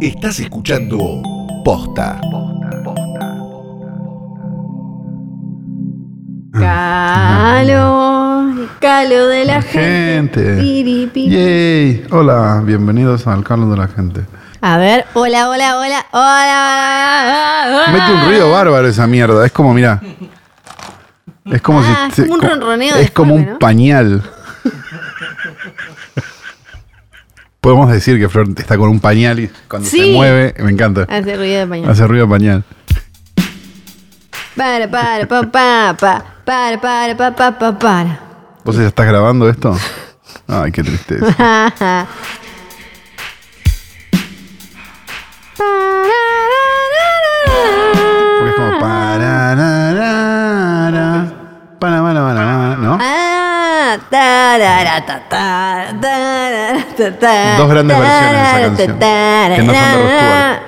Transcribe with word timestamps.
Estás 0.00 0.38
escuchando 0.40 1.22
Posta. 1.64 2.20
Calo, 7.26 8.54
calo 8.80 9.26
de 9.28 9.44
la 9.44 9.60
gente. 9.62 10.40
Gente. 10.42 10.56
Piri, 10.60 11.06
piri. 11.12 11.30
Yay. 11.34 12.06
Hola, 12.10 12.62
bienvenidos 12.64 13.26
al 13.26 13.44
Carlos 13.44 13.70
de 13.70 13.76
la 13.76 13.88
gente. 13.88 14.22
A 14.60 14.78
ver, 14.78 15.04
hola, 15.14 15.48
hola, 15.50 15.76
hola, 15.78 16.06
hola. 16.12 17.84
Mete 17.92 18.12
un 18.12 18.24
ruido 18.30 18.50
bárbaro 18.50 18.86
esa 18.88 19.06
mierda. 19.06 19.44
Es 19.44 19.52
como, 19.52 19.74
mira. 19.74 20.00
Es 21.44 21.60
como 21.62 21.80
Ah, 21.80 22.08
si. 22.12 22.22
es 22.22 22.28
como 22.28 22.34
un 22.34 22.42
ronroneo 22.48 22.96
Es 22.96 23.10
como 23.10 23.34
un 23.34 23.46
¿no? 23.46 23.58
pañal. 23.58 24.22
Podemos 27.66 27.90
decir 27.90 28.16
que 28.20 28.28
Flor 28.28 28.46
está 28.56 28.78
con 28.78 28.88
un 28.88 29.00
pañal 29.00 29.40
y 29.40 29.50
cuando 29.68 29.88
se 29.88 30.12
mueve, 30.12 30.54
me 30.62 30.70
encanta. 30.70 31.02
Hace 31.08 31.36
ruido 31.36 31.58
de 31.58 31.66
pañal. 31.66 31.90
Hace 31.90 32.06
ruido 32.06 32.26
de 32.26 32.30
pañal. 32.30 32.62
Para, 34.54 34.88
para, 34.88 35.26
pa, 35.26 35.42
pa, 35.50 35.96
pa, 35.98 36.24
para, 36.44 36.80
para, 36.80 37.16
pa, 37.16 37.34
pa, 37.34 37.58
pa, 37.58 37.76
para. 37.76 38.20
¿Vos 38.64 38.76
ya 38.76 38.86
estás 38.86 39.08
grabando 39.08 39.48
esto? 39.48 39.76
Ay, 40.46 40.70
qué 40.70 40.84
tristeza. 40.84 41.26
Porque 48.36 48.48
es 48.48 48.54
como. 48.54 48.78
para, 48.78 49.56
para, 51.80 52.02
para, 52.04 52.14
para, 52.14 52.55
Dos 57.58 57.68
grandes 57.68 57.98
versiones 57.98 58.32
de 58.32 58.42
esa 58.42 58.60
canción, 58.60 58.98
que 58.98 59.62
no 59.62 59.72
son 59.74 59.74
de 59.74 60.08
tarara. 60.16 60.62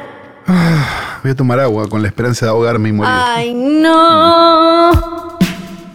Voy 1.22 1.30
a 1.32 1.34
tomar 1.34 1.60
agua 1.60 1.88
con 1.88 2.00
la 2.02 2.08
esperanza 2.08 2.46
de 2.46 2.50
ahogarme 2.50 2.88
y 2.88 2.92
morir. 2.92 3.12
Ay, 3.14 3.54
no. 3.54 4.90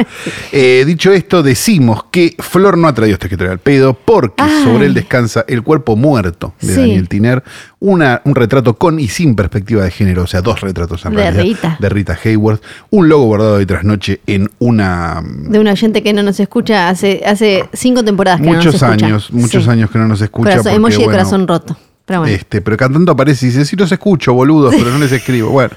eh, 0.52 0.84
dicho 0.86 1.12
esto, 1.12 1.44
decimos 1.44 2.06
que 2.12 2.36
Flor 2.40 2.78
no 2.78 2.88
ha 2.88 2.94
traído 2.94 3.14
este 3.16 3.30
que 3.30 3.38
trae 3.38 3.52
al 3.52 3.60
pedo 3.60 3.94
porque 3.94 4.44
Ay. 4.44 4.64
sobre 4.64 4.86
él 4.88 4.94
descansa 4.94 5.46
El 5.48 5.64
cuerpo 5.64 5.96
muerto 5.96 6.54
de 6.62 6.74
Sí. 6.74 6.80
Daniel 6.80 7.08
Tiner, 7.08 7.44
una, 7.82 8.22
un 8.26 8.36
retrato 8.36 8.76
con 8.78 9.00
y 9.00 9.08
sin 9.10 9.36
perspectiva 9.36 9.84
de 9.84 9.92
género, 9.92 10.24
o 10.24 10.28
sea, 10.28 10.42
dos 10.42 10.62
retratos 10.62 11.04
en 11.06 11.12
De 11.16 11.18
realidad, 11.18 11.44
Rita. 11.44 11.78
de 11.80 11.90
Rita 11.90 12.18
Hayworth, 12.24 12.62
un 12.92 13.10
logo 13.10 13.26
bordado 13.26 13.58
de 13.58 13.66
trasnoche 13.66 14.22
en 14.28 14.50
una 14.60 15.22
De 15.50 15.60
un 15.60 15.68
oyente 15.68 16.04
que 16.04 16.14
no 16.14 16.22
nos 16.24 16.40
escucha 16.40 16.90
hace, 16.90 17.22
hace 17.26 17.66
cinco 17.74 18.04
temporadas 18.04 18.40
que 18.40 18.46
no 18.48 18.54
nos 18.54 18.66
muchos 18.66 18.82
escucha. 18.82 19.06
años, 19.06 19.32
muchos 19.34 19.64
Sí. 19.66 19.70
años 19.70 19.90
que 19.92 19.98
no 19.98 20.08
nos 20.08 20.22
escucha. 20.22 20.44
Corazón, 20.52 20.64
porque, 20.64 20.76
emoji 20.78 20.92
de 20.94 21.04
bueno, 21.06 21.12
corazón 21.18 21.48
roto. 21.48 21.78
Pero 22.12 22.20
bueno. 22.24 22.36
Este, 22.36 22.60
pero 22.62 22.76
cada 22.76 22.92
tanto 22.92 23.14
aparece 23.14 23.46
y 23.46 23.50
dice, 23.50 23.64
sí 23.64 23.78
los 23.78 23.90
escucho, 23.90 24.34
boludos, 24.34 24.76
pero 24.76 24.92
no 24.92 24.98
les 25.00 25.12
escribo. 25.14 25.50
Bueno, 25.62 25.74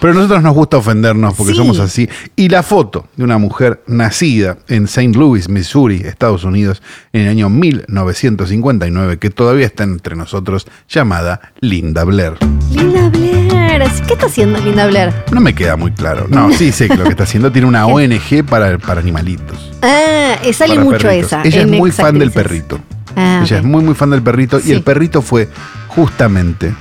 pero 0.00 0.12
a 0.12 0.16
nosotros 0.16 0.42
nos 0.42 0.54
gusta 0.54 0.76
ofendernos 0.78 1.34
porque 1.34 1.52
Sí. 1.52 1.58
somos 1.58 1.78
así. 1.78 2.08
Y 2.34 2.48
la 2.48 2.62
foto 2.64 3.06
de 3.16 3.22
una 3.24 3.38
mujer 3.38 3.82
nacida 3.86 4.58
en 4.68 4.84
St. 4.84 5.16
Louis, 5.16 5.48
Missouri, 5.48 6.02
Estados 6.04 6.42
Unidos, 6.44 6.82
en 7.12 7.22
el 7.22 7.28
año 7.28 7.48
1959, 7.48 9.18
que 9.18 9.30
todavía 9.30 9.66
está 9.66 9.84
entre 9.84 10.16
nosotros, 10.16 10.66
llamada 10.88 11.52
Linda 11.60 12.02
Blair. 12.04 12.34
Linda 12.72 13.08
Blair. 13.08 13.82
¿Qué 14.06 14.14
está 14.14 14.26
haciendo 14.26 14.58
Linda 14.60 14.86
Blair? 14.88 15.12
No 15.32 15.40
me 15.40 15.54
queda 15.54 15.76
muy 15.76 15.92
claro. 15.92 16.26
No, 16.28 16.52
sí 16.52 16.72
sé 16.72 16.88
que 16.88 16.96
lo 16.96 17.04
que 17.04 17.10
está 17.10 17.22
haciendo. 17.24 17.52
Tiene 17.52 17.68
una 17.68 17.86
ONG 17.86 18.44
para, 18.48 18.76
para 18.78 19.00
animalitos. 19.00 19.70
Ah, 19.82 20.34
eh, 20.42 20.52
sale 20.52 20.74
para 20.74 20.84
mucho 20.84 21.06
perritos. 21.06 21.26
esa. 21.32 21.42
Ella 21.44 21.60
es 21.62 21.68
muy 21.68 21.92
fan 21.92 22.18
del 22.18 22.32
perrito. 22.32 22.80
Ah, 23.18 23.40
Ella 23.44 23.58
es 23.58 23.64
muy, 23.64 23.82
muy 23.82 23.94
fan 23.94 24.10
del 24.10 24.22
perrito. 24.22 24.60
Sí. 24.60 24.70
Y 24.70 24.72
el 24.72 24.82
perrito 24.82 25.22
fue 25.22 25.48
justamente 25.88 26.74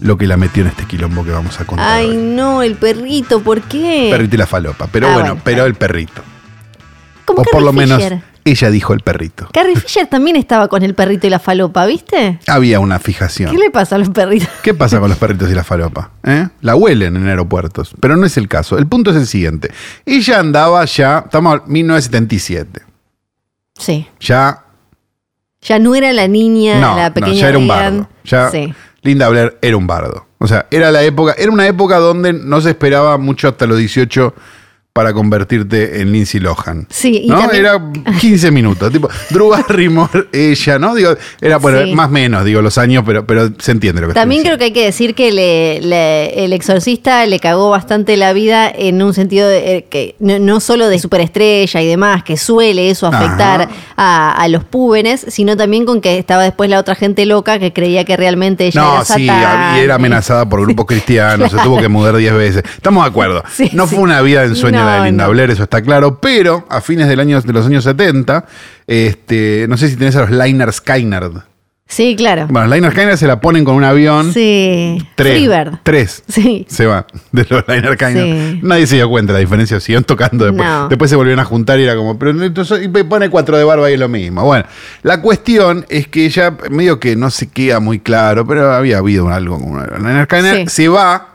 lo 0.00 0.18
que 0.18 0.26
la 0.26 0.36
metió 0.36 0.62
en 0.62 0.68
este 0.70 0.84
quilombo 0.84 1.24
que 1.24 1.30
vamos 1.30 1.60
a 1.60 1.64
contar. 1.64 1.86
Ay, 1.88 2.08
hoy. 2.10 2.16
no, 2.16 2.62
el 2.62 2.74
perrito, 2.74 3.40
¿por 3.40 3.60
qué? 3.62 4.08
Perrito 4.10 4.34
y 4.34 4.38
la 4.38 4.46
falopa. 4.46 4.88
Pero 4.90 5.06
Ah, 5.08 5.12
bueno, 5.14 5.28
bueno, 5.30 5.42
pero 5.44 5.64
el 5.64 5.74
perrito. 5.74 6.22
Como 7.24 7.42
o 7.42 7.44
por 7.44 7.52
Carrie 7.52 7.64
lo 7.66 7.72
menos 7.72 8.02
Fisher. 8.02 8.22
ella 8.44 8.70
dijo 8.70 8.92
el 8.94 9.00
perrito. 9.00 9.48
Carrie 9.52 9.76
Fisher 9.76 10.08
también 10.08 10.34
estaba 10.34 10.66
con 10.66 10.82
el 10.82 10.96
perrito 10.96 11.28
y 11.28 11.30
la 11.30 11.38
falopa, 11.38 11.86
¿viste? 11.86 12.40
Había 12.48 12.80
una 12.80 12.98
fijación. 12.98 13.52
¿Qué 13.52 13.58
le 13.58 13.70
pasa 13.70 13.94
a 13.94 13.98
los 13.98 14.10
perritos? 14.10 14.48
¿Qué 14.64 14.74
pasa 14.74 14.98
con 14.98 15.08
los 15.08 15.18
perritos 15.18 15.48
y 15.48 15.54
la 15.54 15.62
falopa? 15.62 16.10
¿Eh? 16.24 16.48
La 16.62 16.74
huelen 16.74 17.14
en 17.14 17.28
aeropuertos, 17.28 17.94
pero 18.00 18.16
no 18.16 18.26
es 18.26 18.36
el 18.36 18.48
caso. 18.48 18.76
El 18.78 18.88
punto 18.88 19.10
es 19.12 19.16
el 19.16 19.28
siguiente. 19.28 19.70
Ella 20.04 20.40
andaba 20.40 20.84
ya, 20.84 21.22
estamos 21.26 21.60
en 21.64 21.72
1977. 21.72 22.82
Sí. 23.78 24.08
Ya, 24.20 24.61
Ya 25.62 25.78
no 25.78 25.94
era 25.94 26.12
la 26.12 26.28
niña, 26.28 26.80
no, 26.80 26.96
la 26.96 27.08
no, 27.08 27.14
pequeña 27.14 27.40
ya 27.40 27.48
era 27.48 27.58
un 27.58 27.68
bardo. 27.68 28.08
Ya 28.24 28.50
Sí. 28.50 28.74
Linda 29.02 29.28
Blair 29.28 29.58
era 29.62 29.76
un 29.76 29.86
bardo. 29.86 30.26
O 30.38 30.46
sea, 30.46 30.66
era 30.70 30.90
la 30.90 31.02
época, 31.02 31.34
era 31.38 31.50
una 31.50 31.66
época 31.66 31.98
donde 31.98 32.32
no 32.32 32.60
se 32.60 32.70
esperaba 32.70 33.18
mucho 33.18 33.48
hasta 33.48 33.66
los 33.66 33.78
18 33.78 34.34
para 34.92 35.14
convertirte 35.14 36.02
en 36.02 36.12
Lindsay 36.12 36.38
Lohan. 36.38 36.86
Sí, 36.90 37.22
y 37.24 37.28
¿no? 37.28 37.38
también- 37.40 37.64
Era 37.64 37.80
15 38.20 38.50
minutos. 38.50 38.92
tipo, 38.92 39.08
Drew 39.30 39.48
Barrymore, 39.48 40.28
ella, 40.32 40.78
¿no? 40.78 40.94
Digo, 40.94 41.14
era 41.40 41.56
bueno, 41.56 41.82
Sí. 41.84 41.94
más 41.94 42.08
o 42.08 42.10
menos, 42.10 42.44
digo, 42.44 42.60
los 42.60 42.76
años, 42.76 43.02
pero, 43.06 43.26
pero 43.26 43.50
se 43.58 43.72
entiende 43.72 44.02
lo 44.02 44.08
que 44.08 44.14
También 44.14 44.42
creo 44.42 44.58
que 44.58 44.64
hay 44.64 44.72
que 44.72 44.84
decir 44.84 45.14
que 45.14 45.32
le- 45.32 45.80
le- 45.80 46.44
el 46.44 46.52
exorcista 46.52 47.24
le 47.24 47.38
cagó 47.40 47.70
bastante 47.70 48.18
la 48.18 48.34
vida 48.34 48.70
en 48.70 49.02
un 49.02 49.14
sentido 49.14 49.48
de, 49.48 49.76
eh, 49.76 49.86
que 49.88 50.14
no, 50.18 50.38
no 50.38 50.60
solo 50.60 50.88
de 50.88 50.98
superestrella 50.98 51.80
y 51.80 51.86
demás, 51.86 52.22
que 52.22 52.36
suele 52.36 52.90
eso 52.90 53.06
afectar 53.06 53.68
a, 53.96 54.32
a 54.32 54.48
los 54.48 54.62
púberes, 54.64 55.24
sino 55.28 55.56
también 55.56 55.86
con 55.86 56.02
que 56.02 56.18
estaba 56.18 56.42
después 56.42 56.68
la 56.68 56.78
otra 56.78 56.96
gente 56.96 57.24
loca 57.24 57.58
que 57.58 57.72
creía 57.72 58.04
que 58.04 58.16
realmente 58.18 58.66
ella 58.66 58.82
No, 58.82 58.94
era 58.96 59.04
sí, 59.06 59.26
Satán. 59.26 59.76
y 59.78 59.80
era 59.80 59.94
amenazada 59.94 60.46
por 60.46 60.60
grupos 60.60 60.84
cristianos, 60.88 61.50
se 61.50 61.56
tuvo 61.60 61.78
que 61.80 61.88
mudar 61.88 62.14
10 62.14 62.34
veces. 62.34 62.62
Estamos 62.76 63.04
de 63.04 63.08
acuerdo. 63.08 63.42
Sí, 63.50 63.70
no 63.72 63.86
fue 63.86 64.00
una 64.00 64.20
vida 64.20 64.42
de 64.42 64.48
ensueño 64.48 64.81
No, 64.84 65.02
de 65.02 65.08
Linda 65.08 65.24
no. 65.24 65.30
Blair, 65.30 65.50
eso 65.50 65.62
está 65.62 65.82
claro, 65.82 66.20
pero 66.20 66.66
a 66.68 66.80
fines 66.80 67.08
del 67.08 67.20
año, 67.20 67.40
de 67.40 67.52
los 67.52 67.66
años 67.66 67.84
70, 67.84 68.44
este, 68.86 69.66
no 69.68 69.76
sé 69.76 69.88
si 69.88 69.96
tenés 69.96 70.16
a 70.16 70.26
los 70.26 70.30
Liners 70.30 70.76
Skynerd. 70.76 71.42
Sí, 71.92 72.16
claro. 72.16 72.46
Bueno, 72.48 72.68
los 72.68 72.76
Liners 72.76 72.94
Skynerd 72.94 73.16
se 73.18 73.26
la 73.26 73.38
ponen 73.38 73.66
con 73.66 73.74
un 73.74 73.84
avión. 73.84 74.32
Sí. 74.32 74.96
Tres. 75.14 75.36
Freebird. 75.36 75.80
Tres. 75.82 76.22
Sí. 76.26 76.64
Se 76.66 76.86
va 76.86 77.06
de 77.32 77.46
los 77.50 77.68
Liner 77.68 77.94
Skynyrd. 77.96 78.52
Sí. 78.52 78.60
Nadie 78.62 78.86
se 78.86 78.96
dio 78.96 79.10
cuenta 79.10 79.34
de 79.34 79.40
la 79.40 79.40
diferencia, 79.40 79.78
siguieron 79.78 80.04
tocando 80.04 80.46
después. 80.46 80.66
No. 80.66 80.88
Después 80.88 81.10
se 81.10 81.16
volvieron 81.16 81.40
a 81.40 81.44
juntar 81.44 81.78
y 81.78 81.82
era 81.82 81.94
como, 81.94 82.18
pero 82.18 82.30
entonces 82.30 82.88
pone 83.06 83.28
cuatro 83.28 83.58
de 83.58 83.64
barba 83.64 83.90
y 83.90 83.94
es 83.94 84.00
lo 84.00 84.08
mismo. 84.08 84.42
Bueno, 84.42 84.64
la 85.02 85.20
cuestión 85.20 85.84
es 85.90 86.08
que 86.08 86.24
ella 86.24 86.56
medio 86.70 86.98
que 86.98 87.14
no 87.14 87.28
se 87.28 87.50
queda 87.50 87.78
muy 87.78 87.98
claro, 87.98 88.46
pero 88.46 88.72
había 88.72 88.96
habido 88.96 89.28
algo 89.28 89.58
con 89.58 89.72
una 89.72 89.86
Liner 89.98 90.24
Skynyrd. 90.24 90.56
Sí. 90.60 90.64
Se 90.68 90.88
va 90.88 91.28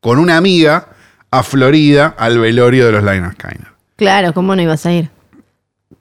con 0.00 0.18
una 0.18 0.36
amiga 0.36 0.88
a 1.32 1.42
Florida 1.42 2.14
al 2.16 2.38
velorio 2.38 2.86
de 2.86 2.92
los 2.92 3.02
Liner 3.02 3.32
Skynyrd. 3.32 3.72
Claro, 3.96 4.32
¿cómo 4.32 4.54
no 4.54 4.62
ibas 4.62 4.86
a 4.86 4.92
ir? 4.92 5.10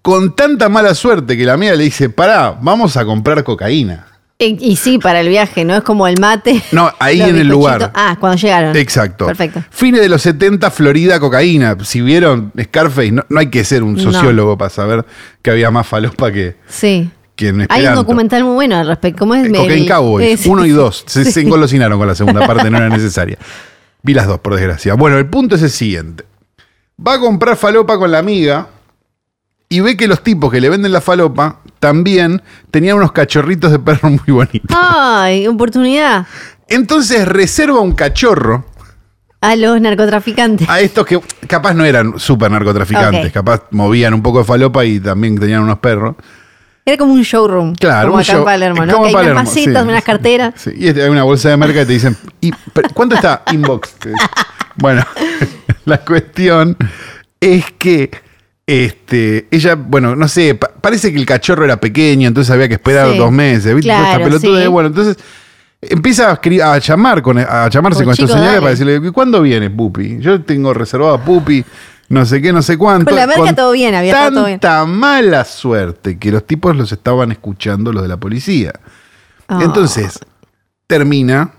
Con 0.02 0.36
tanta 0.36 0.70
mala 0.70 0.94
suerte 0.94 1.38
que 1.38 1.46
la 1.46 1.54
amiga 1.54 1.74
le 1.74 1.84
dice, 1.86 2.10
pará, 2.10 2.56
vamos 2.62 2.98
a 2.98 3.06
comprar 3.06 3.44
cocaína. 3.44 4.08
Y, 4.40 4.58
y 4.60 4.76
sí, 4.76 4.98
para 4.98 5.20
el 5.22 5.30
viaje, 5.30 5.64
¿no? 5.66 5.76
Es 5.76 5.84
como 5.84 6.08
el 6.08 6.20
mate. 6.20 6.62
No, 6.72 6.92
ahí 6.98 7.22
en 7.22 7.38
el 7.38 7.48
lugar. 7.48 7.92
Ah, 7.94 8.18
cuando 8.20 8.38
llegaron. 8.40 8.76
Exacto. 8.76 9.28
Perfecto. 9.28 9.64
Fines 9.70 10.02
de 10.02 10.10
los 10.10 10.22
70, 10.24 10.72
Florida, 10.72 11.20
cocaína. 11.20 11.78
Si 11.84 12.02
vieron 12.02 12.52
Scarface, 12.60 13.12
no, 13.12 13.24
no 13.30 13.40
hay 13.40 13.52
que 13.52 13.64
ser 13.64 13.84
un 13.84 13.94
No. 13.96 14.02
sociólogo 14.02 14.58
para 14.58 14.72
saber 14.72 15.06
que 15.44 15.52
había 15.52 15.70
más 15.70 15.86
falopa 15.86 16.32
que, 16.32 16.56
Sí. 16.68 17.12
que 17.36 17.50
en 17.50 17.68
Hay 17.70 17.86
un 17.86 17.94
documental 17.94 18.44
muy 18.44 18.56
bueno 18.56 18.78
al 18.78 18.88
respecto. 18.88 19.20
¿Cómo 19.20 19.36
es? 19.36 19.46
Eh, 19.48 19.52
Cocaine 19.52 19.88
Cowboys, 19.88 20.40
es- 20.42 20.46
uno 20.48 20.66
y 20.66 20.72
dos. 20.72 21.04
Se, 21.08 21.24
se 21.24 21.42
engolosinaron 21.42 22.00
con 22.00 22.08
la 22.08 22.16
segunda 22.16 22.48
parte, 22.48 22.70
no 22.72 22.78
era 22.78 22.90
necesaria. 22.90 23.38
Vi 24.04 24.14
las 24.14 24.28
dos, 24.28 24.40
por 24.40 24.56
desgracia. 24.56 24.94
Bueno, 24.96 25.18
el 25.18 25.28
punto 25.28 25.56
es 25.56 25.62
el 25.62 25.70
siguiente. 25.70 26.26
Va 27.06 27.16
a 27.16 27.20
comprar 27.20 27.56
falopa 27.56 27.98
con 27.98 28.12
la 28.12 28.20
amiga 28.20 28.68
y 29.70 29.80
ve 29.80 29.96
que 29.98 30.08
los 30.08 30.24
tipos 30.24 30.52
que 30.52 30.60
le 30.62 30.70
venden 30.70 30.92
la 30.92 31.02
falopa 31.02 31.60
también 31.80 32.42
tenían 32.72 32.98
unos 32.98 33.12
cachorritos 33.12 33.72
de 33.72 33.80
perro 33.80 34.10
muy 34.10 34.20
bonitos. 34.28 34.76
Ay, 34.78 35.48
oportunidad. 35.48 36.26
Entonces 36.68 37.28
reserva 37.28 37.80
un 37.80 37.94
cachorro 37.94 38.66
A 39.42 39.56
los 39.56 39.80
narcotraficantes. 39.82 40.70
a 40.70 40.80
estos 40.80 41.06
que 41.06 41.20
capaz 41.48 41.74
no 41.74 41.84
eran 41.86 42.18
súper 42.20 42.52
narcotraficantes, 42.52 43.32
capaz 43.32 43.64
movían 43.72 44.14
un 44.14 44.22
poco 44.22 44.40
de 44.40 44.46
falopa 44.46 44.86
y 44.86 45.00
también 45.00 45.38
tenían 45.40 45.64
unos 45.64 45.80
perros. 45.80 46.16
Era 46.86 46.98
como 46.98 47.14
un 47.14 47.22
showroom. 47.22 47.76
Claro, 47.76 48.08
como 48.10 48.16
un 48.16 48.22
acá 48.22 48.32
show- 48.32 48.40
en 48.40 48.46
Palermo, 48.46 48.86
¿no? 48.86 48.94
como 48.94 49.04
Que 49.04 49.10
hay 49.10 49.14
Palermo, 49.14 49.40
unas 49.42 49.50
masitas, 49.50 49.84
sí, 49.84 49.90
unas 49.90 50.00
sí. 50.02 50.06
carteras. 50.06 50.54
Sí, 50.58 50.72
y 50.76 50.88
este, 50.88 51.04
hay 51.04 51.10
una 51.10 51.24
bolsa 51.24 51.50
de 51.50 51.58
merca 51.58 51.82
y 51.82 51.86
te 51.86 51.94
dicen, 51.94 52.18
"Y, 52.42 52.52
¿cuánto 52.94 53.16
está 53.16 53.44
inbox? 53.52 53.96
Bueno, 54.76 55.06
la 55.86 56.00
cuestión 56.00 56.76
es 57.40 57.66
que 57.78 58.12
este, 58.66 59.48
ella, 59.52 59.76
bueno, 59.76 60.16
no 60.16 60.28
sé, 60.28 60.56
pa- 60.56 60.72
parece 60.80 61.12
que 61.12 61.20
el 61.20 61.26
cachorro 61.26 61.66
era 61.66 61.78
pequeño, 61.80 62.28
entonces 62.28 62.52
había 62.52 62.68
que 62.68 62.76
esperar 62.76 63.12
Sí, 63.12 63.18
dos 63.18 63.32
meses, 63.32 63.76
¿viste? 63.76 63.90
Claro, 63.90 64.06
esta 64.12 64.24
pelotuda, 64.24 64.62
sí. 64.62 64.68
bueno, 64.68 64.88
entonces 64.88 65.18
empieza 65.82 66.32
a, 66.32 66.78
llamar 66.80 67.22
con, 67.22 67.38
a 67.40 67.68
llamarse 67.70 68.04
Con 68.06 68.14
con 68.16 68.24
estos 68.26 68.30
dale. 68.30 68.60
para 68.60 68.70
decirle, 68.72 69.12
¿cuándo 69.12 69.42
viene 69.42 69.70
Pupi? 69.70 70.20
Yo 70.20 70.42
tengo 70.42 70.74
reservado 70.74 71.16
a 71.16 71.22
Pupi, 71.26 71.66
no 72.10 72.26
sé 72.26 72.42
qué, 72.42 72.54
no 72.54 72.62
sé 72.62 72.78
cuánto. 72.78 73.06
Con 73.06 73.16
la 73.16 73.28
merca 73.28 73.56
todo 73.56 73.72
bien, 73.72 73.96
había 73.96 74.14
estado 74.14 74.32
todo 74.32 74.46
bien. 74.46 74.60
Tanta 74.60 74.86
mala 74.86 75.44
suerte 75.44 76.18
que 76.18 76.32
los 76.32 76.46
tipos 76.46 76.76
los 76.76 76.92
estaban 76.92 77.32
escuchando 77.32 77.92
los 77.92 78.04
de 78.04 78.08
la 78.10 78.18
policía. 78.18 78.74
Ah. 79.48 79.60
Entonces, 79.64 80.20
termina 80.88 81.52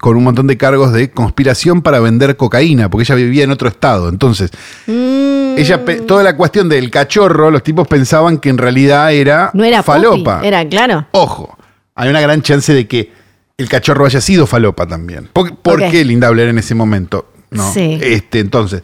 con 0.00 0.16
un 0.16 0.24
montón 0.24 0.46
de 0.46 0.56
cargos 0.56 0.92
de 0.92 1.10
conspiración 1.10 1.80
para 1.80 2.00
vender 2.00 2.36
cocaína, 2.36 2.90
porque 2.90 3.04
ella 3.04 3.14
vivía 3.14 3.44
en 3.44 3.50
otro 3.50 3.68
estado. 3.68 4.08
Entonces, 4.08 4.50
Mm, 4.86 5.56
ella 5.56 5.84
toda 6.06 6.22
la 6.22 6.36
cuestión 6.36 6.68
del 6.68 6.90
cachorro, 6.90 7.50
los 7.50 7.62
tipos 7.62 7.86
pensaban 7.86 8.38
que 8.38 8.48
en 8.48 8.58
realidad 8.58 9.12
era, 9.12 9.50
no 9.54 9.64
era 9.64 9.82
falopa. 9.82 10.36
Pupi, 10.38 10.48
era 10.48 10.68
claro. 10.68 11.06
Ojo, 11.12 11.56
hay 11.94 12.10
una 12.10 12.20
gran 12.20 12.42
chance 12.42 12.72
de 12.74 12.88
que 12.88 13.12
el 13.56 13.68
cachorro 13.68 14.04
haya 14.04 14.20
sido 14.20 14.46
falopa 14.46 14.86
también. 14.86 15.30
¿Por, 15.32 15.90
qué 15.90 16.04
Linda 16.04 16.28
Blair 16.30 16.48
en 16.48 16.58
ese 16.58 16.74
momento? 16.74 17.30
No. 17.50 17.72
Sí. 17.72 17.98
Este, 18.02 18.40
entonces, 18.40 18.82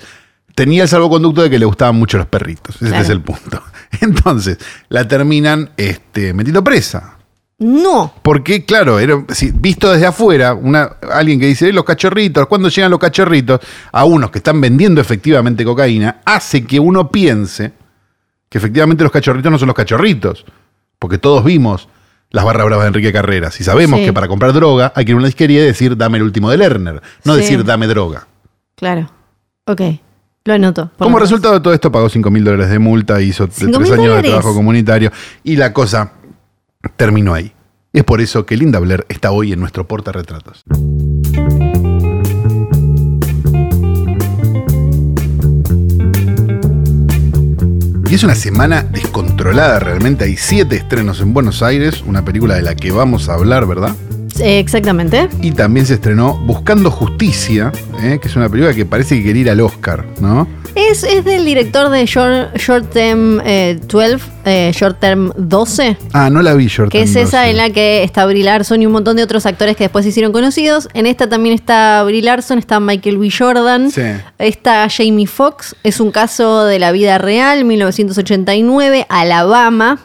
tenía 0.54 0.84
el 0.84 0.88
salvoconducto 0.88 1.42
de 1.42 1.50
que 1.50 1.58
le 1.58 1.66
gustaban 1.66 1.96
mucho 1.96 2.18
los 2.18 2.26
perritos. 2.28 2.76
Ese 2.76 2.86
Claro. 2.86 3.02
es 3.02 3.10
el 3.10 3.20
punto. 3.20 3.60
Entonces, 4.00 4.58
la 4.88 5.08
terminan 5.08 5.70
este, 5.76 6.32
metiendo 6.34 6.62
presa. 6.62 7.16
No. 7.60 8.12
Porque, 8.22 8.64
claro, 8.64 8.98
era, 8.98 9.22
si, 9.28 9.50
visto 9.52 9.92
desde 9.92 10.06
afuera, 10.06 10.54
una, 10.54 10.96
alguien 11.12 11.38
que 11.38 11.46
dice, 11.46 11.68
"Eh, 11.68 11.72
los 11.72 11.84
cachorritos, 11.84 12.46
¿cuándo 12.46 12.68
llegan 12.70 12.90
los 12.90 12.98
cachorritos? 12.98 13.60
A 13.92 14.04
unos 14.06 14.30
que 14.30 14.38
están 14.38 14.60
vendiendo 14.60 15.00
efectivamente 15.00 15.62
cocaína, 15.64 16.20
hace 16.24 16.64
que 16.64 16.80
uno 16.80 17.10
piense 17.10 17.72
que 18.48 18.58
efectivamente 18.58 19.04
los 19.04 19.12
cachorritos 19.12 19.52
no 19.52 19.58
son 19.58 19.68
los 19.68 19.76
cachorritos. 19.76 20.44
Porque 20.98 21.18
todos 21.18 21.44
vimos 21.44 21.88
las 22.30 22.44
barras 22.44 22.64
bravas 22.66 22.84
de 22.84 22.88
Enrique 22.88 23.12
Carreras 23.12 23.60
y 23.60 23.64
sabemos 23.64 24.00
Sí. 24.00 24.06
que 24.06 24.12
para 24.12 24.26
comprar 24.28 24.52
droga 24.52 24.92
hay 24.96 25.04
que 25.04 25.12
ir 25.12 25.14
a 25.14 25.18
una 25.18 25.26
disquería 25.26 25.62
y 25.62 25.66
decir, 25.66 25.96
dame 25.96 26.18
el 26.18 26.24
último 26.24 26.50
de 26.50 26.56
Lerner, 26.56 27.00
no 27.24 27.34
Sí. 27.34 27.40
decir, 27.40 27.64
dame 27.64 27.86
droga. 27.86 28.26
Claro. 28.74 29.10
Ok. 29.66 29.82
Lo 30.44 30.54
anoto. 30.54 30.90
Como 30.98 31.18
resultado 31.18 31.54
de 31.54 31.60
todo 31.60 31.74
esto, 31.74 31.92
pagó 31.92 32.08
5 32.08 32.30
mil 32.30 32.42
dólares 32.42 32.70
de 32.70 32.78
multa, 32.78 33.20
hizo 33.20 33.46
de 33.46 33.52
5.000 33.52 33.88
tres 33.88 33.98
años 33.98 34.16
de 34.16 34.22
trabajo 34.28 34.54
comunitario 34.54 35.12
y 35.44 35.56
la 35.56 35.72
cosa 35.72 36.12
terminó 36.96 37.34
ahí. 37.34 37.52
Es 37.92 38.04
por 38.04 38.20
eso 38.20 38.46
que 38.46 38.56
Linda 38.56 38.78
Blair 38.78 39.04
está 39.08 39.32
hoy 39.32 39.52
en 39.52 39.60
nuestro 39.60 39.86
portarretratos. 39.88 40.62
Y 48.08 48.14
es 48.14 48.24
una 48.24 48.34
semana 48.34 48.82
descontrolada 48.82 49.78
realmente. 49.78 50.24
Hay 50.24 50.36
siete 50.36 50.76
estrenos 50.76 51.20
en 51.20 51.32
Buenos 51.32 51.62
Aires, 51.62 52.02
una 52.04 52.24
película 52.24 52.56
de 52.56 52.62
la 52.62 52.74
que 52.74 52.90
vamos 52.90 53.28
a 53.28 53.34
hablar, 53.34 53.66
¿verdad? 53.66 53.94
Eh, 54.40 54.58
Exactamente. 54.58 55.28
Y 55.42 55.52
también 55.52 55.86
se 55.86 55.94
estrenó 55.94 56.34
Buscando 56.46 56.90
Justicia, 56.90 57.72
¿eh? 58.02 58.18
que 58.20 58.28
es 58.28 58.36
una 58.36 58.48
película 58.48 58.74
que 58.74 58.84
parece 58.84 59.16
que 59.16 59.24
quería 59.24 59.42
ir 59.42 59.50
al 59.50 59.60
Oscar, 59.60 60.04
¿no? 60.20 60.46
Es, 60.76 61.02
es 61.02 61.24
del 61.24 61.44
director 61.44 61.90
de 61.90 62.06
Short, 62.06 62.56
Short 62.56 62.90
Term 62.92 63.40
eh, 63.44 63.80
12, 63.88 64.18
eh, 64.44 64.70
Short 64.72 65.00
Term 65.00 65.32
12. 65.36 65.96
Ah, 66.12 66.30
no 66.30 66.42
la 66.42 66.54
vi, 66.54 66.68
Jordan. 66.68 66.90
Que 66.90 67.02
es 67.02 67.16
esa 67.16 67.48
en 67.48 67.56
la 67.56 67.70
que 67.70 68.04
está 68.04 68.24
Brie 68.26 68.44
Larson 68.44 68.80
y 68.80 68.86
un 68.86 68.92
montón 68.92 69.16
de 69.16 69.24
otros 69.24 69.46
actores 69.46 69.76
que 69.76 69.84
después 69.84 70.04
se 70.04 70.10
hicieron 70.10 70.30
conocidos. 70.32 70.88
En 70.94 71.06
esta 71.06 71.28
también 71.28 71.56
está 71.56 72.04
Brie 72.04 72.22
Larson, 72.22 72.58
está 72.60 72.78
Michael 72.78 73.18
B. 73.18 73.30
Jordan, 73.36 73.90
Sí. 73.90 74.02
está 74.38 74.86
Jamie 74.88 75.26
Foxx. 75.26 75.74
Es 75.82 75.98
un 75.98 76.12
caso 76.12 76.64
de 76.64 76.78
la 76.78 76.92
vida 76.92 77.18
real, 77.18 77.64
1989, 77.64 79.06
Alabama. 79.08 79.98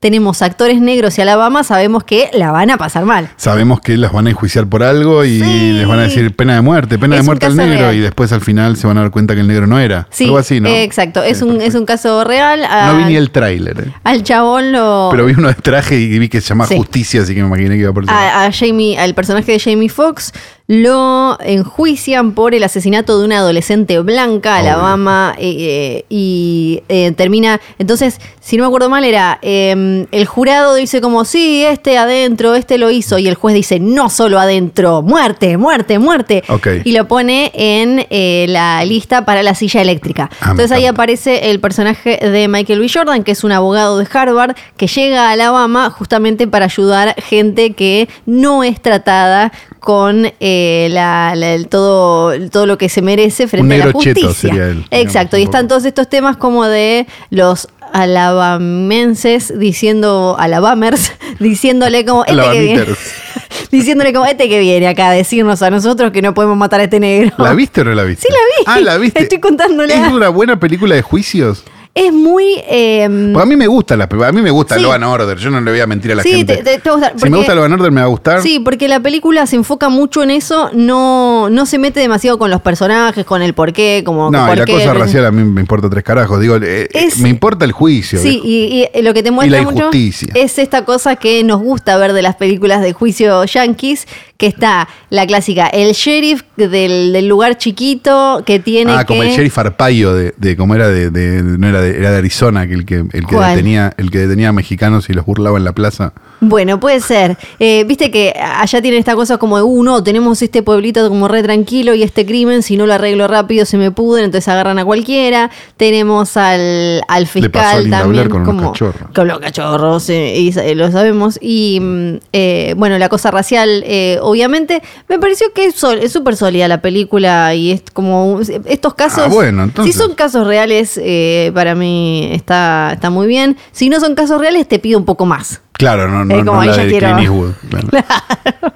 Tenemos 0.00 0.42
actores 0.42 0.80
negros 0.80 1.18
y 1.18 1.22
Alabama, 1.22 1.64
sabemos 1.64 2.04
que 2.04 2.30
la 2.32 2.52
van 2.52 2.70
a 2.70 2.76
pasar 2.76 3.04
mal. 3.04 3.30
Sabemos 3.36 3.80
que 3.80 3.96
las 3.96 4.12
van 4.12 4.28
a 4.28 4.30
enjuiciar 4.30 4.68
por 4.68 4.84
algo 4.84 5.24
y 5.24 5.40
Sí. 5.40 5.72
les 5.72 5.88
van 5.88 5.98
a 5.98 6.02
decir 6.02 6.36
pena 6.36 6.54
de 6.54 6.60
muerte, 6.60 7.00
pena 7.00 7.16
Es 7.16 7.22
de 7.22 7.26
muerte 7.26 7.46
al 7.46 7.56
negro 7.56 7.78
real. 7.80 7.96
y 7.96 7.98
después 7.98 8.30
al 8.30 8.40
final 8.40 8.76
se 8.76 8.86
van 8.86 8.96
a 8.98 9.00
dar 9.00 9.10
cuenta 9.10 9.34
que 9.34 9.40
el 9.40 9.48
negro 9.48 9.66
no 9.66 9.76
era. 9.80 10.06
Sí, 10.10 10.26
Algo 10.26 10.38
así, 10.38 10.60
¿no? 10.60 10.68
eh, 10.68 10.84
exacto. 10.84 11.24
Es 11.24 11.42
un, 11.42 11.60
es 11.60 11.74
un 11.74 11.84
caso 11.84 12.22
real. 12.22 12.60
No 12.86 12.96
vi 12.98 13.04
ni 13.06 13.16
el 13.16 13.32
tráiler, 13.32 13.80
eh. 13.88 13.92
Al 14.04 14.22
chabón 14.22 14.70
lo. 14.70 15.08
pero 15.10 15.26
vi 15.26 15.32
uno 15.36 15.48
de 15.48 15.54
traje 15.54 15.96
y 15.98 16.16
vi 16.20 16.28
que 16.28 16.40
se 16.40 16.50
llama. 16.50 16.66
Justicia, 16.66 17.22
así 17.22 17.34
que 17.34 17.40
me 17.42 17.48
imaginé 17.48 17.70
que 17.70 17.80
iba 17.82 17.92
por 17.92 18.04
a, 18.08 18.44
a 18.44 18.52
Jamie, 18.52 18.96
al 18.96 19.14
personaje 19.14 19.50
de 19.50 19.58
Jamie 19.58 19.88
Foxx, 19.88 20.32
lo 20.68 21.38
enjuician 21.40 22.32
por 22.32 22.54
el 22.54 22.62
asesinato 22.62 23.18
de 23.18 23.24
una 23.24 23.38
adolescente 23.38 23.98
blanca, 24.00 24.58
Obvio. 24.60 24.72
Alabama, 24.72 25.34
eh, 25.38 25.56
eh, 25.58 26.04
y 26.10 26.82
eh, 26.90 27.10
termina. 27.12 27.58
Entonces, 27.78 28.20
si 28.38 28.58
no 28.58 28.64
me 28.64 28.66
acuerdo 28.68 28.90
mal, 28.90 29.02
era 29.04 29.38
eh, 29.40 30.06
el 30.12 30.26
jurado 30.26 30.74
dice 30.74 31.00
como 31.00 31.24
sí, 31.24 31.64
este 31.64 31.96
adentro, 31.96 32.54
este 32.54 32.76
lo 32.76 32.90
hizo, 32.90 33.18
y 33.18 33.28
el 33.28 33.34
juez 33.34 33.54
dice 33.54 33.80
no 33.80 34.10
solo 34.10 34.38
adentro, 34.38 35.00
muerte, 35.00 35.56
muerte, 35.56 35.98
muerte, 35.98 36.44
y 36.84 36.92
lo 36.92 37.08
pone 37.08 37.50
en 37.54 38.06
eh, 38.10 38.44
la 38.50 38.84
lista 38.84 39.24
para 39.24 39.42
la 39.42 39.54
silla 39.54 39.80
eléctrica. 39.80 40.28
Ah, 40.40 40.50
Entonces 40.50 40.72
ahí 40.72 40.84
aparece 40.84 41.50
el 41.50 41.60
personaje 41.60 42.18
de 42.18 42.46
Michael 42.46 42.80
B. 42.80 42.90
Jordan, 42.92 43.24
que 43.24 43.32
es 43.32 43.42
un 43.42 43.52
abogado 43.52 43.98
de 43.98 44.06
Harvard, 44.12 44.54
que 44.76 44.86
llega 44.86 45.28
a 45.28 45.32
Alabama 45.32 45.88
justamente 45.88 46.46
para 46.46 46.66
ayudar 46.66 47.14
gente 47.22 47.72
que 47.72 48.08
no 48.26 48.64
es 48.64 48.82
tratada 48.82 49.50
con 49.80 50.30
eh, 50.40 50.88
la- 50.90 51.34
la- 51.36 51.54
el 51.54 51.68
todo, 51.68 52.32
todo 52.50 52.66
lo 52.66 52.78
que 52.78 52.88
se 52.88 53.02
merece 53.02 53.46
frente 53.48 53.74
a 53.74 53.78
la 53.78 53.84
negro 53.86 54.00
cheto 54.00 54.20
justicia. 54.26 54.50
sería 54.50 54.68
él, 54.68 54.84
Exacto, 54.90 55.36
y 55.36 55.42
están 55.44 55.68
todos 55.68 55.84
estos 55.84 56.08
temas 56.08 56.36
como 56.36 56.64
de 56.66 57.06
los 57.30 57.68
alabamenses 57.92 59.58
diciendo, 59.58 60.36
alabamers, 60.38 61.12
diciéndole 61.40 62.04
como, 62.04 62.24
este 62.24 62.42
que 62.52 62.60
viene, 62.60 62.84
diciéndole 63.70 64.12
como, 64.12 64.26
este 64.26 64.48
que 64.48 64.60
viene 64.60 64.88
acá 64.88 65.08
a 65.10 65.12
decirnos 65.12 65.62
a 65.62 65.70
nosotros 65.70 66.10
que 66.12 66.22
no 66.22 66.34
podemos 66.34 66.56
matar 66.56 66.80
a 66.80 66.84
este 66.84 67.00
negro. 67.00 67.32
¿La 67.38 67.54
viste 67.54 67.80
o 67.80 67.84
no 67.84 67.94
la 67.94 68.04
viste? 68.04 68.26
Sí, 68.28 68.32
la 68.32 68.38
vi. 68.38 68.78
Ah, 68.78 68.80
la 68.84 68.98
viste. 68.98 69.22
Estoy 69.22 69.40
contándola. 69.40 69.94
¿Es 69.94 70.12
una 70.12 70.28
buena 70.28 70.58
película 70.60 70.94
de 70.94 71.02
juicios? 71.02 71.64
Es 72.06 72.12
muy... 72.12 72.54
eh, 72.68 73.30
Porque 73.32 73.42
a 73.42 73.46
mí 73.46 73.56
me 73.56 73.66
gusta 73.66 73.96
la 73.96 74.04
a 74.04 74.32
mí 74.32 74.40
me 74.42 74.50
gusta 74.50 74.76
Sí. 74.76 74.82
Law 74.82 74.92
and 74.92 75.04
Order, 75.04 75.36
yo 75.38 75.50
no 75.50 75.60
le 75.60 75.70
voy 75.70 75.80
a 75.80 75.86
mentir 75.86 76.12
a 76.12 76.14
la 76.14 76.22
Sí, 76.22 76.30
gente. 76.30 76.58
te- 76.58 76.62
te- 76.62 76.78
te 76.78 76.88
va 76.90 76.94
a 76.94 76.98
gustar, 76.98 77.20
si 77.20 77.30
me 77.30 77.36
gusta 77.36 77.54
Law 77.54 77.64
and 77.64 77.74
Order 77.74 77.90
me 77.90 78.00
va 78.00 78.06
a 78.06 78.10
gustar. 78.10 78.42
Sí, 78.42 78.60
porque 78.60 78.86
la 78.88 79.00
película 79.00 79.46
se 79.46 79.56
enfoca 79.56 79.88
mucho 79.88 80.22
en 80.22 80.30
eso, 80.30 80.70
no, 80.74 81.48
no 81.50 81.66
se 81.66 81.78
mete 81.78 82.00
demasiado 82.00 82.38
con 82.38 82.50
los 82.50 82.60
personajes, 82.60 83.24
con 83.24 83.42
el 83.42 83.54
porqué, 83.54 84.02
como 84.04 84.30
No, 84.30 84.52
y 84.52 84.56
la 84.56 84.66
cosa 84.66 84.94
racial 84.94 85.26
a 85.26 85.30
mí 85.32 85.42
me 85.44 85.60
importa 85.60 85.88
tres 85.90 86.04
carajos. 86.04 86.40
Digo, 86.40 86.56
eh, 86.62 86.88
Es- 86.92 87.18
me 87.18 87.28
importa 87.28 87.64
el 87.64 87.72
juicio. 87.72 88.18
Sí, 88.20 88.40
y, 88.44 88.86
y 88.96 89.02
lo 89.02 89.12
que 89.14 89.22
te 89.22 89.30
muestra 89.30 89.58
la 89.58 89.64
mucho 89.70 89.90
es 90.34 90.58
esta 90.58 90.84
cosa 90.84 91.16
que 91.16 91.42
nos 91.44 91.60
gusta 91.60 91.96
ver 91.96 92.12
de 92.12 92.22
las 92.22 92.36
películas 92.36 92.80
de 92.82 92.92
juicio 92.92 93.44
yankees, 93.44 94.06
que 94.36 94.46
está 94.46 94.88
la 95.10 95.26
clásica, 95.26 95.66
el 95.66 95.92
sheriff 95.94 96.42
del, 96.56 97.12
del 97.12 97.26
lugar 97.26 97.58
chiquito 97.58 98.42
que 98.46 98.60
tiene 98.60 98.92
ah, 98.92 99.00
que... 99.00 99.06
como 99.06 99.22
el 99.24 99.30
sheriff 99.30 99.58
Arpaio 99.58 100.14
de, 100.14 100.32
de 100.36 100.56
cómo 100.56 100.74
era 100.76 100.88
de, 100.88 101.10
de- 101.10 101.42
no 101.42 101.66
era 101.68 101.80
de 101.80 101.87
de, 101.92 101.98
era 101.98 102.10
de 102.10 102.18
Arizona, 102.18 102.66
que 102.66 102.74
el 102.74 102.84
que, 102.84 102.96
el 102.96 103.26
que 103.26 103.34
¿Cuál? 103.36 103.50
detenía, 103.56 103.92
el 103.96 104.10
que 104.10 104.18
detenía 104.18 104.48
a 104.50 104.52
mexicanos 104.52 105.08
y 105.10 105.12
los 105.12 105.24
burlaba 105.26 105.58
en 105.58 105.64
la 105.64 105.72
plaza. 105.72 106.12
Bueno, 106.40 106.78
puede 106.78 107.00
ser. 107.00 107.36
Eh, 107.58 107.84
Viste 107.84 108.10
que 108.12 108.32
allá 108.38 108.80
tienen 108.80 109.00
esta 109.00 109.14
cosa 109.16 109.38
como, 109.38 109.56
uh, 109.58 109.82
no, 109.82 110.04
tenemos 110.04 110.40
este 110.42 110.62
pueblito 110.62 111.08
como 111.08 111.26
re 111.26 111.42
tranquilo 111.42 111.94
y 111.94 112.02
este 112.04 112.24
crimen, 112.24 112.62
si 112.62 112.76
no 112.76 112.86
lo 112.86 112.94
arreglo 112.94 113.26
rápido 113.26 113.64
se 113.64 113.76
me 113.76 113.90
pudren, 113.90 114.26
entonces 114.26 114.46
agarran 114.48 114.78
a 114.78 114.84
cualquiera. 114.84 115.50
Tenemos 115.76 116.36
al, 116.36 117.02
al 117.08 117.24
pasó 117.26 117.38
a 117.38 117.42
fiscal 117.42 117.90
también. 117.90 118.28
Con 118.28 118.42
unos 118.42 118.54
como, 118.54 118.72
cachorros. 118.72 119.10
Con 119.14 119.26
los 119.28 119.38
cachorros, 119.40 120.08
eh, 120.10 120.38
y, 120.38 120.52
sa- 120.52 120.64
lo 120.74 120.90
sabemos. 120.92 121.38
Y 121.40 121.78
mm, 121.80 122.14
eh, 122.32 122.74
bueno, 122.76 122.98
la 122.98 123.08
cosa 123.08 123.30
racial, 123.32 123.82
eh, 123.86 124.18
obviamente, 124.22 124.80
me 125.08 125.18
pareció 125.18 125.52
que 125.52 125.66
es 125.66 125.74
sol- 125.74 126.08
súper 126.08 126.36
sólida 126.36 126.68
la 126.68 126.80
película 126.80 127.54
y 127.54 127.72
es 127.72 127.82
como 127.92 128.38
estos 128.66 128.94
casos. 128.94 129.24
Ah, 129.26 129.28
bueno, 129.28 129.64
entonces. 129.64 129.92
Si 129.94 129.98
son 130.00 130.14
casos 130.14 130.46
reales, 130.46 131.00
eh, 131.02 131.50
para 131.68 131.74
mí 131.78 132.30
está, 132.32 132.92
está 132.94 133.10
muy 133.10 133.26
bien. 133.26 133.58
Si 133.72 133.90
no 133.90 134.00
son 134.00 134.14
casos 134.14 134.40
reales, 134.40 134.66
te 134.66 134.78
pido 134.78 134.98
un 134.98 135.04
poco 135.04 135.26
más. 135.26 135.60
Claro, 135.72 136.08
no, 136.08 136.24
no, 136.24 136.34
Eh, 136.34 136.38
como 136.38 136.52
no 136.54 136.60
ahí 136.62 136.68
la 136.68 136.76
ya 136.76 136.82
de 136.84 136.88
quiero- 136.88 137.06
Clint 137.14 137.20
Eastwood. 137.20 137.52
claro. 137.90 138.74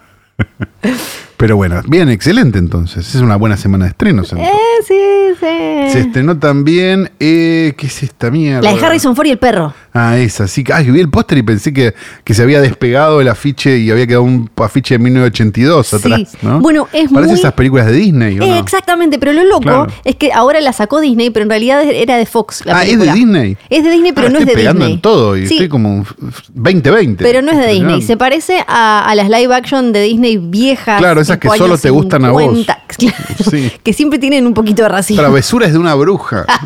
Pero 1.36 1.56
bueno, 1.56 1.80
bien, 1.88 2.08
excelente 2.08 2.58
entonces. 2.60 3.16
Es 3.16 3.20
una 3.20 3.34
buena 3.34 3.56
semana 3.56 3.86
de 3.86 3.90
estrenos. 3.90 4.32
Eh, 4.32 4.48
sí, 4.86 4.94
sí. 5.40 5.92
Se 5.92 5.98
estrenó 6.00 6.38
también. 6.38 7.10
Eh, 7.18 7.74
¿Qué 7.76 7.88
es 7.88 8.02
esta 8.04 8.30
mierda? 8.30 8.62
La 8.62 8.76
de 8.76 8.84
Harrison 8.86 9.16
Ford 9.16 9.26
y 9.26 9.30
el 9.30 9.38
perro. 9.38 9.74
Ah, 9.92 10.16
esa, 10.18 10.46
sí. 10.46 10.62
Ay, 10.72 10.88
vi 10.92 11.00
el 11.00 11.10
póster 11.10 11.38
y 11.38 11.42
pensé 11.42 11.72
que, 11.72 11.94
que 12.22 12.32
se 12.34 12.42
había 12.42 12.60
despegado 12.60 13.20
el 13.20 13.26
afiche 13.28 13.76
y 13.78 13.90
había 13.90 14.06
quedado 14.06 14.22
un 14.22 14.48
afiche 14.56 14.94
de 14.94 14.98
1982 15.00 15.86
Sí. 15.88 15.96
atrás, 15.96 16.36
¿no? 16.42 16.60
Bueno, 16.60 16.86
es 16.92 17.10
Parece 17.10 17.32
muy- 17.32 17.40
esas 17.40 17.52
películas 17.54 17.86
de 17.86 17.92
Disney, 17.92 18.38
¿o 18.38 18.44
Eh, 18.44 18.48
no? 18.48 18.56
Exactamente, 18.58 19.18
pero 19.18 19.32
lo 19.32 19.42
loco 19.44 19.62
Claro. 19.62 19.86
es 20.04 20.14
que 20.14 20.32
ahora 20.32 20.60
la 20.60 20.72
sacó 20.72 21.00
Disney, 21.00 21.30
pero 21.30 21.42
en 21.42 21.50
realidad 21.50 21.82
era 21.84 22.16
de 22.16 22.24
Fox. 22.24 22.64
La 22.64 22.76
ah, 22.78 22.80
película. 22.82 23.10
es 23.10 23.14
de 23.14 23.18
Disney. 23.20 23.56
Es 23.68 23.82
de 23.84 23.90
Disney, 23.90 24.12
pero 24.12 24.28
Ah, 24.28 24.30
no 24.30 24.38
es 24.38 24.46
de 24.46 24.52
pegando 24.54 24.78
Disney. 24.84 24.94
en 24.94 25.00
todo 25.02 25.36
y 25.36 25.46
Sí, 25.48 25.54
estoy 25.54 25.68
como 25.68 25.92
un 25.96 26.06
2020. 26.54 27.24
pero 27.24 27.42
no 27.42 27.50
es 27.50 27.58
de 27.58 27.66
Disney. 27.72 28.00
Se 28.02 28.16
parece 28.16 28.64
a, 28.68 29.04
a 29.08 29.14
las 29.16 29.28
live 29.28 29.52
action 29.54 29.92
de 29.92 30.02
Disney 30.02 30.38
viejas. 30.72 30.98
Claro, 30.98 31.20
esas 31.20 31.38
que 31.38 31.48
solo 31.50 31.78
te 31.78 31.90
gustan 31.90 32.24
a 32.24 32.30
vos. 32.30 32.66
50, 32.92 33.34
claro, 33.34 33.50
Sí. 33.50 33.72
Que 33.82 33.92
siempre 33.92 34.18
tienen 34.18 34.46
un 34.46 34.54
poquito 34.54 34.82
de 34.82 34.88
racismo. 34.88 35.22
Travesuras 35.22 35.72
de 35.72 35.78
una 35.78 35.94
bruja. 35.94 36.44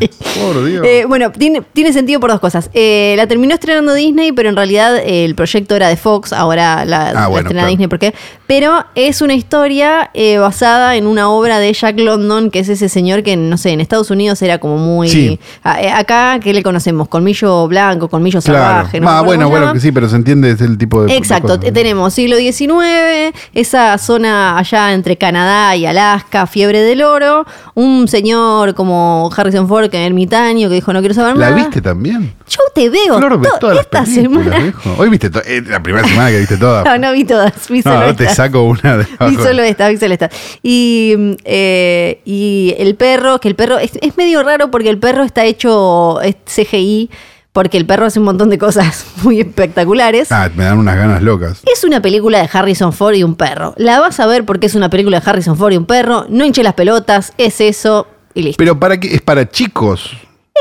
Sí. 0.00 0.08
Por 0.40 0.64
Dios. 0.64 0.86
Eh, 0.86 1.04
bueno, 1.06 1.30
tiene, 1.32 1.60
tiene 1.74 1.92
sentido 1.92 2.18
por 2.18 2.30
dos 2.30 2.40
cosas. 2.40 2.70
Eh, 2.72 3.12
la 3.18 3.26
terminó 3.26 3.52
estrenando 3.54 3.92
Disney, 3.92 4.32
pero 4.32 4.48
en 4.48 4.56
realidad 4.56 4.96
eh, 4.96 5.26
el 5.26 5.34
proyecto 5.34 5.76
era 5.76 5.88
de 5.88 5.96
Fox, 5.98 6.32
ahora 6.32 6.86
la, 6.86 7.12
la 7.12 7.24
Ah, 7.24 7.26
bueno, 7.26 7.40
estrena 7.48 7.60
claro. 7.62 7.68
Disney, 7.68 7.86
¿por 7.86 7.98
qué? 7.98 8.14
Pero 8.46 8.86
es 8.94 9.20
una 9.20 9.34
historia 9.34 10.10
eh, 10.14 10.38
basada 10.38 10.96
en 10.96 11.06
una 11.06 11.28
obra 11.28 11.58
de 11.58 11.70
Jack 11.74 11.98
London, 11.98 12.50
que 12.50 12.60
es 12.60 12.70
ese 12.70 12.88
señor 12.88 13.22
que, 13.22 13.36
no 13.36 13.58
sé, 13.58 13.70
en 13.70 13.80
Estados 13.82 14.10
Unidos 14.10 14.40
era 14.40 14.58
como 14.58 14.78
muy... 14.78 15.08
Sí. 15.10 15.38
a- 15.62 15.98
acá, 15.98 16.38
¿qué 16.42 16.54
le 16.54 16.62
conocemos? 16.62 17.08
Colmillo 17.08 17.68
blanco, 17.68 18.08
colmillo 18.08 18.40
claro. 18.40 18.58
salvaje. 18.64 18.98
¿no? 19.00 19.10
Ah, 19.10 19.20
bueno, 19.20 19.50
bueno, 19.50 19.74
que 19.74 19.80
sí, 19.80 19.92
pero 19.92 20.08
se 20.08 20.16
entiende 20.16 20.52
es 20.52 20.60
el 20.62 20.78
tipo 20.78 21.02
de. 21.02 21.08
de 21.08 21.16
Exacto, 21.18 21.58
cosas. 21.58 21.72
tenemos 21.74 22.14
siglo 22.14 22.36
XIX, 22.38 23.34
esa 23.52 23.98
zona 23.98 24.56
allá 24.58 24.94
entre 24.94 25.16
Canadá 25.18 25.35
y 25.76 25.86
Alaska, 25.86 26.46
fiebre 26.46 26.82
del 26.82 27.02
oro, 27.02 27.44
un 27.74 28.08
señor 28.08 28.74
como 28.74 29.30
Harrison 29.36 29.68
Ford, 29.68 29.90
que 29.90 30.00
es 30.00 30.06
ermitaño, 30.06 30.68
que 30.68 30.74
dijo 30.76 30.92
no 30.92 31.00
quiero 31.00 31.14
saber 31.14 31.36
¿La 31.36 31.50
nada. 31.50 31.56
viste 31.62 31.80
también? 31.80 32.34
Yo 32.48 32.60
te 32.74 32.88
veo 32.88 33.18
Flor, 33.18 33.38
ves 33.40 33.52
to- 33.52 33.58
todas 33.58 33.76
las 33.76 33.84
esta 33.86 34.06
semana. 34.06 34.58
viejo. 34.58 34.94
Hoy 34.98 35.08
viste 35.10 35.30
eh, 35.46 35.62
la 35.66 35.82
primera 35.82 36.06
semana 36.06 36.30
que 36.30 36.38
viste 36.38 36.56
todas. 36.56 36.84
No, 36.86 36.98
no 36.98 37.12
vi 37.12 37.24
todas, 37.24 37.52
vi 37.68 37.82
No, 37.84 37.92
solo 37.92 38.14
te 38.16 38.28
saco 38.28 38.62
una 38.62 38.96
de 38.98 39.04
Vi 39.08 39.10
abajo. 39.18 39.42
solo 39.42 39.62
esta, 39.62 39.88
vi 39.88 39.96
solo 39.96 40.12
esta. 40.14 40.30
Y, 40.62 41.14
eh, 41.44 42.20
y 42.24 42.74
el 42.78 42.94
perro, 42.94 43.40
que 43.40 43.48
el 43.48 43.54
perro 43.56 43.78
es, 43.78 43.92
es 44.00 44.16
medio 44.16 44.42
raro 44.42 44.70
porque 44.70 44.88
el 44.90 44.98
perro 44.98 45.24
está 45.24 45.44
hecho 45.44 46.20
es 46.20 46.36
CGI, 46.46 47.10
porque 47.56 47.78
el 47.78 47.86
perro 47.86 48.04
hace 48.04 48.18
un 48.18 48.26
montón 48.26 48.50
de 48.50 48.58
cosas 48.58 49.06
muy 49.22 49.40
espectaculares. 49.40 50.30
Ah, 50.30 50.50
me 50.54 50.64
dan 50.64 50.76
unas 50.76 50.94
ganas 50.94 51.22
locas. 51.22 51.62
Es 51.64 51.84
una 51.84 52.02
película 52.02 52.38
de 52.38 52.50
Harrison 52.52 52.92
Ford 52.92 53.14
y 53.14 53.22
un 53.22 53.34
perro. 53.34 53.72
La 53.78 53.98
vas 53.98 54.20
a 54.20 54.26
ver 54.26 54.44
porque 54.44 54.66
es 54.66 54.74
una 54.74 54.90
película 54.90 55.20
de 55.20 55.30
Harrison 55.30 55.56
Ford 55.56 55.72
y 55.72 55.78
un 55.78 55.86
perro. 55.86 56.26
No 56.28 56.44
hinche 56.44 56.62
las 56.62 56.74
pelotas, 56.74 57.32
es 57.38 57.62
eso 57.62 58.08
y 58.34 58.42
listo. 58.42 58.58
Pero 58.58 58.78
para 58.78 59.00
qué 59.00 59.14
es 59.14 59.22
para 59.22 59.48
chicos. 59.48 60.10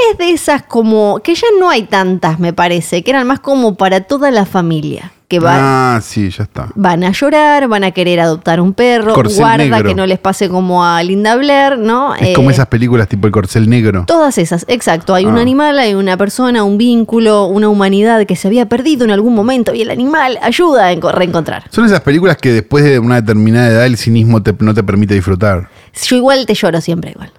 es 0.09 0.17
de 0.17 0.31
esas 0.31 0.63
como 0.63 1.19
que 1.21 1.35
ya 1.35 1.47
no 1.59 1.69
hay 1.69 1.83
tantas, 1.83 2.39
me 2.39 2.53
parece, 2.53 3.03
que 3.03 3.11
eran 3.11 3.27
más 3.27 3.41
como 3.41 3.75
para 3.75 3.99
toda 3.99 4.31
la 4.31 4.45
familia. 4.45 5.11
Que 5.27 5.39
van, 5.39 5.57
Ah, 5.59 5.99
sí, 6.03 6.29
ya 6.29 6.43
está. 6.43 6.69
van 6.75 7.03
a 7.03 7.11
llorar, 7.11 7.67
van 7.67 7.83
a 7.83 7.89
querer 7.91 8.19
adoptar 8.19 8.61
un 8.61 8.73
perro, 8.73 9.13
Corcel 9.15 9.39
guarda 9.39 9.57
negro. 9.57 9.89
que 9.89 9.95
no 9.95 10.05
les 10.05 10.19
pase 10.19 10.49
como 10.49 10.85
a 10.85 11.01
Linda 11.01 11.35
Blair, 11.35 11.79
¿no? 11.79 12.13
Es 12.13 12.35
como 12.35 12.51
Eh, 12.51 12.53
esas 12.53 12.67
películas 12.67 13.07
tipo 13.07 13.25
El 13.25 13.33
Corcel 13.33 13.67
Negro. 13.67 14.03
Todas 14.05 14.37
esas, 14.37 14.65
exacto. 14.67 15.15
Hay 15.15 15.25
un 15.25 15.37
Ah. 15.37 15.41
animal, 15.41 15.79
hay 15.79 15.95
una 15.95 16.15
persona, 16.15 16.63
un 16.63 16.77
vínculo, 16.77 17.45
una 17.47 17.69
humanidad 17.69 18.25
que 18.27 18.35
se 18.35 18.47
había 18.47 18.67
perdido 18.69 19.03
en 19.03 19.09
algún 19.11 19.33
momento 19.33 19.73
y 19.73 19.81
el 19.81 19.89
animal 19.89 20.37
ayuda 20.43 20.87
a 20.89 20.93
enco- 20.93 21.11
reencontrar. 21.11 21.63
Son 21.71 21.85
esas 21.85 22.01
películas 22.01 22.37
que 22.37 22.51
después 22.51 22.83
de 22.83 22.99
una 22.99 23.15
determinada 23.21 23.69
edad 23.69 23.85
el 23.87 23.97
cinismo 23.97 24.43
te- 24.43 24.53
no 24.59 24.73
te 24.75 24.83
permite 24.83 25.15
disfrutar. 25.15 25.69
Yo 26.03 26.15
igual 26.17 26.45
te 26.45 26.53
lloro 26.53 26.81
siempre 26.81 27.11
igual. 27.11 27.31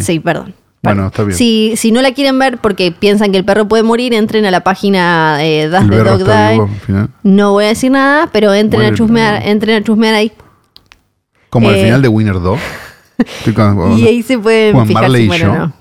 Sí, 0.00 0.18
perdón. 0.18 0.54
Bueno, 0.82 1.08
está 1.08 1.24
bien. 1.24 1.36
Si, 1.36 1.74
si 1.76 1.90
no 1.92 2.00
la 2.02 2.12
quieren 2.12 2.38
ver 2.38 2.58
porque 2.58 2.92
piensan 2.92 3.32
que 3.32 3.38
el 3.38 3.44
perro 3.44 3.66
puede 3.66 3.82
morir, 3.82 4.14
entren 4.14 4.44
a 4.46 4.50
la 4.50 4.60
página 4.60 5.38
eh, 5.40 5.68
the 5.70 5.86
perro 5.88 6.18
Dog 6.18 6.28
Die. 6.28 6.52
vivo 6.52 6.68
al 6.72 6.80
final. 6.80 7.08
No 7.24 7.52
voy 7.52 7.64
a 7.64 7.68
decir 7.68 7.90
nada, 7.90 8.28
pero 8.32 8.54
entren 8.54 8.82
Muere 8.82 8.94
a 8.94 8.96
chusmear, 8.96 9.42
entren 9.46 9.82
a 9.82 9.84
chusmear 9.84 10.14
ahí. 10.14 10.32
Como 11.50 11.68
al 11.68 11.74
Eh, 11.76 11.84
final 11.84 12.02
de 12.02 12.08
Winner 12.08 12.40
2. 12.40 12.60
Estoy 13.18 13.52
con- 13.54 13.98
Y 13.98 14.06
ahí 14.06 14.22
se 14.22 14.38
pueden 14.38 14.74
Juan 14.74 14.86
fijar 14.86 15.02
Marley 15.02 15.28
si 15.28 15.36
y 15.36 15.38
yo. 15.40 15.46
no. 15.54 15.72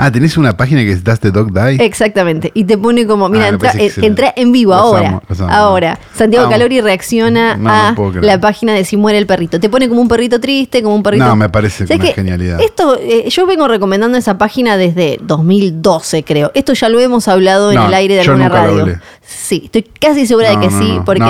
Ah, 0.00 0.12
tenés 0.12 0.36
una 0.36 0.56
página 0.56 0.80
que 0.82 0.92
es 0.92 1.02
Does 1.02 1.18
the 1.18 1.32
Dog 1.32 1.52
Die. 1.52 1.84
Exactamente. 1.84 2.52
Y 2.54 2.62
te 2.64 2.78
pone 2.78 3.04
como, 3.06 3.28
mira, 3.28 3.46
Ah, 3.46 3.48
entra, 3.48 3.72
entra 3.76 4.32
en 4.36 4.52
vivo 4.52 4.72
Los 4.72 4.80
ahora. 4.80 5.08
amo, 5.08 5.22
los 5.28 5.40
amo. 5.40 5.52
ahora. 5.52 5.98
Santiago 6.14 6.46
Amo. 6.46 6.52
Calori 6.52 6.80
reacciona 6.80 7.56
No, 7.56 7.68
a 7.68 7.94
la 8.22 8.40
página 8.40 8.74
de 8.74 8.84
si 8.84 8.96
muere 8.96 9.18
el 9.18 9.26
perrito. 9.26 9.58
Te 9.58 9.68
pone 9.68 9.88
como 9.88 10.00
un 10.00 10.06
perrito 10.08 10.38
triste, 10.38 10.82
como 10.84 10.94
un 10.94 11.02
perrito. 11.02 11.24
No, 11.26 11.34
me 11.34 11.48
parece 11.48 11.86
¿Sabes 11.86 11.96
una 12.00 12.08
qué? 12.08 12.14
genialidad. 12.14 12.60
Esto, 12.60 12.96
eh, 13.00 13.28
yo 13.28 13.44
vengo 13.46 13.66
recomendando 13.66 14.16
esa 14.16 14.38
página 14.38 14.76
desde 14.76 15.18
2012, 15.22 16.22
creo. 16.22 16.52
Esto 16.54 16.74
ya 16.74 16.88
lo 16.88 17.00
hemos 17.00 17.26
hablado 17.28 17.72
en 17.72 17.78
el 17.80 17.92
aire 17.94 18.14
de 18.14 18.20
alguna 18.20 18.48
radio. 18.48 18.86
Sí, 19.30 19.60
estoy 19.66 19.82
casi 20.00 20.26
segura 20.26 20.48
de 20.48 20.58
que 20.58 20.70
no, 20.72 20.78
sí, 20.80 20.92
no. 20.96 21.04
porque 21.04 21.22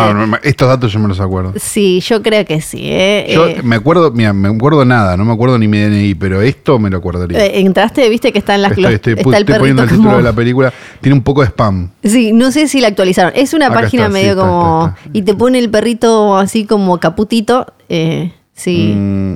estos 0.45 0.69
datos 0.69 0.93
yo 0.93 1.01
me 1.01 1.09
los 1.09 1.19
acuerdo. 1.19 1.53
sí, 1.57 1.99
yo 1.99 2.23
creo 2.23 2.45
que 2.45 2.61
sí. 2.61 2.79
¿eh? 2.83 3.27
Yo 3.35 3.49
Eh, 3.49 3.61
me 3.65 3.75
acuerdo, 3.75 4.13
mira, 4.13 4.33
me 4.33 4.49
acuerdo 4.49 4.85
nada, 4.85 5.17
no 5.17 5.25
me 5.25 5.33
acuerdo 5.33 5.59
ni 5.59 5.67
mi 5.67 5.79
DNI, 5.81 6.15
pero 6.15 6.41
esto 6.41 6.79
me 6.79 6.91
lo 6.91 6.99
acordaría. 6.99 7.45
eh, 7.45 7.59
entraste, 7.59 8.09
viste 8.09 8.31
que 8.33 8.39
están 8.39 8.63
las 8.63 8.71
estoy, 8.71 8.95
estoy 8.95 9.15
está 9.15 9.37
el 9.37 9.43
estoy 9.43 9.59
poniendo 9.59 9.83
el 9.83 9.89
título 9.89 10.09
como- 10.11 10.19
de 10.19 10.23
la 10.23 10.33
película. 10.33 10.73
Tiene 11.01 11.15
un 11.17 11.25
poco 11.25 11.41
de 11.41 11.49
spam. 11.49 11.91
Sí, 12.05 12.33
no 12.33 12.53
sé 12.53 12.69
si 12.69 12.81
la 12.81 12.87
actualizaron. 12.87 13.33
Es 13.35 13.53
una 13.53 13.67
Acá 13.67 13.81
página 13.81 14.05
está, 14.05 14.13
medio 14.13 14.31
está, 14.31 14.43
como. 14.43 14.87
está, 14.91 15.01
está. 15.07 15.19
Y 15.19 15.23
te 15.23 15.35
pone 15.35 15.59
el 15.59 15.69
perrito 15.69 16.37
así 16.37 16.67
como 16.67 16.99
caputito. 17.01 17.67
Eh, 17.89 18.33
sí, 18.55 18.93
Mm, 18.97 19.35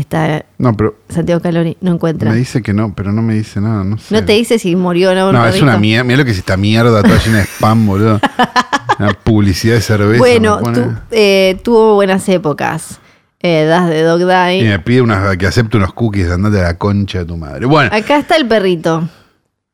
está 0.00 0.44
no, 0.58 0.76
pero 0.76 0.96
Santiago 1.08 1.40
Calori, 1.40 1.76
no 1.80 1.92
encuentra. 1.92 2.30
me 2.30 2.36
dice 2.36 2.62
que 2.62 2.72
no, 2.72 2.94
pero 2.94 3.12
no 3.12 3.22
me 3.22 3.34
dice 3.34 3.60
nada. 3.60 3.84
No, 3.84 3.98
sé. 3.98 4.14
No 4.14 4.24
te 4.24 4.32
dice 4.32 4.58
si 4.58 4.74
murió 4.76 5.10
o 5.12 5.14
no. 5.14 5.32
No, 5.32 5.46
es 5.46 5.60
una 5.62 5.76
mierda. 5.78 6.04
Mira 6.04 6.18
lo 6.18 6.24
que 6.24 6.30
es 6.32 6.38
esta 6.38 6.56
mierda 6.56 7.02
toda 7.02 7.18
llena 7.18 7.38
de 7.38 7.44
spam, 7.44 7.86
boludo. 7.86 8.20
Una 8.98 9.12
publicidad 9.14 9.74
de 9.76 9.80
cerveza. 9.80 10.18
Bueno, 10.18 10.58
tu- 10.62 10.92
eh, 11.10 11.58
tuvo 11.62 11.94
buenas 11.94 12.28
épocas. 12.28 13.00
Eh, 13.42 13.64
das 13.64 13.88
de 13.88 14.02
Dog 14.02 14.20
Y 14.20 14.24
Die. 14.60 14.68
me 14.68 14.78
pide 14.80 15.00
unas, 15.00 15.36
que 15.38 15.46
acepte 15.46 15.78
unos 15.78 15.94
cookies, 15.94 16.30
andate 16.30 16.58
a 16.60 16.64
la 16.64 16.76
concha 16.76 17.20
de 17.20 17.24
tu 17.24 17.36
madre. 17.38 17.64
Bueno, 17.64 17.90
Acá 17.94 18.18
está 18.18 18.36
el 18.36 18.46
perrito. 18.46 19.08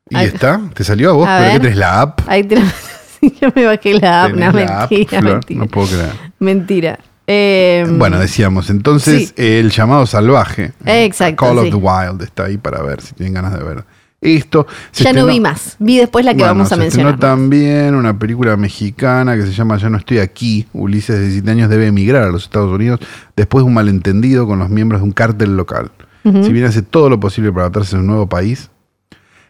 ¿y 0.08 0.16
está? 0.18 0.60
¿Te 0.72 0.84
salió 0.84 1.10
a 1.10 1.12
vos? 1.14 1.28
A 1.28 1.38
¿Pero 1.40 1.52
qué 1.54 1.60
tenés 1.60 1.76
la 1.78 2.00
app? 2.02 2.20
Ahí 2.28 2.44
te 2.44 2.54
lo- 2.56 2.62
Yo 3.40 3.48
me 3.56 3.64
bajé 3.66 3.94
la 3.94 4.24
app. 4.24 4.30
¿Tenés 4.32 4.52
No, 4.54 4.60
la 4.60 4.86
mentira, 4.88 5.20
mentira. 5.20 5.60
No 5.60 5.66
puedo 5.66 5.88
creer. 5.88 6.10
Mentira. 6.38 6.98
Eh, 7.26 7.84
Bueno, 7.98 8.18
decíamos, 8.18 8.70
entonces 8.70 9.28
Sí. 9.28 9.34
el 9.36 9.70
llamado 9.70 10.06
salvaje. 10.06 10.72
Exacto, 10.84 11.44
Call 11.46 11.58
of 11.58 11.70
the 11.70 11.74
Wild 11.74 12.22
está 12.22 12.44
ahí 12.44 12.56
para 12.56 12.82
ver 12.82 13.00
si 13.00 13.14
tienen 13.14 13.34
ganas 13.34 13.52
de 13.58 13.64
ver 13.64 13.84
esto. 14.20 14.66
Se 14.92 15.04
ya 15.04 15.12
no 15.12 15.26
vi 15.26 15.40
más. 15.40 15.76
Vi 15.78 15.98
después 15.98 16.24
la 16.24 16.32
que 16.32 16.38
Bueno, 16.38 16.54
vamos 16.54 16.72
a 16.72 16.76
se 16.76 16.80
mencionar. 16.80 17.18
también 17.18 17.94
una 17.94 18.18
película 18.18 18.56
mexicana 18.56 19.36
que 19.36 19.42
se 19.42 19.52
llama 19.52 19.76
Ya 19.76 19.90
no 19.90 19.98
estoy 19.98 20.18
aquí. 20.18 20.66
Ulises 20.72 21.16
de 21.16 21.22
17 21.22 21.50
años 21.50 21.68
debe 21.68 21.86
emigrar 21.88 22.24
a 22.24 22.30
los 22.30 22.44
Estados 22.44 22.72
Unidos 22.72 23.00
después 23.36 23.62
de 23.62 23.68
un 23.68 23.74
malentendido 23.74 24.46
con 24.46 24.58
los 24.58 24.70
miembros 24.70 25.00
de 25.00 25.04
un 25.06 25.12
cártel 25.12 25.56
local. 25.56 25.90
Si 26.24 26.52
bien 26.52 26.64
hace 26.64 26.82
todo 26.82 27.08
lo 27.08 27.20
posible 27.20 27.52
para 27.52 27.62
adaptarse 27.66 27.94
a 27.94 28.00
un 28.00 28.06
nuevo 28.08 28.28
país, 28.28 28.70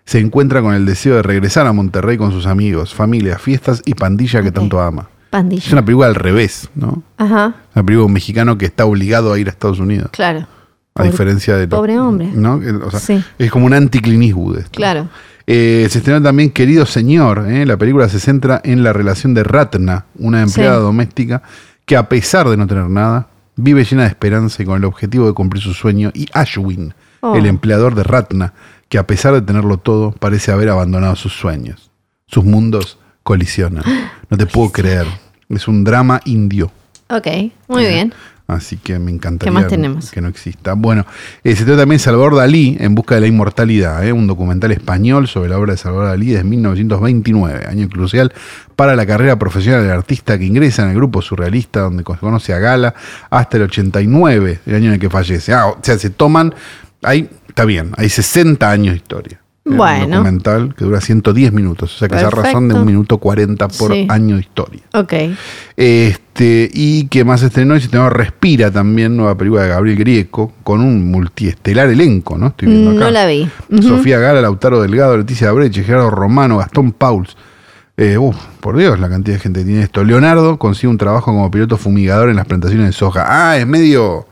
se 0.04 0.18
encuentra 0.18 0.61
con 0.61 0.75
el 0.75 0.85
deseo 0.85 1.16
de 1.16 1.23
regresar 1.23 1.66
a 1.66 1.73
Monterrey 1.73 2.18
con 2.18 2.33
sus 2.33 2.45
amigos, 2.47 2.92
familia, 2.95 3.38
fiestas 3.38 3.80
y 3.87 3.95
pandilla 3.95 4.42
que 4.42 4.52
tanto 4.52 4.78
ama. 4.83 5.09
Pandilla. 5.30 5.62
Es 5.66 5.73
una 5.73 5.85
película 5.85 6.06
al 6.09 6.14
revés, 6.14 6.68
¿no? 6.75 7.02
Ajá, 7.18 7.47
Una 7.75 7.85
película 7.85 7.99
de 7.99 8.06
un 8.06 8.12
mexicano 8.12 8.56
que 8.59 8.66
está 8.66 8.85
obligado 8.87 9.33
a 9.33 9.38
ir 9.38 9.49
a 9.49 9.50
Estados 9.50 9.78
Unidos. 9.80 10.11
claro. 10.12 10.47
A 10.95 11.00
Pobre- 11.02 11.11
diferencia 11.11 11.56
de... 11.56 11.66
lo- 11.66 11.76
pobre 11.76 11.99
hombre. 11.99 12.30
¿no? 12.33 12.59
Que, 12.59 12.71
o 12.71 12.90
sea, 12.90 13.00
Sí. 13.00 13.23
Es 13.38 13.50
como 13.50 13.66
un 13.66 13.75
anti-Clint. 13.75 14.68
Claro. 14.71 15.09
Eh, 15.47 15.87
se 15.90 15.99
estrenó 15.99 16.23
también 16.23 16.50
Querido 16.50 16.87
Señor. 16.87 17.45
¿eh? 17.49 17.66
La 17.66 17.76
película 17.76 18.09
se 18.09 18.18
centra 18.18 18.62
en 18.64 18.83
la 18.83 18.95
relación 18.95 19.35
de 19.35 19.45
Ratna, 19.45 20.06
una 20.18 20.40
empleada 20.40 20.78
Sí. 20.78 20.83
doméstica 20.83 21.42
que 21.85 21.97
a 21.99 22.09
pesar 22.09 22.49
de 22.49 22.56
no 22.56 22.66
tener 22.66 22.88
nada, 22.88 23.28
vive 23.56 23.85
llena 23.85 24.02
de 24.04 24.09
esperanza 24.09 24.62
y 24.62 24.66
con 24.66 24.76
el 24.78 24.85
objetivo 24.87 25.26
de 25.26 25.35
cumplir 25.35 25.62
su 25.62 25.75
sueño, 25.75 26.11
y 26.14 26.26
Ashwin, 26.33 26.95
Oh. 27.21 27.37
el 27.37 27.45
empleador 27.47 27.95
de 27.95 28.02
Ratna, 28.02 28.54
que 28.88 28.97
a 28.99 29.06
pesar 29.06 29.35
de 29.35 29.42
tenerlo 29.42 29.76
todo, 29.76 30.12
parece 30.12 30.50
haber 30.50 30.71
abandonado 30.71 31.14
sus 31.16 31.35
sueños. 31.35 31.90
Sus 32.26 32.45
mundos 32.45 32.99
colisionan. 33.26 33.83
No 34.30 34.37
te 34.37 34.47
puedo 34.47 34.71
creer. 34.71 35.04
Es 35.49 35.66
un 35.66 35.83
drama 35.83 36.21
indio. 36.26 36.71
Ok, 37.11 37.26
muy 37.66 37.85
bien. 37.85 38.14
Así 38.47 38.76
que 38.76 39.00
me 39.00 39.11
encantaría 39.11 39.50
¿Qué 39.50 39.61
más 39.61 39.66
tenemos? 39.66 40.12
que 40.12 40.21
no 40.21 40.28
exista. 40.28 40.75
Bueno, 40.75 41.04
eh, 41.42 41.56
se 41.56 41.64
trata 41.64 41.80
también 41.80 41.99
de 41.99 42.04
Salvador 42.04 42.37
Dalí, 42.37 42.76
En 42.78 42.95
busca 42.95 43.16
de 43.16 43.23
la 43.23 43.26
inmortalidad, 43.26 44.06
eh, 44.06 44.12
un 44.12 44.28
documental 44.28 44.71
español 44.71 45.26
sobre 45.26 45.49
la 45.49 45.59
obra 45.59 45.73
de 45.73 45.78
Salvador 45.78 46.06
Dalí 46.06 46.26
desde 46.26 46.45
1929, 46.45 47.66
año 47.66 47.88
crucial 47.88 48.33
para 48.76 48.95
la 48.95 49.04
carrera 49.04 49.37
profesional 49.37 49.83
del 49.83 49.90
artista 49.90 50.38
que 50.38 50.45
ingresa 50.45 50.85
en 50.85 50.90
el 50.90 50.95
grupo 50.95 51.21
surrealista, 51.21 51.80
donde 51.80 52.04
conoce 52.04 52.54
a 52.54 52.61
Gala, 52.61 52.95
hasta 53.28 53.56
el 53.56 53.64
89, 53.64 54.61
el 54.66 54.75
año 54.76 54.87
en 54.87 54.92
el 54.95 55.00
que 55.00 55.11
fallece. 55.11 55.52
Ah, 55.52 55.66
o 55.66 55.78
sea, 55.83 55.99
se 55.99 56.11
toman, 56.11 56.54
hay, 57.02 57.28
está 57.49 57.64
bien, 57.64 57.90
hay 57.97 58.09
60 58.09 58.71
años 58.71 58.92
de 58.92 58.99
historia. 58.99 59.40
Bueno. 59.68 60.04
Un 60.04 60.11
documental 60.12 60.75
que 60.76 60.85
dura 60.85 61.00
110 61.00 61.52
minutos, 61.52 61.94
o 61.96 61.99
sea 61.99 62.08
que 62.08 62.14
esa 62.16 62.30
razón 62.30 62.68
de 62.68 62.75
Perfecto. 62.75 62.80
un 62.80 62.87
minuto 62.87 63.18
40 63.18 63.66
por 63.68 63.92
Sí. 63.92 64.06
año 64.08 64.37
de 64.37 64.40
historia. 64.42 64.80
Ok. 64.94 65.12
Este, 65.76 66.70
y 66.73 67.08
que 67.08 67.25
más 67.25 67.42
estrenó 67.42 67.76
y 67.76 67.80
se 67.80 67.87
estrenó 67.87 68.08
Respira 68.08 68.70
también, 68.70 69.16
nueva 69.16 69.37
película 69.37 69.62
de 69.62 69.68
Gabriel 69.68 69.99
Grieco, 69.99 70.52
con 70.62 70.80
un 70.80 71.11
multiestelar 71.11 71.88
elenco, 71.88 72.38
¿no? 72.38 72.49
Estoy 72.49 72.68
viendo 72.68 72.92
acá. 72.92 73.00
No 73.00 73.11
la 73.11 73.26
vi. 73.26 73.49
Sofía 73.82 74.18
Gala, 74.18 74.40
Lautaro 74.40 74.80
Delgado, 74.80 75.16
Leticia 75.18 75.50
Breche, 75.52 75.82
Gerardo 75.85 76.11
Romano, 76.11 76.58
Gastón 76.58 76.92
Pauls. 76.92 77.37
Eh, 77.96 78.18
uf, 78.18 78.37
por 78.61 78.76
Dios, 78.76 79.00
la 79.00 79.08
cantidad 79.08 79.37
de 79.37 79.40
gente 79.42 79.61
que 79.61 79.66
tiene 79.66 79.82
esto. 79.82 80.04
Leonardo 80.04 80.58
consigue 80.58 80.88
un 80.88 80.99
trabajo 80.99 81.26
como 81.32 81.50
piloto 81.50 81.76
fumigador 81.76 82.28
en 82.30 82.37
las 82.37 82.46
plantaciones 82.46 82.87
de 82.87 82.92
soja. 82.92 83.25
Ah, 83.26 83.56
es 83.58 83.66
medio. 83.66 84.26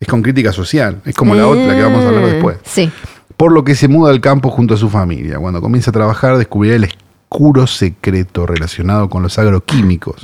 Es 0.00 0.08
con 0.08 0.22
crítica 0.22 0.52
social. 0.52 1.00
Es 1.04 1.14
como 1.14 1.34
la 1.34 1.46
otra 1.46 1.76
que 1.76 1.82
vamos 1.82 2.02
a 2.04 2.08
hablar 2.08 2.24
después 2.24 2.56
Sí. 2.64 2.90
Por 3.40 3.52
lo 3.52 3.64
que 3.64 3.74
se 3.74 3.88
muda 3.88 4.10
al 4.10 4.20
campo 4.20 4.50
junto 4.50 4.74
a 4.74 4.76
su 4.76 4.90
familia. 4.90 5.38
Cuando 5.38 5.62
comienza 5.62 5.88
a 5.90 5.94
trabajar 5.94 6.36
descubrirá 6.36 6.76
el 6.76 6.84
oscuro 6.84 7.66
secreto 7.66 8.44
relacionado 8.44 9.08
con 9.08 9.22
los 9.22 9.38
agroquímicos 9.38 10.22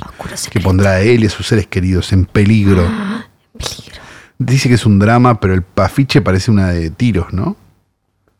que 0.51 0.59
pondrá 0.59 0.91
a 0.91 0.99
él 0.99 1.23
y 1.23 1.25
a 1.25 1.29
sus 1.31 1.47
seres 1.47 1.65
queridos 1.65 2.13
en 2.13 2.25
peligro. 2.25 2.83
Peligro. 3.57 4.01
Dice 4.37 4.69
que 4.69 4.75
es 4.75 4.85
un 4.85 4.99
drama, 4.99 5.39
pero 5.39 5.55
el 5.55 5.63
afiche 5.77 6.21
parece 6.21 6.51
una 6.51 6.67
de 6.67 6.91
tiros, 6.91 7.33
¿no? 7.33 7.55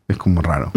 Es 0.06 0.16
como 0.16 0.42
raro. 0.42 0.70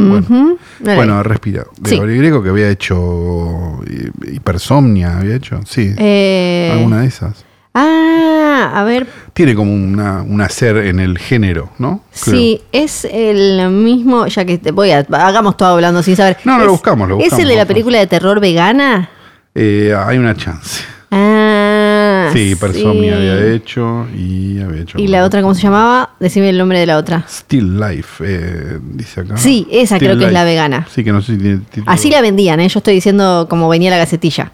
Bueno, 0.80 1.22
respira. 1.22 1.66
De 1.80 1.92
Sí. 1.92 2.00
Greco 2.00 2.42
que 2.42 2.50
había 2.50 2.70
hecho 2.70 3.84
eh, 3.86 4.10
hipersomnia, 4.34 5.20
había 5.20 5.36
hecho, 5.36 5.60
sí, 5.68 5.94
Eh, 6.00 6.72
alguna 6.74 7.02
de 7.02 7.08
esas. 7.08 7.46
Ah, 7.74 8.72
a 8.76 8.84
ver. 8.84 9.08
Tiene 9.34 9.56
como 9.56 9.74
una, 9.74 10.22
un 10.24 10.42
hacer 10.42 10.76
en 10.78 11.00
el 11.00 11.18
género, 11.18 11.70
¿no? 11.80 12.04
Creo. 12.24 12.36
Sí, 12.36 12.62
es 12.72 13.06
el 13.06 13.70
mismo, 13.72 14.28
ya 14.28 14.44
que 14.44 14.58
te 14.58 14.72
voy 14.72 14.92
a, 14.92 15.00
hagamos 15.12 15.56
todo 15.56 15.70
hablando 15.70 16.04
sin 16.04 16.16
saber. 16.18 16.38
No, 16.44 16.54
no, 16.54 16.60
Es- 16.60 16.66
lo 16.66 16.72
buscamos, 16.74 17.08
lo 17.08 17.16
¿Es 17.16 17.24
buscamos, 17.26 17.44
el 17.44 17.50
de 17.50 17.56
la 17.56 17.66
película 17.66 17.98
de 18.00 18.08
terror 18.08 18.40
vegana? 18.42 19.10
Eh, 19.56 19.96
hay 19.98 20.18
una 20.18 20.36
chance. 20.36 20.84
Ah, 21.12 22.30
Sí, 22.34 22.52
hipersomnia 22.52 23.12
sí. 23.14 23.18
había 23.18 23.54
hecho 23.54 24.08
y 24.16 24.60
había 24.62 24.82
hecho. 24.82 24.98
¿Y 24.98 25.08
la 25.08 25.26
otra 25.26 25.42
cómo 25.42 25.54
se 25.54 25.62
llamaba? 25.64 26.12
Decime 26.20 26.50
el 26.50 26.58
nombre 26.58 26.80
de 26.80 26.86
la 26.86 26.98
otra. 26.98 27.26
Still 27.28 27.78
Life, 27.80 28.24
eh, 28.26 28.80
dice 28.82 29.22
acá. 29.22 29.36
Sí, 29.38 29.68
esa 29.72 29.98
creo 30.00 30.18
que 30.18 30.26
es 30.26 30.32
la 30.34 30.44
vegana. 30.46 30.88
Sí, 30.94 31.04
que 31.04 31.12
no 31.12 31.22
sé 31.22 31.34
si 31.34 31.40
tiene 31.40 31.58
título. 31.70 31.92
Así 31.92 32.10
la 32.10 32.22
vendían, 32.22 32.60
¿eh? 32.62 32.70
Yo 32.70 32.80
estoy 32.80 32.94
diciendo 32.94 33.48
como 33.50 33.68
venía 33.68 33.90
la 33.92 33.98
gacetilla. 33.98 34.52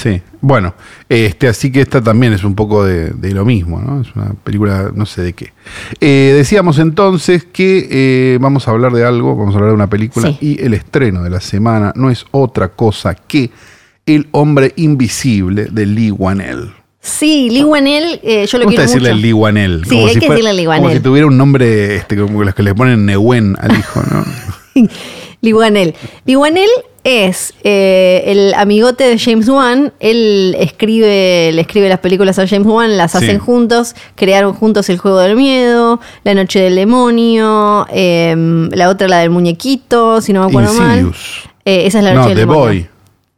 Sí, 0.00 0.22
bueno, 0.40 0.72
este, 1.10 1.46
así 1.48 1.70
que 1.70 1.82
esta 1.82 2.00
también 2.00 2.32
es 2.32 2.42
un 2.42 2.54
poco 2.54 2.84
de, 2.86 3.10
de 3.10 3.32
lo 3.32 3.44
mismo, 3.44 3.80
¿no? 3.82 4.00
Es 4.00 4.08
una 4.16 4.32
película, 4.44 4.90
no 4.94 5.04
sé 5.04 5.20
de 5.22 5.32
qué. 5.34 5.52
Eh, 6.00 6.32
decíamos 6.34 6.78
entonces 6.78 7.44
que 7.44 7.86
eh, 7.90 8.38
vamos 8.40 8.66
a 8.66 8.70
hablar 8.70 8.92
de 8.92 9.04
algo, 9.04 9.36
vamos 9.36 9.54
a 9.54 9.58
hablar 9.58 9.72
de 9.72 9.74
una 9.74 9.90
película 9.90 10.28
Sí. 10.28 10.38
y 10.40 10.62
el 10.64 10.72
estreno 10.72 11.22
de 11.22 11.28
la 11.28 11.40
semana 11.40 11.92
no 11.96 12.10
es 12.10 12.24
otra 12.30 12.68
cosa 12.68 13.14
que 13.14 13.50
El 14.06 14.28
hombre 14.32 14.72
invisible 14.76 15.66
de 15.70 15.84
Lee 15.86 16.10
Wanell. 16.10 16.70
Sí, 17.02 17.48
Lee 17.50 17.64
Wanell, 17.64 18.20
eh, 18.22 18.46
yo 18.46 18.58
lo 18.58 18.64
Me 18.64 18.72
gusta 18.72 18.86
quiero 18.86 19.04
decirle 19.04 19.10
mucho. 19.14 19.22
Lee. 19.50 19.84
Sí, 19.88 19.96
hay 19.98 20.14
que 20.14 20.28
decirle 20.28 20.52
Lee 20.54 20.64
Como 20.64 20.78
Wanell. 20.82 20.96
si 20.96 21.00
tuviera 21.02 21.26
un 21.26 21.36
nombre 21.36 21.96
este, 21.96 22.16
como 22.16 22.42
los 22.42 22.54
que 22.54 22.62
le 22.62 22.74
ponen 22.74 23.04
Nehuen 23.06 23.56
al 23.60 23.78
hijo, 23.78 24.02
¿no? 24.10 24.24
Lee 25.42 25.52
Wanell 25.52 25.94
es 27.02 27.54
eh, 27.64 28.22
el 28.26 28.52
amigote 28.54 29.04
de 29.04 29.18
James 29.18 29.48
Wan. 29.48 29.92
Él 30.00 30.54
escribe, 30.58 31.50
le 31.52 31.60
escribe 31.62 31.88
las 31.88 32.00
películas 32.00 32.38
a 32.38 32.46
James 32.46 32.66
Wan, 32.66 32.96
las 32.98 33.12
Sí. 33.12 33.18
hacen 33.18 33.38
juntos. 33.38 33.94
Crearon 34.16 34.52
juntos 34.52 34.88
El 34.90 34.98
Juego 34.98 35.18
del 35.18 35.36
Miedo, 35.36 35.98
La 36.24 36.34
Noche 36.34 36.60
del 36.60 36.74
Demonio, 36.76 37.86
eh, 37.90 38.34
la 38.72 38.88
otra, 38.90 39.08
la 39.08 39.18
del 39.20 39.30
muñequito, 39.30 40.20
si 40.20 40.32
no 40.34 40.40
me 40.44 40.48
acuerdo 40.50 40.74
mal. 40.74 41.12
Eh, 41.64 41.86
esa 41.86 41.98
es 41.98 42.04
La 42.04 42.12
Noche 42.12 42.22
No, 42.22 42.28
del 42.28 42.34
The 42.36 42.40
Demonio. 42.40 42.64
Boy. 42.64 42.88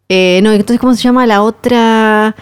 Eh, 0.09 0.41
no, 0.43 0.51
entonces, 0.53 0.81
¿cómo 0.81 0.95
se 0.95 1.03
llama 1.03 1.25
la 1.27 1.43
otra? 1.43 2.35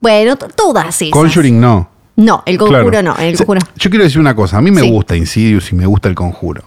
Bueno, 0.00 0.36
todas 0.36 1.02
esas. 1.02 1.10
Conjuring 1.12 1.60
no. 1.60 1.90
No, 2.16 2.42
el 2.46 2.56
conjuro 2.56 2.88
Claro. 2.90 3.02
no, 3.02 3.16
el 3.16 3.36
conjuro. 3.36 3.60
Yo 3.76 3.90
quiero 3.90 4.04
decir 4.04 4.20
una 4.20 4.34
cosa. 4.34 4.58
A 4.58 4.60
mí 4.60 4.70
me 4.70 4.80
Sí. 4.82 4.90
gusta 4.90 5.16
Insidious 5.16 5.70
y 5.72 5.74
me 5.76 5.86
gusta 5.86 6.08
el 6.08 6.14
conjuro. 6.14 6.62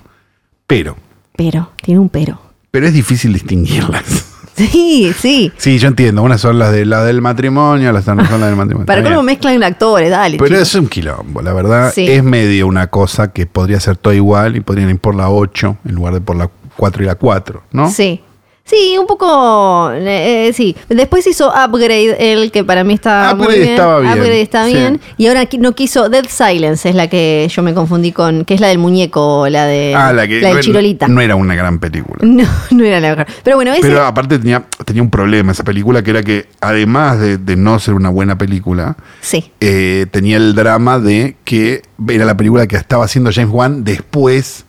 Pero, 0.67 0.95
Pero, 1.35 1.71
tiene 1.81 1.99
un 1.99 2.09
pero. 2.09 2.39
Pero 2.71 2.87
es 2.87 2.93
difícil 2.93 3.33
distinguirlas. 3.33 4.03
Sí, 4.53 5.11
sí. 5.17 5.51
Sí, 5.57 5.79
yo 5.79 5.87
entiendo. 5.87 6.21
Unas 6.21 6.41
son 6.41 6.59
las 6.59 6.71
de 6.71 6.85
la 6.85 7.03
del 7.03 7.21
matrimonio, 7.21 7.91
las 7.91 8.03
otras 8.03 8.17
no 8.17 8.27
son 8.27 8.41
las 8.41 8.49
del 8.49 8.57
matrimonio. 8.57 8.85
Para 8.85 9.01
cómo 9.01 9.23
mezclan 9.23 9.63
actores, 9.63 10.11
dale. 10.11 10.37
Pero 10.37 10.57
es 10.57 10.75
un 10.75 10.87
quilombo, 10.87 11.41
la 11.41 11.53
verdad. 11.53 11.91
Sí. 11.95 12.05
Es 12.07 12.21
medio 12.21 12.67
una 12.67 12.87
cosa 12.87 13.31
que 13.31 13.47
podría 13.47 13.79
ser 13.79 13.95
todo 13.95 14.13
igual 14.13 14.57
y 14.57 14.59
podrían 14.59 14.89
ir 14.89 14.99
por 14.99 15.15
la 15.15 15.29
8 15.29 15.77
en 15.85 15.95
lugar 15.95 16.13
de 16.13 16.21
por 16.21 16.35
la 16.35 16.51
4 16.75 17.01
y 17.01 17.05
la 17.07 17.15
4, 17.15 17.63
¿no? 17.71 17.89
Sí. 17.89 18.21
Sí, 18.63 18.95
un 18.97 19.05
poco. 19.07 19.91
eh, 19.91 20.47
eh, 20.47 20.53
sí. 20.53 20.75
Después 20.87 21.27
hizo 21.27 21.49
Upgrade, 21.49 22.31
el 22.31 22.51
que 22.51 22.63
para 22.63 22.83
mí 22.85 22.93
está 22.93 23.33
muy 23.35 23.43
Upgrade 23.47 23.59
bien. 23.59 23.71
estaba 23.73 23.99
bien, 23.99 24.13
Upgrade 24.13 24.41
está 24.41 24.65
sí. 24.65 24.73
bien. 24.73 25.01
Y 25.17 25.27
ahora 25.27 25.43
no 25.59 25.73
quiso. 25.73 26.07
Dead 26.07 26.25
Silence 26.29 26.87
es 26.87 26.95
la 26.95 27.07
que 27.09 27.49
yo 27.53 27.63
me 27.63 27.73
confundí 27.73 28.11
con. 28.13 28.45
que 28.45 28.53
es 28.53 28.61
la 28.61 28.67
del 28.67 28.77
muñeco, 28.77 29.49
la 29.49 29.65
de. 29.65 29.93
Ah, 29.95 30.13
la 30.13 30.25
que 30.27 30.35
del 30.39 30.53
no- 30.53 30.59
Chirolita. 30.61 31.07
no 31.09 31.19
era 31.19 31.35
una 31.35 31.55
gran 31.55 31.79
película. 31.79 32.19
No, 32.25 32.45
no 32.71 32.85
era 32.85 32.99
la 33.01 33.09
mejor. 33.09 33.25
Pero 33.43 33.57
bueno, 33.57 33.73
ese. 33.73 33.81
Pero 33.81 34.05
aparte 34.05 34.39
tenía, 34.39 34.63
tenía 34.85 35.01
un 35.01 35.09
problema 35.09 35.51
esa 35.51 35.63
película 35.65 36.01
que 36.01 36.11
era 36.11 36.23
que 36.23 36.45
además 36.61 37.19
de, 37.19 37.37
de 37.37 37.55
no 37.57 37.77
ser 37.79 37.93
una 37.95 38.09
buena 38.09 38.37
película, 38.37 38.95
sí. 39.19 39.51
eh, 39.59 40.05
tenía 40.11 40.37
el 40.37 40.55
drama 40.55 40.99
de 40.99 41.35
que 41.43 41.81
era 42.07 42.23
la 42.25 42.37
película 42.37 42.67
que 42.67 42.77
estaba 42.77 43.03
haciendo 43.03 43.31
James 43.33 43.51
Wan 43.51 43.83
después 43.83 44.65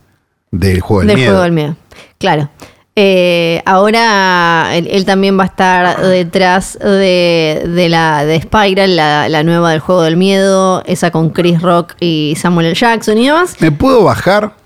del 0.50 0.80
Juego 0.80 1.00
del, 1.00 1.08
del 1.08 1.16
Miedo. 1.18 1.30
juego 1.30 1.42
del 1.44 1.52
miedo. 1.52 1.76
Claro. 2.18 2.50
Eh, 2.94 3.62
ahora 3.64 4.76
él, 4.76 5.04
también 5.06 5.38
va 5.38 5.44
a 5.44 5.46
estar 5.46 6.00
detrás 6.02 6.78
de, 6.78 7.62
de 7.66 7.88
la 7.88 8.26
de 8.26 8.40
Spiral, 8.40 8.96
la, 8.96 9.30
la 9.30 9.42
nueva 9.42 9.70
del 9.70 9.80
juego 9.80 10.02
del 10.02 10.18
miedo, 10.18 10.82
esa 10.84 11.10
con 11.10 11.30
Chris 11.30 11.62
Rock 11.62 11.94
y 12.00 12.34
Samuel 12.38 12.66
L. 12.66 12.74
Jackson 12.74 13.16
y 13.16 13.28
demás. 13.28 13.56
¿Me 13.60 13.72
puedo 13.72 14.04
bajar? 14.04 14.61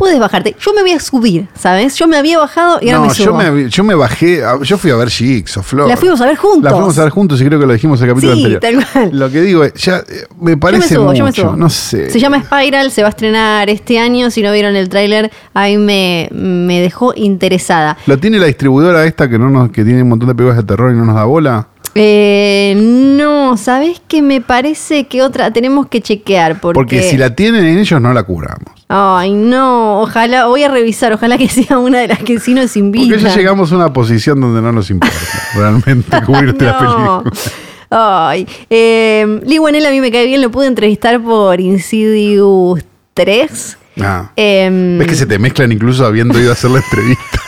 Puedes 0.00 0.18
bajarte. 0.18 0.56
Yo 0.58 0.72
me 0.72 0.80
voy 0.80 0.92
a 0.92 0.98
subir, 0.98 1.46
¿sabes? 1.54 1.94
Yo 1.96 2.08
me 2.08 2.16
había 2.16 2.38
bajado 2.38 2.78
y 2.80 2.88
ahora 2.88 3.00
no, 3.00 3.08
me 3.08 3.14
subo. 3.14 3.26
yo 3.42 3.52
me, 3.52 3.68
yo 3.68 3.84
me 3.84 3.94
bajé, 3.94 4.42
yo 4.62 4.78
fui 4.78 4.90
a 4.90 4.96
ver 4.96 5.10
Jigsaw, 5.10 5.62
Flor. 5.62 5.86
La 5.88 5.96
fuimos 5.98 6.18
a 6.22 6.26
ver 6.26 6.36
juntos. 6.36 6.62
La 6.62 6.70
fuimos 6.70 6.98
a 6.98 7.02
ver 7.02 7.10
juntos 7.12 7.38
y 7.38 7.44
creo 7.44 7.60
que 7.60 7.66
lo 7.66 7.72
dijimos 7.74 8.00
en 8.00 8.08
el 8.08 8.14
capítulo 8.14 8.34
Sí, 8.34 8.44
anterior. 8.46 8.60
tal 8.62 8.92
cual. 8.92 9.10
Lo 9.12 9.30
que 9.30 9.42
digo 9.42 9.62
es, 9.62 9.74
ya 9.74 9.98
eh, 9.98 10.02
me 10.40 10.52
Yo 10.52 10.56
me 10.56 10.56
parece 10.56 10.94
subo, 10.94 11.04
mucho, 11.04 11.16
yo 11.18 11.24
me 11.26 11.32
subo. 11.32 11.54
no 11.54 11.68
sé. 11.68 12.08
Se 12.08 12.18
llama 12.18 12.42
Spiral, 12.42 12.90
se 12.90 13.02
va 13.02 13.08
a 13.08 13.10
estrenar 13.10 13.68
este 13.68 13.98
año. 13.98 14.30
Si 14.30 14.40
no 14.42 14.50
vieron 14.52 14.74
el 14.74 14.88
tráiler, 14.88 15.30
ahí 15.52 15.76
me, 15.76 16.30
me 16.32 16.80
dejó 16.80 17.12
interesada. 17.14 17.98
¿Lo 18.06 18.18
tiene 18.18 18.38
la 18.38 18.46
distribuidora 18.46 19.04
esta 19.04 19.28
que 19.28 19.38
no 19.38 19.50
nos, 19.50 19.70
que 19.70 19.84
tiene 19.84 20.02
un 20.02 20.08
montón 20.08 20.28
de 20.28 20.34
películas 20.34 20.56
de 20.56 20.62
terror 20.64 20.92
y 20.92 20.96
no 20.96 21.04
nos 21.04 21.14
da 21.14 21.24
bola? 21.24 21.68
Eh, 21.94 22.72
no, 22.74 23.58
¿sabes 23.58 24.00
qué? 24.08 24.22
Me 24.22 24.40
parece 24.40 25.08
que 25.08 25.20
otra 25.22 25.52
tenemos 25.52 25.88
que 25.88 26.00
chequear 26.00 26.58
porque... 26.58 26.74
Porque 26.74 27.02
si 27.02 27.18
la 27.18 27.34
tienen 27.34 27.66
en 27.66 27.78
ellos 27.78 28.00
no 28.00 28.14
la 28.14 28.22
curamos. 28.22 28.79
Ay, 28.92 29.32
no, 29.32 30.00
ojalá, 30.00 30.46
voy 30.46 30.64
a 30.64 30.68
revisar, 30.68 31.12
ojalá 31.12 31.38
que 31.38 31.48
sea 31.48 31.78
una 31.78 32.00
de 32.00 32.08
las 32.08 32.18
que 32.18 32.40
sí 32.40 32.54
nos 32.54 32.76
invitan. 32.76 33.10
Porque 33.10 33.22
ya 33.22 33.36
llegamos 33.36 33.70
a 33.70 33.76
una 33.76 33.92
posición 33.92 34.40
donde 34.40 34.60
no 34.60 34.72
nos 34.72 34.90
importa 34.90 35.14
realmente 35.54 36.22
cubrirte 36.26 36.64
la 36.64 36.72
No. 36.72 37.22
película. 37.22 37.52
Ay, 37.92 38.46
eh, 38.68 39.40
Lee 39.44 39.60
Wanell 39.60 39.86
a 39.86 39.90
mí 39.90 40.00
me 40.00 40.10
cae 40.10 40.26
bien, 40.26 40.42
lo 40.42 40.50
pude 40.50 40.66
entrevistar 40.66 41.20
por 41.20 41.60
Insidious 41.60 42.80
3. 43.14 43.78
Ah. 44.00 44.30
Eh, 44.36 44.96
¿Ves 44.98 45.06
que 45.08 45.14
se 45.14 45.26
te 45.26 45.38
mezclan 45.38 45.70
incluso 45.70 46.04
habiendo 46.04 46.38
ido 46.40 46.50
a 46.50 46.54
hacer 46.54 46.70
la 46.70 46.78
entrevista? 46.78 47.40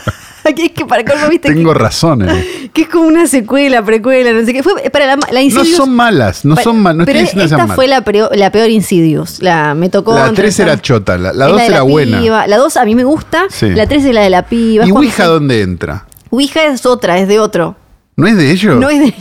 es 0.44 0.70
que 0.72 0.87
para 0.87 1.05
colmo 1.05 1.28
viste 1.28 1.52
Tengo 1.52 1.72
que, 1.72 1.78
razón. 1.78 2.24
Eh. 2.72 2.74
que 2.74 2.82
es 2.82 2.88
como 2.88 3.06
una 3.06 3.26
secuela, 3.26 3.85
precuela, 3.85 4.32
no 4.32 4.44
sé 4.44 4.52
qué. 4.52 4.62
Fue 4.62 4.74
para 4.90 5.06
la, 5.06 5.16
la 5.16 5.32
No 5.32 5.40
Insidious. 5.40 5.76
son 5.76 5.94
malas, 5.94 6.44
no 6.44 6.56
son 6.56 6.80
malas. 6.80 6.98
No 6.98 7.04
pero 7.04 7.18
estoy 7.18 7.42
diciendo 7.42 7.56
que 7.56 7.62
esta 7.62 7.74
fue 7.74 7.87
la, 7.88 8.02
peor- 8.02 8.35
la 8.37 8.50
peor 8.50 8.70
Insidious. 8.70 9.40
La, 9.42 9.74
me 9.74 9.88
tocó. 9.88 10.14
La 10.14 10.20
3 10.24 10.30
entrevistar- 10.30 10.66
era 10.68 10.80
chota, 10.80 11.18
la, 11.18 11.32
la 11.32 11.46
es 11.46 11.50
2 11.52 11.61
de 11.61 11.66
era 11.66 11.76
la 11.76 11.82
buena. 11.82 12.20
piba. 12.20 12.46
La 12.46 12.56
2 12.56 12.76
a 12.76 12.85
mí 12.85 12.94
me 12.94 13.04
gusta. 13.04 13.44
Sí. 13.50 13.70
La 13.70 13.87
3 13.87 14.04
es 14.06 14.14
la 14.14 14.22
de 14.22 14.30
la 14.30 14.46
piba. 14.46 14.87
¿Y 14.87 14.90
Ouija 14.90 15.24
se- 15.24 15.28
dónde 15.28 15.62
entra? 15.62 16.06
Ouija 16.30 16.64
es 16.66 16.87
otra, 16.87 17.18
es 17.18 17.28
de 17.28 17.38
otro. 17.40 17.76
¿No 18.16 18.26
es 18.26 18.37
de 18.37 18.50
ellos? 18.50 18.76
No 18.78 18.88
es 18.90 19.00
de. 19.00 19.14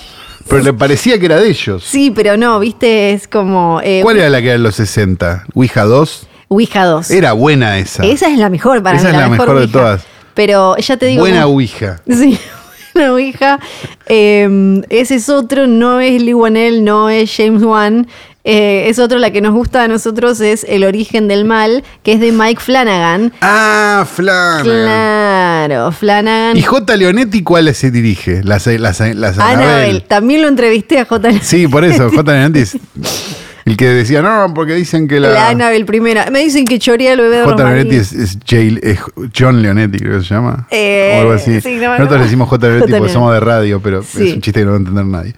Pero 0.49 0.63
le 0.63 0.73
parecía 0.73 1.19
que 1.19 1.25
era 1.27 1.39
de 1.39 1.49
ellos. 1.49 1.83
Sí, 1.85 2.11
pero 2.11 2.35
no, 2.35 2.59
viste, 2.59 3.13
es 3.13 3.27
como. 3.27 3.79
eh, 3.83 3.99
¿Cuál 4.03 4.17
era 4.17 4.29
la 4.29 4.39
que 4.41 4.47
era 4.47 4.55
en 4.55 4.63
los 4.63 4.75
60? 4.75 5.45
¿Ouija 5.53 5.83
2? 5.83 6.27
Ouija 6.49 6.83
2. 6.85 7.11
Era 7.11 7.31
buena 7.33 7.77
esa. 7.77 8.03
Esa 8.03 8.27
es 8.29 8.37
la 8.37 8.49
mejor 8.49 8.81
para 8.83 8.97
Esa 8.97 9.09
mí. 9.09 9.15
es 9.15 9.19
la 9.21 9.29
mejor 9.29 9.59
de 9.59 9.67
todas. 9.67 10.01
Pero 10.33 10.75
ya 10.77 10.97
te 10.97 11.05
digo. 11.05 11.21
buena 11.21 11.45
Ouija. 11.47 12.01
Sí, 12.09 12.37
buena 12.93 13.13
Ouija. 13.13 13.60
Eh, 14.08 14.82
ese 14.89 15.15
es 15.15 15.30
otro, 15.30 15.67
no 15.67 15.99
es 15.99 16.21
Lee 16.21 16.34
Wanell, 16.34 16.84
no 16.84 17.10
es 17.10 17.34
James 17.36 17.63
Wan. 17.63 18.08
Eh, 18.43 18.89
es 18.89 18.97
otro, 18.97 19.19
la 19.19 19.30
que 19.32 19.39
nos 19.39 19.54
gusta 19.54 19.84
a 19.84 19.88
nosotros 19.88 20.41
es 20.41 20.65
El 20.67 20.84
origen 20.84 21.27
del 21.27 21.45
mal, 21.45 21.84
que 22.01 22.13
es 22.13 22.19
de 22.19 22.32
Mike 22.32 22.60
Flanagan. 22.60 23.32
Ah, 23.41 24.06
Flan. 24.12 24.63
Claro, 24.63 25.91
Flanagan. 25.91 26.58
¿Y 26.58 26.63
J. 26.63 26.97
Leonetti 26.97 27.43
cuál 27.43 27.73
se 27.75 27.91
dirige? 27.91 28.41
Las, 28.43 28.65
las, 28.65 28.99
las. 28.99 29.38
Annabelle. 29.38 30.01
También 30.01 30.41
lo 30.41 30.47
entrevisté 30.47 30.99
a 30.99 31.06
J. 31.06 31.34
Sí, 31.41 31.67
por 31.67 31.84
eso, 31.84 32.10
J. 32.10 32.32
Leonetti 32.32 32.60
es 32.60 32.77
el 33.65 33.78
que 33.78 33.86
decía, 33.88 34.21
no, 34.21 34.54
porque 34.54 34.74
dicen 34.74 35.08
que 35.08 35.19
la... 35.19 35.30
La 35.30 35.50
Annabelle 35.50 35.86
primera. 35.86 36.30
Me 36.32 36.39
dicen 36.39 36.65
que 36.65 36.80
chorea 36.80 37.13
el 37.13 37.21
bebé 37.21 37.38
de 37.38 37.43
J. 37.43 37.63
Leonetti 37.63 37.95
es, 37.95 38.13
es 38.13 38.38
es 38.50 39.00
John 39.38 39.62
Leonetti, 39.62 40.00
creo 40.00 40.19
que 40.19 40.26
se 40.26 40.34
llama. 40.34 40.67
Eh, 40.71 41.13
o 41.15 41.19
algo 41.21 41.34
así. 41.34 41.62
sí, 41.62 41.76
no, 41.76 41.89
Nosotros 41.89 42.12
no. 42.12 42.17
le 42.17 42.24
decimos 42.24 42.50
J. 42.50 42.67
Leonetti 42.67 42.91
porque 42.97 43.13
somos 43.13 43.34
de 43.34 43.39
radio, 43.39 43.80
pero 43.82 44.04
Sí. 44.04 44.30
es 44.30 44.34
un 44.36 44.41
chiste 44.41 44.60
que 44.62 44.65
no 44.65 44.71
va 44.71 44.78
a 44.78 44.80
entender 44.80 45.06
nadie. 45.06 45.36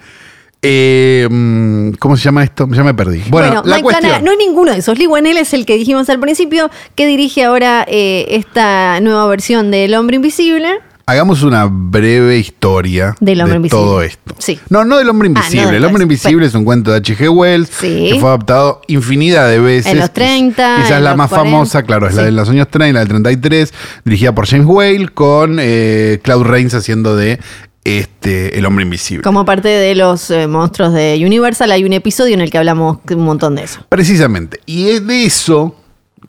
Eh, 0.66 1.28
mm, 1.30 1.92
¿Cómo 2.00 2.16
se 2.16 2.24
llama 2.24 2.42
esto? 2.44 2.68
Ya 2.72 2.84
me 2.86 2.94
perdí. 2.94 3.22
Bueno, 3.28 3.48
Bueno, 3.48 3.64
la 3.66 3.76
Mike 3.76 3.84
cuestión. 3.84 4.24
No 4.24 4.32
es 4.32 4.38
ninguno 4.38 4.72
de 4.72 4.78
esos. 4.80 4.98
Lee 4.98 5.08
Wanell 5.08 5.38
es 5.38 5.54
el 5.54 5.66
que 5.66 5.76
dijimos 5.78 6.10
al 6.10 6.20
principio, 6.22 6.72
que 6.96 7.06
dirige 7.06 7.44
ahora 7.44 7.86
eh, 7.88 8.26
esta 8.30 9.00
nueva 9.02 9.28
versión 9.28 9.72
de 9.72 9.84
El 9.86 9.96
Hombre 9.96 10.16
Invisible. 10.16 10.80
Hagamos 11.06 11.44
una 11.44 11.66
breve 11.70 12.38
historia 12.38 13.16
Del 13.20 13.42
hombre 13.42 13.54
de 13.54 13.58
invisible. 13.58 13.84
todo 13.84 14.02
esto. 14.02 14.36
Sí. 14.38 14.58
No, 14.70 14.86
no 14.86 14.98
del 14.98 15.10
hombre 15.10 15.28
Ah, 15.28 15.32
no 15.34 15.39
invisible. 15.39 15.63
el 15.78 15.84
hombre 15.84 15.88
hombre- 15.88 16.04
invisible 16.04 16.46
es 16.46 16.54
un 16.56 16.63
cuento 16.63 16.92
de 16.92 16.98
H.G. 16.98 17.30
Wells 17.30 17.70
Sí. 17.70 18.10
que 18.13 18.20
fue 18.22 18.30
adaptado 18.30 18.82
infinidad 18.88 19.50
de 19.50 19.60
veces. 19.60 19.92
En 19.92 20.00
los 20.00 20.12
30, 20.13 20.78
Quizás 20.82 21.02
la 21.02 21.16
más 21.16 21.30
40. 21.30 21.52
famosa, 21.52 21.84
claro, 21.84 22.08
es 22.08 22.16
la 22.16 22.24
de 22.24 22.32
los 22.32 22.48
años 22.50 22.68
30, 22.70 22.94
la 22.94 23.00
del 23.02 23.10
33, 23.10 23.74
dirigida 24.06 24.34
por 24.34 24.48
James 24.48 24.66
Whale 24.66 25.10
con 25.10 25.58
eh, 25.60 26.20
Claude 26.24 26.46
Rains 26.46 26.74
haciendo 26.74 27.18
de 27.18 27.39
este 27.84 28.58
el 28.58 28.66
hombre 28.66 28.84
invisible. 28.86 29.24
Como 29.24 29.44
parte 29.44 29.68
de 29.68 29.96
los 29.96 30.32
eh, 30.32 30.48
monstruos 30.48 30.94
de 30.94 31.22
Universal, 31.26 31.70
hay 31.74 31.84
un 31.84 31.92
episodio 31.92 32.34
en 32.34 32.39
el 32.39 32.50
que 32.50 32.58
hablamos 32.60 33.00
un 33.12 33.26
montón 33.26 33.56
de 33.56 33.63
eso. 33.63 33.86
Precisamente. 33.89 34.62
Y 34.66 34.88
es 34.88 35.06
de 35.06 35.26
eso 35.26 35.76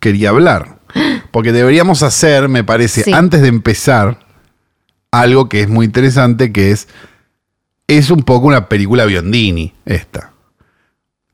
quería 0.00 0.30
hablar. 0.30 0.78
Porque 1.30 1.52
deberíamos 1.52 2.02
hacer, 2.02 2.48
me 2.48 2.64
parece, 2.64 3.04
Sí. 3.04 3.12
antes 3.12 3.40
de 3.40 3.48
empezar, 3.48 4.18
algo 5.20 5.48
que 5.48 5.61
es 5.62 5.68
muy 5.68 5.87
interesante, 5.87 6.53
que 6.53 6.70
es, 6.70 6.88
es 7.87 8.11
un 8.11 8.22
poco 8.22 8.46
una 8.46 8.68
película 8.68 9.05
Biondini, 9.05 9.72
esta. 9.85 10.33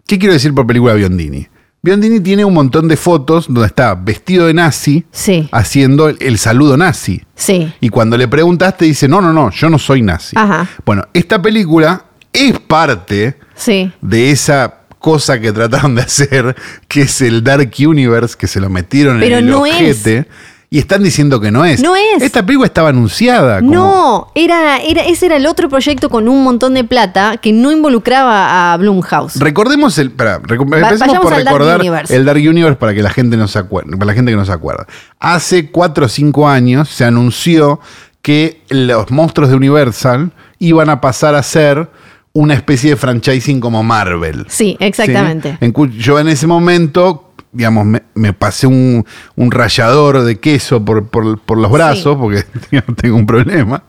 ¿Qué 0.06 0.18
quiero 0.18 0.32
decir 0.34 0.52
por 0.54 0.66
película 0.66 0.94
Biondini? 0.94 1.46
Biondini 1.82 2.20
tiene 2.20 2.44
un 2.44 2.52
montón 2.52 2.88
de 2.88 2.96
fotos 2.96 3.46
donde 3.46 3.66
está 3.66 3.94
vestido 3.94 4.46
de 4.46 4.54
nazi, 4.54 5.06
Sí, 5.12 5.48
haciendo 5.50 6.08
el, 6.10 6.18
el 6.20 6.38
saludo 6.38 6.76
nazi. 6.76 7.22
sí. 7.34 7.72
Y 7.80 7.88
cuando 7.88 8.18
le 8.18 8.28
preguntaste, 8.28 8.84
dice, 8.84 9.08
no, 9.08 9.20
no, 9.22 9.32
no, 9.32 9.50
yo 9.50 9.70
no 9.70 9.78
soy 9.78 10.02
nazi. 10.02 10.36
Ajá. 10.38 10.68
Bueno, 10.84 11.04
esta 11.14 11.40
película 11.40 12.04
es 12.32 12.58
parte 12.60 13.36
Sí. 13.54 13.90
de 14.02 14.30
esa 14.30 14.74
cosa 14.98 15.40
que 15.40 15.52
trataron 15.52 15.94
de 15.94 16.02
hacer, 16.02 16.54
que 16.86 17.02
es 17.02 17.22
el 17.22 17.42
Dark 17.42 17.70
Universe, 17.78 18.36
que 18.38 18.46
se 18.46 18.60
lo 18.60 18.68
metieron 18.68 19.18
Pero 19.20 19.38
en 19.38 19.44
el 19.46 19.50
no 19.50 19.60
ojete. 19.62 20.26
Y 20.72 20.78
están 20.78 21.02
diciendo 21.02 21.40
que 21.40 21.50
no 21.50 21.64
es. 21.64 21.82
No 21.82 21.96
es. 21.96 22.22
Esta 22.22 22.46
película 22.46 22.66
estaba 22.66 22.90
anunciada. 22.90 23.58
como- 23.58 23.74
No, 23.74 24.28
era, 24.36 24.78
era, 24.78 25.02
ese 25.04 25.26
era 25.26 25.36
el 25.36 25.46
otro 25.46 25.68
proyecto 25.68 26.08
con 26.08 26.28
un 26.28 26.44
montón 26.44 26.74
de 26.74 26.84
plata 26.84 27.38
que 27.38 27.52
no 27.52 27.72
involucraba 27.72 28.72
a 28.72 28.76
Blumhouse. 28.76 29.34
Recordemos 29.40 29.98
el. 29.98 30.16
Recu- 30.16 30.70
vayamos 30.70 31.18
por 31.18 31.32
Dark 31.32 31.44
recordar 31.44 31.80
Universe. 31.80 32.14
el 32.14 32.24
Dark 32.24 32.38
Universe 32.38 32.76
para 32.76 32.94
que 32.94 33.02
la 33.02 33.10
gente 33.10 33.36
no 33.36 33.48
se 33.48 33.58
acuerde. 33.58 33.90
Para 33.96 34.06
la 34.06 34.14
gente 34.14 34.30
que 34.30 34.36
no 34.36 34.44
se 34.44 34.52
acuerda. 34.52 34.86
Hace 35.18 35.70
cuatro 35.72 36.06
o 36.06 36.08
cinco 36.08 36.48
años 36.48 36.88
se 36.88 37.04
anunció 37.04 37.80
que 38.22 38.62
los 38.68 39.10
monstruos 39.10 39.50
de 39.50 39.56
Universal 39.56 40.30
iban 40.60 40.88
a 40.88 41.00
pasar 41.00 41.34
a 41.34 41.42
ser 41.42 41.90
una 42.32 42.54
especie 42.54 42.90
de 42.90 42.96
franchising 42.96 43.58
como 43.58 43.82
Marvel. 43.82 44.46
Sí, 44.48 44.76
exactamente. 44.78 45.58
¿sí? 45.60 45.64
En 45.64 45.72
yo 45.98 46.20
en 46.20 46.28
ese 46.28 46.46
momento, 46.46 47.29
digamos, 47.52 47.84
me, 47.84 48.02
me 48.14 48.32
pasé 48.32 48.66
un, 48.66 49.04
un 49.36 49.50
rallador 49.50 50.22
de 50.22 50.38
queso 50.38 50.84
por, 50.84 51.08
por- 51.08 51.38
por 51.40 51.58
los 51.58 51.70
brazos, 51.70 52.16
porque 52.18 52.44
digamos, 52.70 52.96
tengo 52.96 53.16
un 53.16 53.26
problema. 53.26 53.82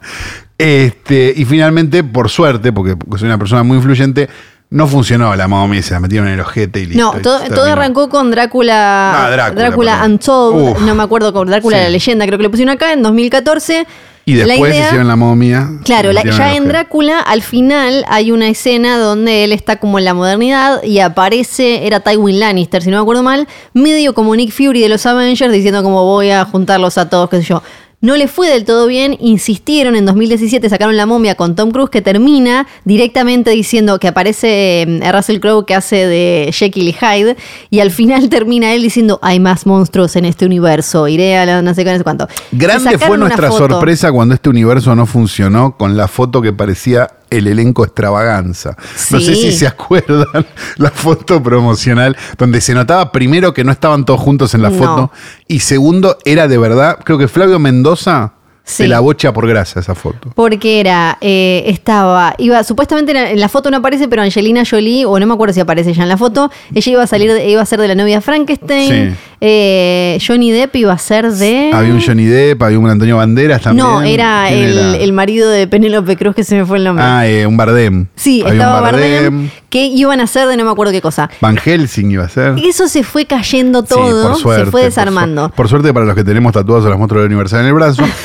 Este, 0.58 1.34
y 1.36 1.46
finalmente, 1.46 2.04
por 2.04 2.30
suerte, 2.30 2.72
porque, 2.72 2.96
porque 2.96 3.20
soy 3.20 3.28
una 3.28 3.38
persona 3.38 3.64
muy 3.64 3.78
influyente, 3.78 4.30
no 4.70 4.88
funcionó 4.88 5.36
la 5.36 5.48
momia 5.48 5.82
se 5.82 5.94
la 5.94 6.00
metieron 6.00 6.28
en 6.30 6.36
el 6.36 6.40
ojete 6.40 6.80
y 6.82 6.86
listo. 6.86 7.14
No, 7.14 7.20
todo, 7.22 7.40
todo 7.50 7.66
arrancó 7.66 8.10
con 8.10 8.32
Drácula. 8.32 9.26
Ah, 9.26 9.30
Drácula, 9.32 9.94
perdón. 9.98 10.12
Untold. 10.14 10.78
No 10.86 10.96
me 10.96 11.04
acuerdo 11.04 11.34
con 11.34 11.48
Drácula 11.48 11.78
Sí. 11.78 11.84
la 11.84 11.90
leyenda, 11.90 12.26
creo 12.26 12.38
que 12.38 12.44
le 12.44 12.50
pusieron 12.50 12.74
acá 12.74 12.94
en 12.94 13.02
2014. 13.04 13.86
Y 14.26 14.36
La 14.36 14.46
después 14.46 14.74
idea- 14.74 14.86
hicieron 14.86 15.08
la 15.08 15.16
momia. 15.16 15.68
Claro, 15.84 16.14
la- 16.14 16.24
ya 16.24 16.56
en. 16.56 16.68
Drácula, 16.68 17.20
al 17.20 17.42
final 17.42 18.06
hay 18.08 18.32
una 18.32 18.48
escena 18.50 18.98
donde 19.00 19.44
él 19.44 19.52
está 19.52 19.78
como 19.78 19.98
en 20.00 20.06
la 20.06 20.14
modernidad 20.14 20.84
y 20.84 21.00
aparece, 21.00 21.88
era 21.88 22.02
Tywin 22.02 22.40
Lannister, 22.40 22.84
si 22.84 22.90
no 22.92 22.98
me 22.98 23.02
acuerdo 23.02 23.24
mal, 23.24 23.48
medio 23.74 24.14
como 24.14 24.36
Nick 24.36 24.52
Fury 24.52 24.82
de 24.82 24.90
los 24.90 25.06
Avengers 25.06 25.52
diciendo 25.52 25.82
como 25.84 26.06
voy 26.06 26.30
a 26.30 26.46
juntarlos 26.46 26.98
a 26.98 27.10
todos, 27.10 27.30
qué 27.30 27.38
sé 27.38 27.44
yo. 27.44 27.64
No 28.02 28.18
le 28.18 28.28
fue 28.28 28.50
del 28.50 28.66
todo 28.66 28.88
bien, 28.88 29.16
insistieron 29.20 29.96
en 29.96 30.08
2017, 30.08 30.68
sacaron 30.70 30.98
la 30.98 31.06
momia 31.06 31.36
con 31.36 31.56
Tom 31.56 31.70
Cruise 31.70 31.92
que 31.92 32.02
termina 32.02 32.66
directamente 32.84 33.52
diciendo 33.52 34.00
que 34.00 34.08
aparece 34.08 34.82
eh, 34.82 35.12
Russell 35.12 35.40
Crowe 35.40 35.68
que 35.68 35.76
hace 35.76 36.08
de 36.08 36.50
Jekyll 36.52 36.88
y 36.88 36.94
Hyde 36.94 37.38
y 37.70 37.80
al 37.80 37.92
final 37.92 38.28
termina 38.32 38.74
él 38.74 38.82
diciendo 38.82 39.20
hay 39.22 39.40
más 39.40 39.68
monstruos 39.68 40.16
en 40.16 40.26
este 40.26 40.48
universo, 40.48 41.08
iré 41.08 41.38
a 41.38 41.46
la 41.46 41.62
no 41.62 41.76
sé 41.76 41.84
qué, 41.84 41.92
no 41.92 41.98
sé 42.00 42.04
cuánto. 42.04 42.28
Grande 42.52 42.98
fue 42.98 43.20
nuestra 43.20 43.52
sorpresa 43.52 44.12
cuando 44.12 44.34
este 44.34 44.50
universo 44.50 44.96
no 44.96 45.06
funcionó 45.06 45.78
con 45.78 45.96
la 45.96 46.08
foto 46.08 46.42
que 46.42 46.54
parecía 46.54 47.08
el 47.32 47.48
elenco 47.48 47.84
extravaganza. 47.84 48.76
No 49.10 49.20
sé 49.20 49.34
si 49.36 49.52
se 49.52 49.66
acuerdan 49.66 50.46
la 50.78 50.92
foto 50.92 51.42
promocional 51.42 52.16
donde 52.38 52.62
se 52.62 52.76
notaba 52.76 53.12
primero 53.12 53.54
que 53.54 53.64
no 53.64 53.72
estaban 53.72 54.06
todos 54.06 54.20
juntos 54.20 54.54
en 54.54 54.62
la 54.62 54.70
No. 54.70 54.78
foto 54.78 55.12
y 55.48 55.62
segundo 55.62 56.18
era 56.26 56.48
de 56.48 56.58
verdad, 56.60 57.00
creo 57.04 57.18
que 57.18 57.28
Flavio 57.28 57.58
Mendoza 57.58 58.34
Sí. 58.64 58.88
la 58.88 59.00
bocha 59.02 59.34
por 59.34 59.48
grasa 59.48 59.80
esa 59.82 59.96
foto. 59.96 60.30
Porque 60.36 60.80
era, 60.80 61.18
eh, 61.20 61.64
estaba, 61.66 62.36
iba, 62.38 62.64
supuestamente 62.64 63.12
en 63.32 63.40
la- 63.40 63.50
foto 63.50 63.70
no 63.72 63.78
aparece, 63.78 64.08
pero 64.08 64.22
Angelina 64.22 64.64
Jolie, 64.70 65.04
o 65.06 65.20
no 65.20 65.26
me 65.26 65.34
acuerdo 65.34 65.54
si 65.54 65.60
aparece 65.60 65.94
ya 65.94 66.04
en 66.04 66.10
la 66.10 66.16
foto, 66.18 66.50
ella 66.74 66.92
iba 66.92 67.04
a 67.04 67.08
salir, 67.08 67.32
iba 67.48 67.62
a 67.62 67.66
ser 67.66 67.82
de 67.82 67.88
la 67.90 67.96
novia 67.96 68.22
Frankenstein, 68.22 69.12
Sí. 69.12 69.18
eh, 69.42 70.18
Johnny 70.26 70.52
Depp 70.52 70.76
iba 70.78 70.94
a 70.94 70.98
ser 70.98 71.32
de... 71.34 71.72
Había 71.74 71.94
un 71.94 72.02
Johnny 72.02 72.26
Depp, 72.26 72.62
había 72.64 72.80
un 72.80 72.90
Antonio 72.90 73.18
Banderas 73.18 73.62
también. 73.62 73.86
no, 73.86 74.02
era 74.04 74.46
¿Quién 74.48 74.60
el, 74.64 74.78
era? 74.78 74.96
el 74.98 75.12
marido 75.14 75.50
de 75.50 75.68
Penélope 75.68 76.16
Cruz, 76.16 76.36
que 76.36 76.44
se 76.46 76.56
me 76.56 76.66
fue 76.66 76.78
el 76.78 76.84
nombre. 76.86 77.04
Ah, 77.06 77.28
eh, 77.28 77.46
un 77.46 77.58
Bardem. 77.58 78.06
sí, 78.16 78.42
Había 78.42 78.54
estaba 78.54 78.80
Bardem, 78.80 79.50
que 79.70 79.86
iban 79.88 80.22
a 80.22 80.28
ser 80.28 80.48
de 80.48 80.56
no 80.56 80.64
me 80.64 80.72
acuerdo 80.72 80.94
qué 80.94 81.02
cosa. 81.02 81.30
Van 81.42 81.58
Helsing 81.58 82.12
iba 82.12 82.24
a 82.26 82.30
ser. 82.30 82.54
Eso 82.64 82.88
se 82.88 83.04
fue 83.04 83.26
cayendo 83.26 83.82
Sí, 83.82 83.88
todo, 83.90 84.30
por 84.30 84.38
suerte, 84.40 84.66
se 84.66 84.72
fue 84.72 84.82
por 84.82 84.90
desarmando. 84.90 85.46
su- 85.48 85.52
Por, 85.52 85.68
suerte 85.68 85.94
para 85.94 86.06
los 86.06 86.16
que 86.16 86.24
tenemos 86.24 86.54
tatuados 86.54 86.86
a 86.86 86.90
las 86.90 86.98
monstruos 86.98 87.24
de 87.24 87.30
la 87.30 87.34
Universal 87.36 87.62
en 87.62 87.66
el 87.66 87.74
brazo. 87.74 88.04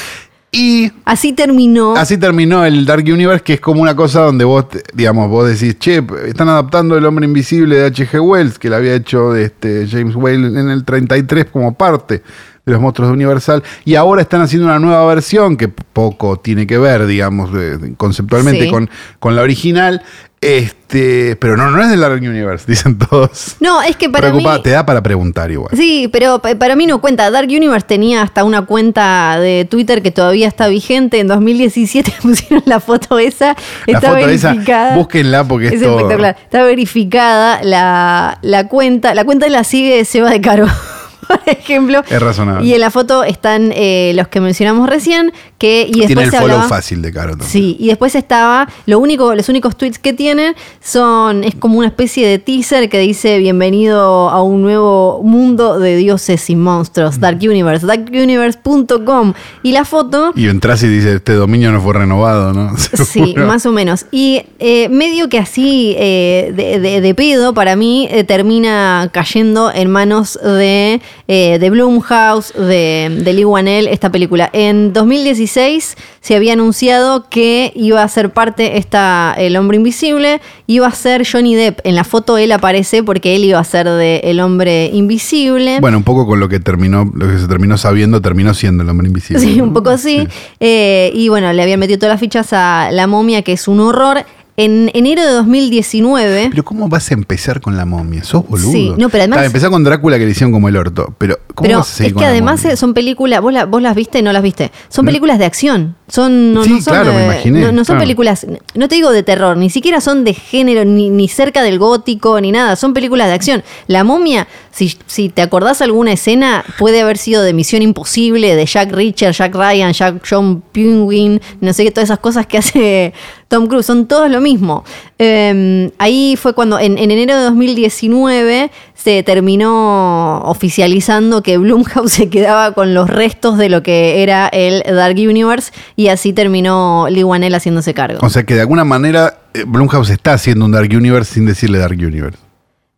y 0.57 0.93
Así 1.05 1.33
terminó. 1.33 1.95
así 1.97 2.17
terminó 2.19 2.65
el 2.65 2.85
Dark 2.87 3.05
Universe, 3.07 3.45
que 3.45 3.55
es 3.55 3.61
como 3.61 3.83
una 3.83 3.95
cosa 3.95 4.21
donde 4.23 4.45
vos, 4.45 4.65
digamos, 4.95 5.29
vos 5.29 5.49
decís, 5.49 5.79
che, 5.79 6.03
están 6.27 6.49
adaptando 6.49 6.97
El 6.97 7.05
Hombre 7.05 7.27
Invisible 7.27 7.77
de 7.77 7.85
H.G. 7.87 8.21
Wells, 8.21 8.59
que 8.59 8.71
la 8.71 8.77
había 8.79 8.95
hecho 8.95 9.35
este, 9.37 9.87
James 9.89 10.17
Whale 10.17 10.47
en 10.59 10.69
el 10.71 10.85
33 10.85 11.47
como 11.47 11.75
parte 11.75 12.23
de 12.65 12.73
los 12.73 12.81
monstruos 12.81 13.11
de 13.11 13.15
Universal, 13.15 13.63
y 13.85 13.95
ahora 13.95 14.23
están 14.23 14.41
haciendo 14.41 14.67
una 14.67 14.79
nueva 14.81 15.07
versión 15.07 15.57
que 15.57 15.69
poco 15.69 16.39
tiene 16.41 16.67
que 16.67 16.79
ver, 16.79 17.07
digamos, 17.07 17.51
conceptualmente 17.97 18.65
Sí. 18.65 18.71
con, 18.71 18.91
con 19.21 19.37
la 19.37 19.43
original. 19.43 20.03
Este, 20.41 20.76
pero 20.89 21.57
no, 21.57 21.71
no 21.71 21.83
es 21.83 21.91
del 21.91 22.01
Dark 22.01 22.21
Universe, 22.23 22.65
dicen 22.69 22.97
todos. 22.99 23.57
No, 23.61 23.83
es 23.83 23.97
que 23.97 24.09
para 24.09 24.29
Preocupada, 24.29 24.57
mí... 24.59 24.63
te 24.63 24.71
da 24.71 24.87
para 24.87 25.03
preguntar 25.03 25.51
igual. 25.51 25.77
Sí, 25.77 26.09
pero 26.13 26.41
pa- 26.41 26.55
para 26.55 26.77
mí 26.77 26.87
no 26.87 27.01
cuenta. 27.01 27.31
Dark 27.31 27.49
Universe 27.49 27.87
tenía 27.87 28.23
hasta 28.23 28.45
una 28.45 28.63
cuenta 28.63 29.39
de 29.41 29.67
Twitter 29.69 30.03
que 30.03 30.11
todavía 30.11 30.47
está 30.49 30.69
vigente. 30.69 31.19
En 31.21 31.29
2017 31.29 32.13
pusieron 32.23 32.63
la 32.67 32.81
foto 32.81 33.19
esa. 33.19 33.57
La 33.87 33.99
está 33.99 34.09
foto 34.13 34.27
esa, 34.29 34.49
verificada. 34.51 34.95
búsquenla 34.97 35.45
porque 35.45 35.67
es, 35.69 35.73
es 35.75 35.83
todo- 35.83 35.97
espectacular. 35.97 36.37
Está 36.43 36.63
verificada 36.63 37.63
la, 37.63 38.39
la 38.43 38.69
cuenta. 38.69 39.15
La 39.15 39.25
cuenta 39.25 39.49
la 39.49 39.65
sigue 39.65 40.05
Seba 40.05 40.31
de 40.31 40.41
Caro. 40.41 40.67
Por 41.29 41.41
ejemplo. 41.47 42.03
Es 42.09 42.21
razonable. 42.23 42.67
Y 42.67 42.75
en 42.75 42.81
la 42.81 42.91
foto 42.91 43.25
están 43.25 43.73
eh, 43.75 44.13
los 44.15 44.29
que 44.29 44.41
mencionamos 44.41 44.89
recién. 44.89 45.33
Que, 45.59 45.83
y 45.89 46.01
después 46.01 46.07
Tiene 46.09 46.23
el 46.25 46.31
se 46.31 46.37
follow 46.37 46.57
hablaba- 46.57 46.69
fácil 46.69 47.01
de 47.01 47.13
Caro 47.13 47.31
también. 47.31 47.49
Sí, 47.51 47.77
y 47.81 47.89
después 47.89 48.15
estaba, 48.15 48.69
lo 48.85 48.99
único, 48.99 49.35
los 49.35 49.49
únicos 49.49 49.75
tweets 49.77 49.99
que 49.99 50.13
tienen 50.13 50.55
son, 50.83 51.45
es 51.45 51.55
como 51.55 51.79
una 51.79 51.89
especie 51.89 52.27
de 52.29 52.39
teaser 52.39 52.91
que 52.91 52.99
dice 52.99 53.39
bienvenido 53.39 54.29
a 54.29 54.43
un 54.43 54.61
nuevo 54.61 55.23
mundo 55.23 55.79
de 55.79 55.97
dioses 55.97 56.51
y 56.51 56.57
monstruos, 56.57 57.21
Dark 57.21 57.39
Universe, 57.43 57.87
darkuniverse.com. 57.87 59.33
Y 59.63 59.73
la 59.73 59.85
foto, 59.85 60.33
Y 60.37 60.49
entras 60.49 60.83
y 60.83 60.89
dice, 60.89 61.15
este 61.15 61.33
dominio 61.35 61.73
no 61.73 61.81
fue 61.81 61.95
renovado, 61.95 62.53
¿no? 62.53 62.77
sí, 62.79 63.35
más 63.37 63.65
o 63.67 63.73
menos. 63.73 64.07
Y 64.11 64.43
eh, 64.59 64.89
medio 64.89 65.29
que 65.29 65.39
así 65.39 65.95
eh, 65.99 66.53
de, 66.55 66.79
de- 66.81 67.01
de 67.01 67.15
pedo, 67.15 67.55
para 67.55 67.77
mí, 67.77 68.09
eh, 68.11 68.25
termina 68.25 69.09
cayendo 69.13 69.71
en 69.73 69.91
manos 69.91 70.39
de 70.43 71.01
eh, 71.29 71.59
de 71.59 71.71
Blumhouse, 71.71 72.53
de, 72.55 73.21
de 73.23 73.33
Lee 73.33 73.45
Wanell, 73.45 73.89
esta 73.89 74.11
película. 74.11 74.51
En 74.53 74.93
2016 74.93 75.97
se 76.21 76.37
había 76.37 76.53
anunciado 76.53 77.29
que 77.29 77.73
iba 77.75 78.03
a 78.03 78.09
ser 78.09 78.31
parte 78.31 78.79
esta 78.79 79.35
El 79.37 79.57
Hombre 79.57 79.77
Invisible, 79.77 80.41
iba 80.67 80.87
a 80.87 80.93
ser 80.93 81.27
Johnny 81.31 81.55
Depp. 81.55 81.81
En 81.85 81.95
la 81.95 82.05
foto 82.05 82.39
él 82.39 82.53
aparece 82.53 83.03
porque 83.03 83.37
él 83.37 83.45
iba 83.45 83.59
a 83.59 83.65
ser 83.65 83.89
de 83.89 84.19
El 84.25 84.41
Hombre 84.41 84.91
Invisible. 84.93 85.81
Bueno, 85.81 85.99
un 85.99 86.05
poco 86.05 86.27
con 86.27 86.41
lo 86.41 86.49
que 86.49 86.61
terminó, 86.61 87.11
lo 87.15 87.29
que 87.29 87.39
se 87.39 87.49
terminó 87.49 87.77
sabiendo, 87.77 88.21
terminó 88.21 88.55
siendo 88.55 88.83
el 88.83 88.89
hombre 88.89 89.09
invisible. 89.09 89.43
Sí, 89.43 89.61
un 89.61 89.73
poco 89.73 89.91
así. 89.91 90.21
Sí. 90.21 90.29
Eh, 90.61 91.11
y 91.15 91.29
bueno, 91.29 91.53
le 91.53 91.63
habían 91.63 91.81
metido 91.81 91.99
todas 91.99 92.15
las 92.15 92.21
fichas 92.21 92.53
a 92.53 92.91
La 92.93 93.07
momia, 93.07 93.43
que 93.43 93.53
es 93.53 93.69
un 93.69 93.81
horror. 93.81 94.25
En 94.59 94.91
enero 94.95 95.23
de 95.23 95.33
2019. 95.33 96.49
Pero 96.51 96.65
¿cómo 96.65 96.89
vas 96.89 97.11
a 97.11 97.15
empezar 97.15 97.61
con 97.61 97.77
la 97.77 97.85
momia? 97.85 98.25
¿Sos 98.25 98.47
boludo? 98.49 98.73
Sí, 98.73 98.91
no, 98.97 99.09
pero 99.11 99.23
además- 99.25 99.39
Está, 99.39 99.47
empezá 99.47 99.71
con 99.71 99.85
Drácula 99.85 100.19
que 100.19 100.25
le 100.25 100.31
hicieron 100.31 100.51
como 100.53 100.69
el 100.69 100.77
orto. 100.77 101.15
Pero 101.19 101.39
¿cómo 101.55 101.67
Pero 101.67 101.79
vas 101.81 101.91
a 101.93 101.95
seguir 101.95 102.09
es 102.09 102.13
con 102.15 102.21
que 102.21 102.25
la 102.25 102.31
además 102.31 102.63
momia? 102.63 102.77
son 102.77 102.95
películas, 102.95 103.41
vos, 103.43 103.53
la- 103.53 103.67
vos 103.67 103.83
las 103.83 103.95
viste, 103.95 104.23
no 104.23 104.33
las 104.33 104.43
viste. 104.43 104.73
Son 104.89 105.05
películas 105.05 105.39
de 105.39 105.45
acción. 105.45 105.97
Son, 106.09 106.55
no, 106.55 106.63
Sí, 106.63 106.71
no 106.71 106.81
son, 106.81 106.95
claro, 106.95 107.13
me 107.13 107.25
imaginé, 107.25 107.61
no, 107.61 107.73
no 107.73 107.85
son 107.85 107.95
claro. 107.95 108.01
películas, 108.01 108.47
no 108.75 108.89
te 108.89 108.95
digo 108.95 109.11
de 109.11 109.25
terror, 109.25 109.57
ni 109.57 109.71
siquiera 109.71 110.01
son 110.01 110.23
de 110.23 110.35
género, 110.35 110.85
ni, 110.85 111.11
ni 111.11 111.27
cerca 111.27 111.63
del 111.63 111.81
gótico, 111.81 112.41
ni 112.41 112.53
nada. 112.53 112.77
Son 112.77 112.95
películas 112.95 113.27
de 113.27 113.35
acción. 113.35 113.65
La 113.89 114.05
momia, 114.05 114.47
si, 114.71 114.97
si 115.07 115.29
te 115.31 115.43
acordás 115.43 115.83
alguna 115.83 116.13
escena, 116.13 116.65
puede 116.79 117.01
haber 117.01 117.19
sido 117.19 117.43
de 117.43 117.53
Misión 117.53 117.83
Imposible, 117.83 118.55
de 118.55 118.67
Jack 118.67 118.93
Reacher, 118.93 119.33
Jack 119.33 119.55
Ryan, 119.55 119.93
Jack 119.93 120.23
John 120.29 120.63
Penguin, 120.73 121.41
no 121.61 121.73
sé 121.73 121.85
qué, 121.85 121.91
todas 121.91 122.09
esas 122.09 122.21
cosas 122.21 122.47
que 122.47 122.59
hace 122.59 123.13
Tom 123.49 123.67
Cruise. 123.67 123.87
Son 123.87 124.07
todos 124.07 124.31
lo 124.31 124.41
mismo. 124.41 124.85
Eh, 125.19 125.91
ahí 125.99 126.37
fue 126.37 126.55
cuando, 126.55 126.79
en, 126.79 126.99
en 126.99 127.11
enero 127.11 127.37
de 127.37 127.43
2019, 127.45 128.71
se 128.95 129.23
terminó 129.23 130.43
oficializando 130.43 131.43
que 131.43 131.59
Blumhouse 131.59 132.13
se 132.13 132.29
quedaba 132.29 132.73
con 132.73 132.95
los 132.95 133.09
restos 133.09 133.59
de 133.59 133.69
lo 133.69 133.83
que 133.83 134.23
era 134.23 134.49
el 134.49 134.83
Dark 134.95 135.17
Universe 135.17 135.73
y 135.97 136.09
así 136.09 136.33
terminó 136.33 137.07
Lee 137.11 137.25
Wanell 137.25 137.55
haciéndose 137.55 137.95
cargo. 137.95 138.19
O 138.23 138.31
sea 138.31 138.45
que 138.45 138.55
de 138.55 138.61
alguna 138.61 138.85
manera 138.85 139.39
eh, 139.55 139.65
Blumhouse 139.67 140.11
está 140.11 140.35
haciendo 140.35 140.65
un 140.67 140.73
Dark 140.73 140.91
Universe 140.95 141.35
sin 141.35 141.47
decirle 141.47 141.79
Dark 141.79 141.97
Universe. 141.99 142.39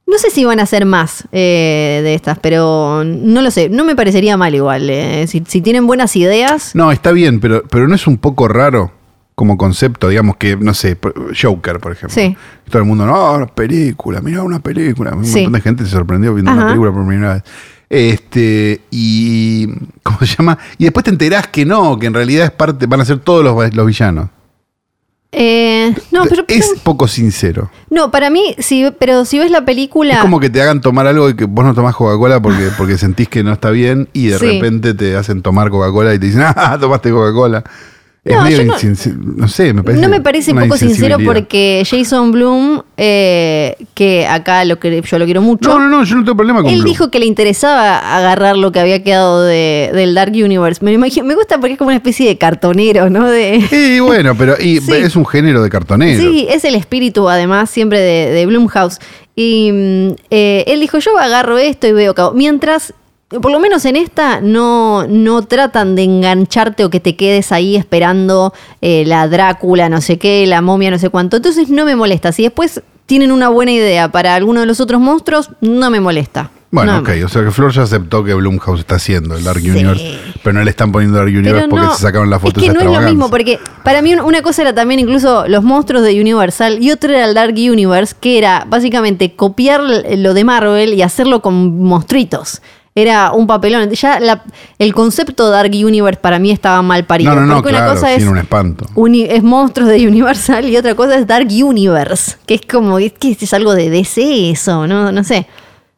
No 0.07 0.17
sé 0.19 0.31
si 0.31 0.45
van 0.45 0.59
a 0.59 0.63
hacer 0.63 0.87
más 0.87 1.29
eh, 1.33 2.01
de 2.03 2.15
estas, 2.15 2.39
pero 2.39 3.05
no 3.05 3.43
lo 3.43 3.51
sé. 3.51 3.69
No 3.69 3.85
me 3.85 3.95
parecería 3.95 4.37
mal 4.39 4.55
igual. 4.55 4.89
eh. 4.91 5.27
Si, 5.29 5.45
si 5.47 5.61
tienen 5.61 5.87
buenas 5.87 6.17
ideas. 6.17 6.75
No, 6.75 6.91
está 6.93 7.13
bien, 7.13 7.41
pero, 7.41 7.63
pero 7.71 7.87
no 7.89 7.95
es 7.95 8.07
un 8.07 8.17
poco 8.17 8.49
raro 8.49 8.91
como 9.35 9.57
concepto, 9.57 10.09
digamos 10.09 10.37
que, 10.37 10.57
no 10.57 10.75
sé, 10.75 10.99
Joker, 11.41 11.79
por 11.79 11.93
ejemplo. 11.93 12.15
Sí. 12.15 12.37
Todo 12.71 12.79
el 12.83 12.89
mundo, 12.89 13.07
no, 13.07 13.35
una 13.35 13.47
película, 13.47 14.21
mira 14.21 14.43
una 14.43 14.59
película. 14.61 15.15
Un 15.15 15.25
Sí. 15.25 15.43
montón 15.43 15.53
de 15.53 15.61
gente 15.61 15.85
se 15.85 15.91
sorprendió 15.91 16.35
viendo 16.35 16.51
Ajá. 16.51 16.59
una 16.61 16.69
película 16.69 16.91
por 16.93 17.07
primera 17.07 17.35
vez. 17.35 17.43
Este, 17.91 18.83
y. 18.91 19.67
¿Cómo 20.03 20.19
se 20.21 20.27
llama? 20.37 20.59
Y 20.77 20.85
después 20.85 21.05
te 21.05 21.11
enterás 21.11 21.47
que 21.49 21.65
no, 21.65 21.99
que 21.99 22.07
en 22.07 22.15
realidad 22.15 22.45
es 22.45 22.51
parte, 22.51 22.87
van 22.87 23.01
a 23.01 23.05
ser 23.05 23.19
todos 23.19 23.43
los, 23.45 23.75
los 23.75 23.87
villanos. 23.87 24.29
eh, 25.33 25.95
no, 26.11 26.25
pero, 26.25 26.45
es 26.49 26.75
poco 26.83 27.07
sincero. 27.09 27.71
no, 27.91 28.11
para 28.11 28.31
mí, 28.31 28.55
sí, 28.59 28.87
pero 28.99 29.25
si 29.25 29.39
ves 29.39 29.51
la 29.51 29.65
película. 29.65 30.15
Es 30.15 30.21
como 30.21 30.41
que 30.41 30.51
te 30.51 30.61
hagan 30.63 30.81
tomar 30.81 31.07
algo 31.07 31.29
y 31.31 31.35
que 31.37 31.45
vos 31.45 31.65
no 31.65 31.75
tomás 31.75 31.95
Coca-Cola 31.95 32.41
porque, 32.41 32.69
porque 32.79 32.99
sentís 32.99 33.29
que 33.29 33.43
no 33.45 33.53
está 33.53 33.71
bien 33.71 34.09
y 34.13 34.29
de 34.29 34.39
Sí. 34.39 34.47
repente 34.47 34.95
te 34.95 35.17
hacen 35.17 35.43
tomar 35.43 35.71
Coca-Cola 35.71 36.15
y 36.15 36.19
te 36.19 36.27
dicen, 36.27 36.43
ah, 36.47 36.77
tomaste 36.81 37.11
Coca-Cola. 37.11 37.63
Es 38.29 38.37
No, 38.37 38.43
medio 38.45 38.59
no- 38.65 39.49
sé, 39.49 39.73
me 39.73 39.83
parece. 39.83 40.03
no 40.03 40.09
me 40.09 40.21
parece 40.21 40.55
poco 40.55 40.77
sincero 40.77 41.17
porque 41.25 41.83
Jason 41.89 42.31
Bloom, 42.33 42.83
eh, 42.97 43.77
que 43.95 44.27
acá 44.27 44.65
lo 44.65 44.79
que 44.79 45.01
yo 45.03 45.19
lo 45.19 45.25
quiero 45.25 45.41
mucho. 45.43 45.69
No, 45.69 45.79
no, 45.81 45.89
no, 45.89 46.05
yo 46.05 46.15
no 46.17 46.25
tengo 46.25 46.37
problema 46.37 46.63
con 46.63 46.71
Él 46.71 46.85
dijo 46.85 47.11
que 47.11 47.19
le 47.19 47.27
interesaba 47.27 47.99
agarrar 48.17 48.57
lo 48.57 48.71
que 48.71 48.81
había 48.81 49.03
quedado 49.03 49.43
de, 49.43 49.91
del 49.95 50.15
Dark 50.15 50.33
Universe. 50.33 50.85
Me, 50.85 50.93
imagino- 50.93 51.27
me 51.27 51.35
gusta 51.35 51.59
porque 51.59 51.73
es 51.73 51.79
como 51.79 51.89
una 51.89 51.97
especie 51.97 52.29
de 52.29 52.37
cartonero, 52.39 53.09
¿no? 53.11 53.27
De, 53.29 53.63
Y 53.71 54.01
bueno, 54.01 54.35
pero 54.37 54.55
y 54.61 54.81
Sí. 54.81 54.93
es 54.93 55.17
un 55.17 55.25
género 55.27 55.63
de 55.63 55.71
cartonero. 55.71 56.21
Sí, 56.21 56.47
es 56.51 56.65
el 56.65 56.75
espíritu 56.75 57.29
además 57.29 57.71
siempre 57.71 58.01
de, 58.01 58.31
de 58.31 58.47
Blumhouse. 58.47 58.99
Y 59.35 59.71
mm, 59.73 60.09
eh, 60.31 60.65
él 60.67 60.81
dijo, 60.81 60.99
yo 60.99 61.17
agarro 61.19 61.59
esto 61.59 61.87
y 61.87 61.93
veo 61.93 62.15
cabo. 62.15 62.33
Mientras, 62.33 62.93
por 63.29 63.51
lo 63.51 63.61
menos 63.61 63.85
en 63.85 63.97
esta, 63.97 64.41
no, 64.41 65.07
no 65.07 65.43
tratan 65.43 65.95
de 65.97 66.03
engancharte 66.05 66.85
o 66.85 66.91
que 66.91 66.99
te 67.01 67.15
quedes 67.17 67.53
ahí 67.53 67.77
esperando 67.77 68.55
eh, 68.81 69.05
la 69.07 69.29
Drácula, 69.29 69.89
no 69.89 70.01
sé 70.01 70.19
qué, 70.19 70.47
la 70.47 70.63
momia, 70.63 70.91
no 70.91 70.99
sé 70.99 71.11
cuánto. 71.11 71.37
Entonces 71.37 71.69
no 71.69 71.85
me 71.85 71.95
molesta. 71.95 72.33
Si 72.33 72.43
después 72.43 72.83
tienen 73.07 73.31
una 73.33 73.49
buena 73.51 73.73
idea 73.73 74.11
para 74.11 74.35
alguno 74.35 74.61
de 74.61 74.67
los 74.67 74.81
otros 74.81 75.01
monstruos, 75.01 75.51
no 75.61 75.91
me 75.91 76.01
molesta. 76.01 76.51
Bueno, 76.71 76.93
No 76.93 76.99
ok, 76.99 77.09
o 77.25 77.29
sea 77.31 77.43
que 77.45 77.51
Flor 77.51 77.73
ya 77.73 77.83
aceptó 77.85 78.23
que 78.23 78.35
Blumhouse 78.35 78.81
está 78.81 78.97
haciendo 78.97 79.37
el 79.37 79.43
Dark 79.45 79.61
Sí. 79.61 79.71
Universe, 79.71 80.19
pero 80.43 80.53
no 80.59 80.63
le 80.65 80.69
están 80.71 80.93
poniendo 80.93 81.17
Dark 81.17 81.31
Universe 81.31 81.67
porque 81.69 81.87
se 81.95 82.03
sacaron 82.03 82.29
la 82.29 82.39
foto 82.39 82.61
Es 82.61 82.67
que 82.67 82.73
no 82.75 82.81
es 82.81 82.87
lo 82.87 83.01
mismo, 83.09 83.31
porque 83.31 83.59
para 83.83 84.03
mí 84.03 84.13
un- 84.13 84.21
una 84.21 84.43
cosa 84.43 84.61
era 84.61 84.75
también 84.75 85.01
incluso 85.01 85.49
los 85.49 85.65
monstruos 85.65 86.03
de 86.03 86.21
Universal 86.21 86.77
y 86.83 86.91
otra 86.91 87.15
era 87.17 87.25
el 87.25 87.33
Dark 87.35 87.55
Universe, 87.55 88.15
que 88.21 88.37
era 88.37 88.67
básicamente 88.69 89.35
copiar 89.35 89.81
lo 89.83 90.35
de 90.35 90.45
Marvel 90.45 90.93
y 90.93 91.01
hacerlo 91.01 91.41
con 91.41 91.79
monstruitos. 91.83 92.61
Era 93.01 93.33
un 93.33 93.47
papelón. 93.47 93.91
Ya 93.91 94.19
la- 94.21 94.43
el 94.79 94.93
concepto 94.95 95.51
Dark 95.51 95.71
Universe 95.73 96.21
para 96.21 96.39
mí 96.39 96.51
estaba 96.51 96.83
mal 96.83 97.05
parido. 97.05 97.35
No, 97.35 97.41
no, 97.43 97.47
no, 97.47 97.55
porque 97.57 97.71
una 97.71 97.79
claro, 97.79 97.95
cosa 97.95 98.13
es, 98.13 98.25
un 98.25 98.39
espanto. 98.39 98.87
uni- 98.95 99.25
es 99.25 99.43
monstruos 99.43 99.89
de 99.89 100.07
Universal 100.09 100.69
y 100.69 100.77
otra 100.77 100.95
cosa 100.95 101.17
es 101.17 101.27
Dark 101.27 101.49
Universe, 101.49 102.37
que 102.47 102.55
es 102.55 102.63
como, 102.69 102.99
es 102.99 103.13
que 103.13 103.37
es 103.41 103.53
algo 103.55 103.75
de 103.75 103.89
DC 103.91 104.51
eso, 104.51 104.87
no, 104.87 105.13
no 105.13 105.23
sé. 105.25 105.47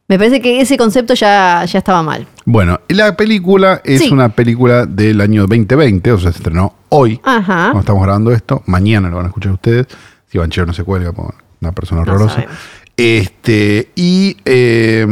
Me 0.07 0.17
parece 0.17 0.41
que 0.41 0.59
ese 0.59 0.77
concepto 0.77 1.13
ya, 1.13 1.63
ya 1.65 1.79
estaba 1.79 2.03
mal. 2.03 2.27
Bueno, 2.45 2.81
la 2.89 3.15
película 3.15 3.81
es 3.85 4.01
Sí. 4.01 4.09
una 4.11 4.29
película 4.29 4.85
del 4.85 5.21
año 5.21 5.41
2020, 5.47 6.11
o 6.11 6.19
sea, 6.19 6.31
se 6.33 6.39
estrenó 6.39 6.73
hoy. 6.89 7.19
Ajá. 7.23 7.63
Cuando 7.71 7.79
estamos 7.79 8.03
grabando 8.03 8.31
esto, 8.33 8.61
mañana 8.65 9.09
lo 9.09 9.15
van 9.15 9.25
a 9.25 9.29
escuchar 9.29 9.53
ustedes. 9.53 9.87
Si 10.29 10.37
Banchero 10.37 10.67
no 10.67 10.73
se 10.73 10.83
cuelga, 10.83 11.13
por 11.13 11.33
una 11.61 11.71
persona 11.71 12.01
No 12.03 12.11
horrorosa. 12.11 12.35
sabemos. 12.35 12.55
Este, 13.01 13.89
y, 13.95 14.37
eh, 14.45 15.05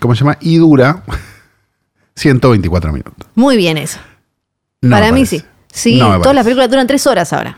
¿cómo 0.00 0.14
se 0.14 0.20
llama? 0.20 0.36
Y 0.40 0.56
dura 0.56 1.02
124 2.14 2.92
minutos. 2.92 3.28
Muy 3.34 3.56
bien 3.56 3.78
eso. 3.78 3.98
No 4.82 4.90
Para 4.90 5.12
mí 5.12 5.24
sí. 5.26 5.42
Sí, 5.72 5.98
No 5.98 6.20
todas 6.20 6.34
las 6.34 6.44
películas 6.44 6.70
duran 6.70 6.86
tres 6.86 7.06
horas 7.06 7.32
ahora. 7.32 7.56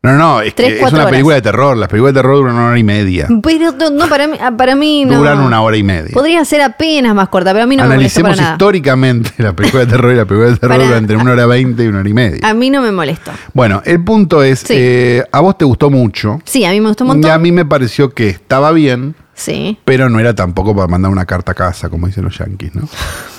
No, 0.00 0.12
no, 0.16 0.40
es 0.40 0.54
Tres, 0.54 0.74
que 0.74 0.76
es 0.84 0.92
una 0.92 1.00
horas. 1.00 1.10
película 1.10 1.34
de 1.34 1.42
terror. 1.42 1.76
Las 1.76 1.88
películas 1.88 2.14
de 2.14 2.20
terror 2.20 2.36
duran 2.36 2.54
una 2.54 2.68
hora 2.68 2.78
y 2.78 2.84
media. 2.84 3.26
Pero 3.42 3.72
no, 3.72 3.90
no, 3.90 4.08
para 4.08 4.28
mí, 4.28 4.38
para 4.56 4.76
mí 4.76 5.04
no. 5.04 5.18
Duran 5.18 5.40
una 5.40 5.60
hora 5.60 5.76
y 5.76 5.82
media. 5.82 6.10
Podría 6.14 6.44
ser 6.44 6.62
apenas 6.62 7.16
más 7.16 7.28
corta, 7.28 7.50
pero 7.52 7.64
a 7.64 7.66
mí 7.66 7.74
no 7.76 7.82
me 7.82 7.96
molesta 7.96 8.20
Analicemos 8.20 8.36
nada. 8.36 8.52
históricamente 8.52 9.30
la 9.38 9.52
película 9.54 9.84
de 9.84 9.90
terror 9.90 10.12
y 10.12 10.16
la 10.16 10.24
película 10.24 10.50
de 10.50 10.56
terror 10.56 10.76
Para- 10.76 10.84
duran 10.86 10.98
entre 11.02 11.16
una 11.16 11.32
hora 11.32 11.46
veinte 11.46 11.82
y 11.84 11.88
una 11.88 11.98
hora 11.98 12.08
y 12.08 12.14
media. 12.14 12.38
A 12.48 12.54
mí 12.54 12.70
no 12.70 12.80
me 12.80 12.92
molesta. 12.92 13.32
Bueno, 13.52 13.82
el 13.84 14.02
punto 14.04 14.42
es, 14.44 14.60
Sí. 14.60 14.74
eh, 14.76 15.24
a 15.32 15.40
vos 15.40 15.58
te 15.58 15.64
gustó 15.64 15.90
mucho. 15.90 16.40
Sí, 16.44 16.64
a 16.64 16.70
mí 16.70 16.80
me 16.80 16.88
gustó 16.88 17.02
un 17.04 17.10
Y 17.10 17.12
montón. 17.14 17.30
a 17.32 17.38
mí 17.38 17.50
me 17.50 17.64
pareció 17.64 18.10
que 18.14 18.28
estaba 18.28 18.70
bien, 18.70 19.16
Sí. 19.34 19.78
pero 19.84 20.08
no 20.08 20.20
era 20.20 20.32
tampoco 20.32 20.76
para 20.76 20.86
mandar 20.86 21.10
una 21.10 21.26
carta 21.26 21.52
a 21.52 21.54
casa, 21.56 21.88
como 21.90 22.06
dicen 22.06 22.22
los 22.22 22.38
yankees, 22.38 22.72
¿no? 22.76 22.88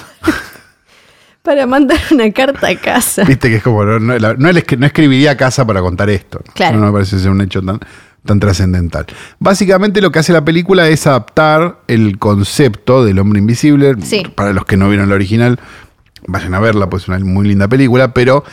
Para 1.43 1.65
mandar 1.65 1.97
una 2.11 2.31
carta 2.31 2.67
a 2.67 2.75
casa. 2.75 3.23
Viste 3.23 3.49
que 3.49 3.55
es 3.57 3.63
como, 3.63 3.83
no, 3.85 3.99
no, 3.99 4.19
no 4.19 4.35
no 4.37 4.85
escribiría 4.85 5.31
a 5.31 5.37
casa 5.37 5.65
para 5.65 5.81
contar 5.81 6.09
esto. 6.09 6.41
Claro. 6.53 6.77
No 6.79 6.87
me 6.87 6.91
parece 6.91 7.17
ser 7.19 7.29
un 7.31 7.41
hecho 7.41 7.61
tan, 7.61 7.79
tan 8.25 8.39
trascendental. 8.39 9.05
Básicamente 9.39 10.01
lo 10.01 10.11
que 10.11 10.19
hace 10.19 10.33
la 10.33 10.43
película 10.43 10.87
es 10.89 11.07
adaptar 11.07 11.79
el 11.87 12.19
concepto 12.19 13.05
del 13.05 13.19
hombre 13.19 13.39
invisible. 13.39 13.95
Sí. 14.03 14.23
Para 14.35 14.53
los 14.53 14.65
que 14.65 14.75
no 14.77 14.89
vieron 14.89 15.07
la 15.09 15.15
original, 15.15 15.59
vayan 16.27 16.53
a 16.53 16.59
verla, 16.59 16.89
pues 16.89 17.03
es 17.03 17.09
una 17.09 17.19
muy 17.19 17.47
linda 17.47 17.67
película, 17.69 18.13
pero, 18.13 18.43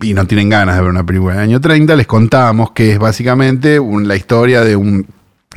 y 0.00 0.14
no 0.14 0.26
tienen 0.26 0.48
ganas 0.48 0.76
de 0.76 0.82
ver 0.82 0.90
una 0.90 1.04
película 1.04 1.34
del 1.34 1.42
año 1.42 1.60
30, 1.60 1.96
les 1.96 2.06
contamos 2.06 2.70
que 2.70 2.92
es 2.92 2.98
básicamente 2.98 3.80
un- 3.80 4.06
la 4.06 4.14
historia 4.16 4.62
de 4.62 4.76
un 4.76 5.06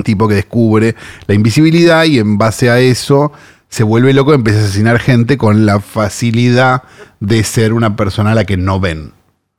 tipo 0.04 0.26
que 0.26 0.34
descubre 0.34 0.96
la 1.26 1.34
invisibilidad 1.34 2.04
y 2.04 2.18
en 2.18 2.36
base 2.36 2.68
a 2.70 2.80
eso 2.80 3.32
se 3.70 3.82
vuelve 3.82 4.12
loco 4.12 4.32
y 4.32 4.34
empieza 4.34 4.60
a 4.60 4.64
asesinar 4.64 4.98
gente 4.98 5.38
con 5.38 5.64
la 5.64 5.80
facilidad 5.80 6.82
de 7.20 7.42
ser 7.44 7.72
una 7.72 7.96
persona 7.96 8.32
a 8.32 8.34
la 8.34 8.44
que 8.44 8.56
no 8.58 8.78
ven 8.80 9.12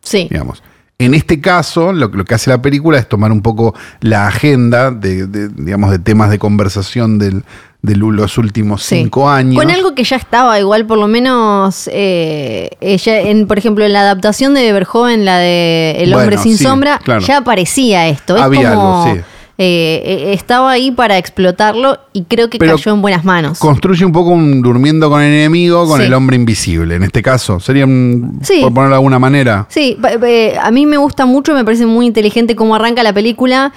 Sí. 0.04 0.28
digamos. 0.30 0.62
En 1.00 1.16
este 1.16 1.42
caso, 1.42 1.94
lo, 1.94 2.10
lo 2.10 2.26
que 2.26 2.36
hace 2.36 2.52
la 2.52 2.62
película 2.62 3.00
es 3.00 3.10
tomar 3.10 3.32
un 3.32 3.42
poco 3.42 3.74
la 4.02 4.28
agenda 4.28 4.92
de, 4.92 5.26
de, 5.26 5.48
digamos, 5.50 5.90
de 5.90 5.98
temas 5.98 6.30
de 6.30 6.38
conversación 6.38 7.18
del- 7.18 7.44
de 7.82 7.96
los 7.96 8.38
últimos 8.38 8.84
Sí. 8.84 8.98
cinco 8.98 9.28
años. 9.28 9.56
Con 9.56 9.72
algo 9.72 9.96
que 9.96 10.04
ya 10.04 10.16
estaba, 10.16 10.60
igual 10.60 10.86
por 10.86 11.00
lo 11.00 11.08
menos, 11.08 11.90
eh, 11.92 12.70
ella, 12.82 13.22
en, 13.22 13.48
por 13.48 13.58
ejemplo, 13.58 13.84
en 13.84 13.94
la 13.94 14.02
adaptación 14.02 14.54
de 14.54 14.72
Verhoeven, 14.72 15.26
la 15.26 15.38
de 15.40 15.96
El 15.98 16.14
hombre 16.14 16.36
Bueno, 16.36 16.44
sin 16.44 16.58
sí, 16.60 16.64
sombra, 16.64 17.00
claro. 17.04 17.22
ya 17.26 17.38
aparecía 17.38 18.08
esto. 18.08 18.36
Es 18.36 18.42
Había 18.44 18.76
como, 18.76 19.04
algo, 19.04 19.16
sí. 19.16 19.22
Eh, 19.64 20.02
eh, 20.04 20.34
estaba 20.34 20.72
ahí 20.72 20.90
para 20.90 21.20
explotarlo 21.20 22.00
y 22.14 22.24
creo 22.24 22.50
que 22.50 22.58
Pero 22.58 22.78
cayó 22.78 22.94
en 22.94 23.02
buenas 23.04 23.24
manos. 23.24 23.60
Construye 23.60 24.04
un 24.04 24.12
poco 24.12 24.32
un 24.32 24.64
durmiendo 24.64 25.08
con 25.08 25.22
el 25.22 25.32
enemigo, 25.32 25.86
con 25.88 26.00
Sí. 26.00 26.08
el 26.08 26.14
hombre 26.16 26.36
invisible. 26.36 26.96
En 26.96 27.04
este 27.04 27.22
caso, 27.22 27.60
sería, 27.60 27.86
un- 27.86 28.40
Sí. 28.42 28.60
por 28.64 28.74
ponerlo 28.74 28.96
de 28.96 28.98
alguna 28.98 29.20
manera. 29.20 29.68
Sí, 29.70 29.98
eh, 30.26 30.56
a 30.60 30.72
mí 30.72 30.88
me 30.88 30.98
gusta 30.98 31.28
mucho, 31.28 31.54
me 31.54 31.64
parece 31.64 31.86
muy 31.86 32.08
inteligente 32.08 32.56
cómo 32.56 32.74
arranca 32.74 33.04
la 33.04 33.14
película. 33.14 33.72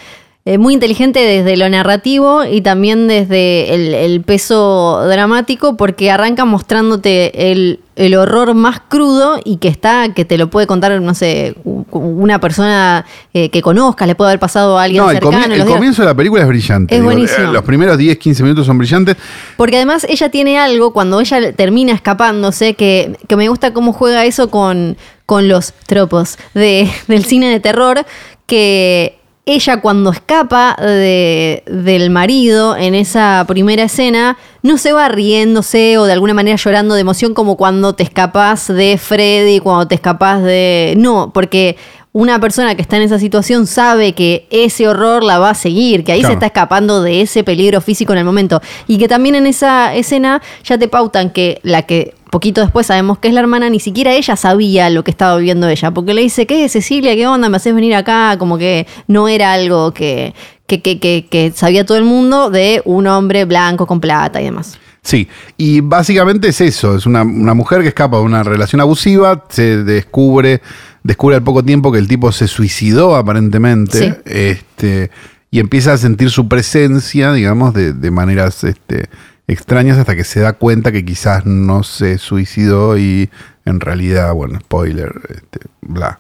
Eh, 0.47 0.59
muy 0.59 0.75
inteligente 0.75 1.21
desde 1.21 1.57
lo 1.57 1.67
narrativo 1.71 2.45
y 2.45 2.61
también 2.61 3.09
desde 3.09 3.73
el, 3.75 3.95
el 3.95 4.21
peso 4.21 5.01
dramático, 5.09 5.77
porque 5.79 6.11
arranca 6.11 6.45
mostrándote 6.45 7.51
el, 7.51 7.81
el 7.97 8.15
horror 8.15 8.53
más 8.53 8.81
crudo 8.89 9.41
y 9.43 9.57
que 9.57 9.69
está, 9.69 10.13
que 10.15 10.27
te 10.27 10.37
lo 10.37 10.51
puede 10.51 10.67
contar, 10.67 11.01
no 11.01 11.15
sé, 11.15 11.55
una 11.65 12.41
persona 12.41 13.07
eh, 13.33 13.49
que 13.49 13.63
conozcas, 13.63 14.07
le 14.07 14.15
puede 14.15 14.33
haber 14.33 14.41
pasado 14.41 14.79
a 14.79 14.83
alguien 14.83 15.03
No, 15.03 15.11
el, 15.11 15.17
cercano. 15.19 15.45
el 15.47 15.55
días- 15.55 15.67
comienzo 15.67 16.03
de 16.03 16.09
la 16.09 16.15
película 16.15 16.43
es 16.43 16.49
brillante. 16.49 16.95
Es 16.95 17.01
digo, 17.01 17.11
buenísimo. 17.11 17.51
Los 17.51 17.63
primeros 17.65 17.97
10, 17.97 18.19
15 18.19 18.43
minutos 18.43 18.67
son 18.67 18.77
brillantes. 18.77 19.17
Porque 19.57 19.77
además 19.77 20.05
ella 20.11 20.29
tiene 20.29 20.59
algo, 20.59 20.93
cuando 20.93 21.21
ella 21.21 21.55
termina 21.55 21.95
escapándose, 21.95 22.75
que, 22.75 23.17
que 23.27 23.37
me 23.37 23.49
gusta 23.49 23.73
cómo 23.73 23.95
juega 23.95 24.27
eso 24.27 24.51
con, 24.51 24.99
con 25.25 25.49
los 25.49 25.73
tropos 25.87 26.37
de, 26.53 26.87
del 27.09 27.25
cine 27.25 27.49
de 27.49 27.61
terror, 27.61 28.05
que 28.47 29.19
ella 29.47 29.81
cuando 29.83 30.11
escapa 30.11 30.75
de- 30.81 31.63
del 31.67 32.09
marido 32.11 32.77
en 32.77 32.95
esa 32.95 33.45
primera 33.47 33.83
escena, 33.85 34.39
no 34.63 34.79
se 34.79 34.93
va 34.93 35.09
riéndose 35.09 35.99
o 35.99 36.05
de 36.05 36.13
alguna 36.15 36.33
manera 36.33 36.57
llorando 36.57 36.95
de 36.95 37.03
emoción 37.03 37.35
como 37.35 37.57
cuando 37.57 37.95
te 37.95 38.05
escapas 38.05 38.69
de 38.69 38.97
Freddy, 38.97 39.61
cuando 39.61 39.87
te 39.87 39.97
escapas 39.97 40.43
de... 40.43 40.95
No, 40.97 41.31
porque 41.35 41.77
una 42.17 42.39
persona 42.39 42.77
que 42.77 42.83
está 42.83 42.97
en 42.97 43.03
esa 43.03 43.19
situación 43.19 43.67
sabe 43.67 44.13
que 44.13 44.47
ese 44.51 44.87
horror 44.87 45.25
la 45.25 45.41
va 45.41 45.51
a 45.51 45.55
seguir, 45.55 46.05
que 46.05 46.13
ahí 46.13 46.21
Claro. 46.21 46.31
se 46.31 46.35
está 46.35 46.47
escapando 46.47 47.03
de 47.03 47.21
ese 47.23 47.43
peligro 47.43 47.81
físico 47.81 48.13
en 48.13 48.21
el 48.21 48.25
momento. 48.25 48.63
Y 48.87 48.99
que 48.99 49.09
también 49.09 49.35
en 49.35 49.49
esa 49.49 49.93
escena 49.97 50.41
ya 50.63 50.79
te 50.79 50.87
pautan 50.87 51.31
que 51.31 51.59
la 51.65 51.83
que 51.83 52.15
poquito 52.31 52.61
después 52.61 52.87
sabemos 52.87 53.19
que 53.19 53.27
es 53.27 53.35
la 53.35 53.41
hermana, 53.41 53.69
ni 53.69 53.81
siquiera 53.81 54.13
ella 54.13 54.37
sabía 54.37 54.91
lo 54.91 55.03
que 55.03 55.11
estaba 55.11 55.37
viviendo 55.37 55.69
ella, 55.69 55.91
porque 55.91 56.15
le 56.15 56.23
dice, 56.23 56.47
¿qué 56.47 56.69
Cecilia? 56.69 57.17
¿Qué 57.17 57.27
onda? 57.27 57.49
¿Me 57.49 57.57
haces 57.57 57.75
venir 57.75 57.97
acá? 57.97 58.37
Como 58.39 58.59
que 58.59 58.87
no 59.09 59.27
era 59.27 59.53
algo 59.53 59.93
que, 59.93 60.35
que, 60.69 60.81
que, 60.83 61.01
que, 61.01 61.27
que 61.29 61.51
sabía 61.51 61.85
todo 61.85 61.99
el 61.99 62.05
mundo 62.05 62.49
de 62.49 62.81
un 62.85 63.09
hombre 63.09 63.45
blanco 63.45 63.87
con 63.89 63.99
plata 64.01 64.41
y 64.41 64.45
demás. 64.45 64.79
Sí, 65.05 65.29
y 65.59 65.81
básicamente 65.81 66.49
es 66.49 66.61
eso, 66.63 66.97
es 66.97 67.05
una, 67.05 67.23
una 67.23 67.53
mujer 67.53 67.83
que 67.83 67.89
escapa 67.89 68.17
de 68.17 68.23
una 68.23 68.43
relación 68.43 68.81
abusiva, 68.81 69.45
se 69.51 69.85
descubre, 69.85 70.63
descubre 71.03 71.37
al 71.37 71.43
poco 71.43 71.63
tiempo 71.63 71.93
que 71.93 71.99
el 71.99 72.09
tipo 72.09 72.33
se 72.33 72.49
suicidó 72.49 73.15
aparentemente, 73.15 73.99
Sí. 73.99 74.15
este, 74.25 75.11
y 75.51 75.61
empieza 75.61 75.93
a 75.93 75.99
sentir 75.99 76.31
su 76.31 76.49
presencia, 76.49 77.33
digamos, 77.35 77.75
de, 77.75 77.93
de 77.93 78.11
maneras 78.11 78.65
este, 78.65 79.11
extrañas 79.47 79.99
hasta 79.99 80.17
que 80.17 80.25
se 80.25 80.41
da 80.41 80.55
cuenta 80.55 80.91
que 80.91 81.05
quizás 81.05 81.45
no 81.45 81.83
se 81.83 82.17
suicidó 82.17 82.97
y 82.97 83.29
en 83.67 83.81
realidad, 83.81 84.33
bueno, 84.33 84.59
spoiler, 84.59 85.13
este, 85.29 85.61
bla. 85.83 86.19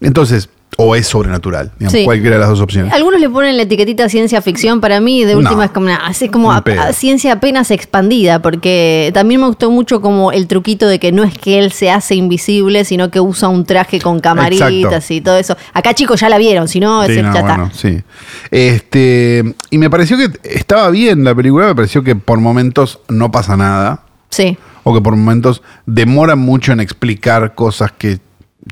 Entonces, 0.00 0.48
o 0.78 0.96
es 0.96 1.06
sobrenatural, 1.06 1.70
digamos, 1.78 1.92
Sí. 1.98 2.04
cualquiera 2.06 2.36
de 2.36 2.40
las 2.40 2.48
dos 2.48 2.60
opciones. 2.60 2.92
Algunos 2.94 3.20
le 3.20 3.28
ponen 3.28 3.56
la 3.58 3.64
etiquetita 3.64 4.08
ciencia 4.08 4.40
ficción, 4.40 4.80
para 4.80 5.00
mí 5.00 5.22
de 5.24 5.36
última 5.36 5.56
No. 5.56 5.62
es 5.64 5.70
como, 5.70 5.86
una- 5.86 6.10
es 6.10 6.30
como 6.30 6.50
a- 6.50 6.56
a 6.80 6.92
ciencia 6.94 7.34
apenas 7.34 7.70
expandida, 7.70 8.40
porque 8.40 9.10
también 9.12 9.42
me 9.42 9.46
gustó 9.48 9.70
mucho 9.70 10.00
como 10.00 10.32
el 10.32 10.46
truquito 10.46 10.86
de 10.88 10.98
que 10.98 11.12
no 11.12 11.24
es 11.24 11.36
que 11.36 11.58
él 11.58 11.72
se 11.72 11.90
hace 11.90 12.14
invisible, 12.14 12.86
sino 12.86 13.10
que 13.10 13.20
usa 13.20 13.48
un 13.48 13.64
traje 13.66 14.00
con 14.00 14.20
camaritas 14.20 14.70
Exacto. 14.72 15.14
y 15.14 15.20
todo 15.20 15.36
eso. 15.36 15.56
Acá 15.74 15.92
chicos 15.92 16.20
ya 16.20 16.30
la 16.30 16.38
vieron, 16.38 16.66
si 16.68 16.80
no, 16.80 17.04
Sí, 17.04 17.12
ese- 17.12 17.22
no, 17.22 17.34
ya 17.34 17.42
bueno, 17.42 17.64
está. 17.66 17.78
sí. 17.78 18.02
Este, 18.50 19.54
y 19.70 19.78
me 19.78 19.90
pareció 19.90 20.16
que 20.16 20.30
estaba 20.44 20.88
bien 20.90 21.22
la 21.24 21.34
película, 21.34 21.66
me 21.66 21.74
pareció 21.74 22.02
que 22.02 22.16
por 22.16 22.38
momentos 22.40 23.00
no 23.08 23.30
pasa 23.30 23.56
nada, 23.58 24.04
Sí, 24.30 24.56
o 24.84 24.94
que 24.94 25.00
por 25.02 25.16
momentos 25.16 25.62
demoran 25.84 26.38
mucho 26.38 26.72
en 26.72 26.80
explicar 26.80 27.54
cosas 27.54 27.92
que 27.92 28.20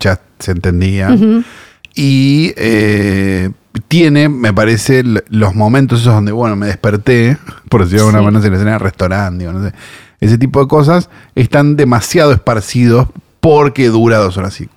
ya 0.01 0.19
se 0.39 0.53
entendían. 0.53 1.45
Y 1.95 2.53
eh, 2.57 3.51
tiene, 3.89 4.29
me 4.29 4.53
parece, 4.53 5.03
los 5.29 5.55
momentos 5.55 6.01
esos 6.01 6.15
donde, 6.15 6.33
bueno, 6.33 6.57
me 6.57 6.67
desperté, 6.67 7.37
por 7.69 7.83
decirlo 7.83 8.05
de 8.05 8.17
alguna 8.17 8.23
manera, 8.31 8.47
en 8.47 8.53
la 8.53 8.59
escena 8.59 8.79
restaurante, 8.79 9.45
digo, 9.45 9.59
no 9.59 9.69
sé. 9.69 9.75
Ese 10.21 10.37
tipo 10.39 10.61
de 10.61 10.69
cosas 10.69 11.09
están 11.35 11.77
demasiado 11.77 12.33
esparcidos 12.33 13.09
porque 13.41 13.89
dura 13.89 14.19
dos 14.19 14.37
horas 14.37 14.61
y 14.61 14.69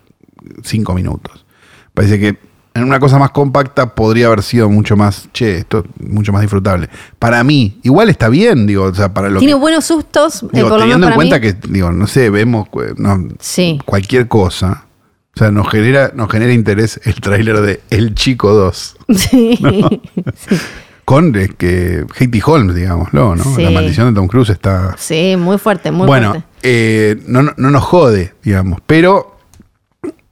cinco 0.63 0.93
minutos. 0.93 1.45
Parece 1.93 2.17
que 2.19 2.37
en 2.75 2.83
una 2.83 2.99
cosa 2.99 3.19
más 3.19 3.31
compacta 3.31 3.93
podría 3.93 4.27
haber 4.27 4.41
sido 4.41 4.69
mucho 4.69 4.95
más, 4.95 5.29
che, 5.33 5.57
esto 5.57 5.83
mucho 5.99 6.31
más 6.31 6.41
disfrutable. 6.41 6.89
Para 7.19 7.43
mí, 7.43 7.77
igual 7.83 8.09
está 8.09 8.29
bien, 8.29 8.65
digo, 8.65 8.85
o 8.85 8.93
sea, 8.95 9.13
para 9.13 9.29
lo 9.29 9.39
tiene 9.39 9.53
que... 9.53 9.59
buenos 9.59 9.85
sustos, 9.85 10.43
eh, 10.43 10.47
Digo, 10.53 10.69
por 10.69 10.79
lo 10.79 10.85
menos 10.85 11.01
teniendo 11.01 11.07
en 11.09 11.13
cuenta 11.13 11.35
mí. 11.35 11.41
que, 11.41 11.53
digo, 11.69 11.91
no 11.91 12.07
sé, 12.07 12.29
vemos 12.29 12.67
eh, 12.81 12.93
no, 12.97 13.27
Sí. 13.39 13.79
cualquier 13.85 14.27
cosa. 14.27 14.85
O 15.35 15.39
sea, 15.39 15.49
nos 15.51 15.67
genera, 15.69 16.11
nos 16.13 16.29
genera 16.29 16.53
interés 16.53 16.99
el 17.05 17.15
tráiler 17.15 17.61
de 17.61 17.81
El 17.89 18.13
Chico 18.15 18.53
2. 18.53 18.97
Sí. 19.15 19.57
sí. 19.59 19.85
Con 21.05 21.35
eh, 21.35 21.49
que 21.57 22.05
Haiti 22.17 22.39
Holmes, 22.45 22.75
digámoslo, 22.75 23.35
¿no? 23.35 23.43
Sí. 23.43 23.63
La 23.63 23.71
maldición 23.71 24.07
de 24.07 24.13
Tom 24.19 24.27
Cruise 24.27 24.49
está. 24.51 24.95
Sí, 24.97 25.35
muy 25.37 25.57
fuerte, 25.57 25.91
muy 25.91 26.07
bueno, 26.07 26.29
fuerte. 26.29 26.47
eh, 26.61 27.17
no, 27.27 27.43
no- 27.43 27.53
no 27.57 27.71
nos 27.71 27.83
jode, 27.83 28.33
digamos. 28.41 28.79
Pero 28.87 29.35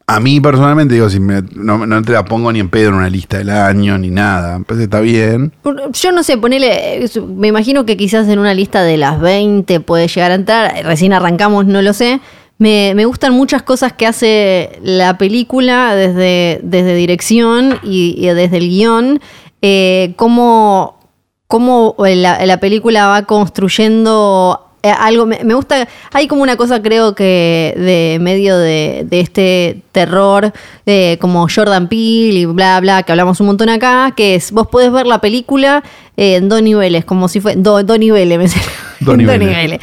a 0.08 0.20
mí 0.22 0.40
personalmente, 0.40 0.94
digo, 0.94 1.10
si 1.10 1.20
me- 1.20 1.44
no, 1.56 1.86
no 1.86 2.02
te 2.04 2.14
la 2.14 2.24
pongo 2.24 2.54
ni 2.54 2.60
en 2.62 2.70
pedo 2.70 2.88
en 2.90 2.96
una 2.96 3.10
lista 3.10 3.40
del 3.40 3.50
año 3.50 3.98
ni 3.98 4.12
nada. 4.12 4.62
Pues 4.66 4.80
está 4.80 5.02
bien. 5.02 5.52
Yo 5.92 6.12
no 6.14 6.24
sé, 6.24 6.38
ponele, 6.38 7.06
me 7.36 7.50
imagino 7.50 7.86
que 7.86 7.98
quizás 7.98 8.30
en 8.30 8.40
una 8.40 8.54
lista 8.54 8.82
de 8.84 8.96
las 8.96 9.20
20 9.20 9.82
puede 9.82 10.08
llegar 10.08 10.32
a 10.32 10.36
entrar, 10.36 10.74
recién 10.86 11.12
arrancamos, 11.12 11.66
no 11.66 11.82
lo 11.82 11.92
sé. 11.92 12.22
Me, 12.62 12.94
me 12.96 13.06
gustan 13.06 13.34
muchas 13.34 13.64
cosas 13.64 13.92
que 13.94 14.06
hace 14.06 14.80
la 14.84 15.18
película 15.18 15.96
desde, 15.96 16.60
desde 16.62 16.94
dirección 16.96 17.80
y, 17.84 18.14
y 18.18 18.28
desde 18.28 18.58
el 18.58 18.70
guion, 18.70 19.20
eh, 19.64 20.14
cómo, 20.16 21.00
cómo 21.48 21.96
la, 21.98 22.46
la 22.46 22.60
película 22.60 23.08
va 23.08 23.24
construyendo 23.24 24.60
eh, 24.84 24.90
algo, 24.96 25.26
me, 25.26 25.44
me 25.44 25.54
gusta, 25.56 25.88
hay 26.12 26.28
como 26.28 26.44
una 26.44 26.56
cosa 26.56 26.82
creo 26.84 27.16
que 27.16 27.74
de 27.78 28.18
medio 28.22 28.58
de, 28.58 29.06
de 29.10 29.20
este 29.22 29.82
terror, 29.92 30.52
eh, 30.86 31.18
como 31.20 31.48
Jordan 31.54 31.88
Peele 31.88 32.40
y 32.42 32.46
bla, 32.46 32.80
bla, 32.80 33.02
que 33.04 33.12
hablamos 33.12 33.40
un 33.40 33.48
montón 33.48 33.70
acá, 33.70 34.14
que 34.16 34.36
es, 34.36 34.52
vos 34.52 34.68
podés 34.68 34.92
ver 34.92 35.08
la 35.08 35.20
película 35.20 35.84
eh, 36.16 36.36
en 36.36 36.48
dos 36.50 36.62
niveles, 36.62 37.06
como 37.06 37.28
si 37.28 37.40
fue, 37.42 37.56
do- 37.56 37.84
dos 37.84 37.98
niveles, 37.98 38.38
me. 38.38 38.46
Dos 39.00 39.18
niveles. 39.18 39.80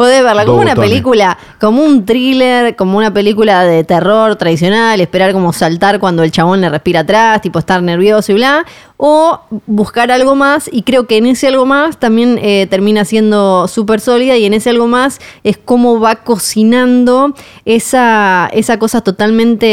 Podés 0.00 0.24
verla 0.24 0.46
como 0.46 0.62
una 0.62 0.70
botones. 0.70 0.90
película, 0.90 1.38
como 1.60 1.82
un 1.82 2.06
thriller, 2.06 2.74
como 2.74 2.96
una 2.96 3.12
película 3.12 3.64
de 3.64 3.84
terror 3.84 4.34
tradicional, 4.36 4.98
esperar 4.98 5.34
como 5.34 5.52
saltar 5.52 5.98
cuando 5.98 6.22
el 6.22 6.32
chabón 6.32 6.62
le 6.62 6.70
respira 6.70 7.00
atrás, 7.00 7.42
tipo 7.42 7.58
estar 7.58 7.82
nervioso 7.82 8.32
y 8.32 8.36
bla, 8.36 8.64
o 9.02 9.40
buscar 9.66 10.10
algo 10.10 10.34
más 10.34 10.68
y 10.70 10.82
creo 10.82 11.06
que 11.06 11.16
en 11.16 11.24
ese 11.24 11.46
algo 11.46 11.64
más 11.64 11.98
también 11.98 12.38
eh, 12.42 12.66
termina 12.68 13.06
siendo 13.06 13.66
súper 13.66 13.98
sólida 13.98 14.36
y 14.36 14.44
en 14.44 14.52
ese 14.52 14.68
algo 14.68 14.88
más 14.88 15.20
es 15.42 15.56
cómo 15.56 16.00
va 16.00 16.16
cocinando 16.16 17.34
esa, 17.64 18.50
esa 18.52 18.78
cosa 18.78 19.00
totalmente 19.00 19.66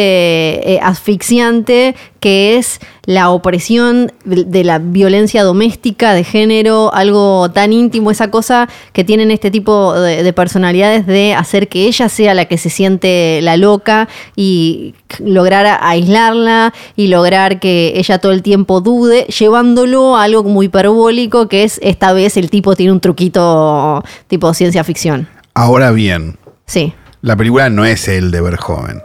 eh, 0.72 0.80
asfixiante 0.82 1.94
que 2.22 2.58
es 2.58 2.80
la 3.06 3.30
opresión 3.30 4.12
de, 4.26 4.64
la 4.64 4.80
violencia 4.80 5.44
doméstica 5.44 6.14
de 6.14 6.24
género, 6.24 6.94
algo 6.94 7.50
tan 7.52 7.72
íntimo, 7.72 8.12
esa 8.12 8.32
cosa 8.32 8.68
que 8.92 9.04
tienen 9.04 9.32
este 9.32 9.52
tipo 9.52 9.94
de, 9.94 10.24
de 10.24 10.34
personalidades 10.34 11.06
de 11.06 11.34
hacer 11.34 11.70
que 11.70 11.86
ella 11.86 12.10
sea 12.10 12.34
la 12.34 12.46
que 12.46 12.58
se 12.58 12.70
siente 12.70 13.40
la 13.44 13.56
loca 13.56 14.10
y 14.36 14.94
lograr 15.20 15.80
aislarla 15.82 16.74
y 16.96 17.08
lograr 17.08 17.60
que 17.60 17.94
ella 17.96 18.20
todo 18.20 18.32
el 18.32 18.42
tiempo 18.42 18.82
dude, 18.82 19.17
llevándolo 19.26 20.16
a 20.18 20.24
algo 20.24 20.44
muy 20.44 20.68
hiperbólico 20.68 21.48
que 21.48 21.64
es 21.64 21.80
esta 21.84 22.14
vez 22.14 22.38
el 22.38 22.50
tipo 22.50 22.76
tiene 22.76 22.92
un 22.92 23.00
truquito 23.00 24.04
tipo 24.28 24.54
ciencia 24.54 24.84
ficción. 24.84 25.28
Ahora 25.54 25.92
bien, 25.92 26.38
Sí. 26.66 26.94
la 27.22 27.36
película 27.36 27.70
no 27.70 27.84
es 27.86 28.08
el 28.08 28.32
de 28.32 28.42
Verhoeven. 28.42 29.02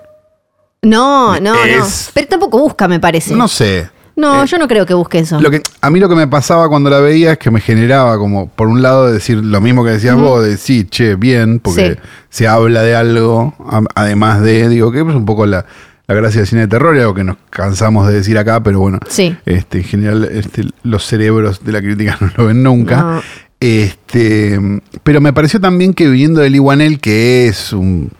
No, 0.82 1.38
no, 1.40 1.54
no. 1.54 1.86
Pero 2.14 2.26
tampoco 2.28 2.58
busca, 2.58 2.88
me 2.88 2.98
parece. 2.98 3.34
No 3.34 3.46
sé. 3.48 3.88
No, 4.16 4.42
Eh, 4.42 4.46
yo 4.46 4.58
no 4.58 4.68
creo 4.68 4.84
que 4.84 4.92
busque 4.94 5.20
eso. 5.20 5.40
Lo 5.40 5.50
que, 5.50 5.62
a 5.80 5.88
mí 5.90 5.98
lo 6.00 6.08
que 6.08 6.14
me 6.16 6.26
pasaba 6.26 6.68
cuando 6.68 6.90
la 6.90 6.98
veía 6.98 7.32
es 7.32 7.38
que 7.38 7.50
me 7.50 7.60
generaba 7.60 8.18
como, 8.18 8.48
por 8.48 8.66
un 8.68 8.82
lado, 8.82 9.10
decir 9.10 9.38
lo 9.38 9.60
mismo 9.60 9.84
que 9.84 9.90
decías 9.92 10.16
vos, 10.16 10.44
de 10.44 10.58
sí, 10.58 10.84
che, 10.84 11.14
bien, 11.14 11.60
porque 11.60 11.92
Sí. 11.94 12.08
se 12.28 12.48
habla 12.48 12.82
de 12.82 12.94
algo, 12.94 13.54
además 13.94 14.42
de, 14.42 14.68
digo, 14.68 14.92
que 14.92 14.98
es 14.98 15.04
un 15.04 15.24
poco 15.24 15.46
la, 15.46 15.64
la 16.08 16.14
gracia 16.14 16.40
del 16.40 16.48
cine 16.48 16.60
de 16.62 16.68
terror, 16.68 16.96
y 16.96 17.00
algo 17.00 17.14
que 17.14 17.24
nos 17.24 17.36
cansamos 17.50 18.06
de 18.08 18.14
decir 18.14 18.36
acá, 18.38 18.62
pero 18.62 18.80
bueno, 18.80 18.98
Sí. 19.08 19.36
este, 19.46 19.78
en 19.78 19.84
general 19.84 20.24
este, 20.32 20.64
los 20.82 21.04
cerebros 21.06 21.64
de 21.64 21.72
la 21.72 21.80
crítica 21.80 22.16
no 22.20 22.30
lo 22.36 22.46
ven 22.46 22.62
nunca. 22.62 22.96
No. 23.00 23.22
Este, 23.60 24.58
pero 25.04 25.20
me 25.20 25.32
pareció 25.32 25.60
también 25.60 25.94
que 25.94 26.08
viniendo 26.08 26.40
de 26.40 26.50
Lee 26.50 26.58
Wanell, 26.58 26.98
que 27.00 27.46
es 27.46 27.72
un 27.72 28.10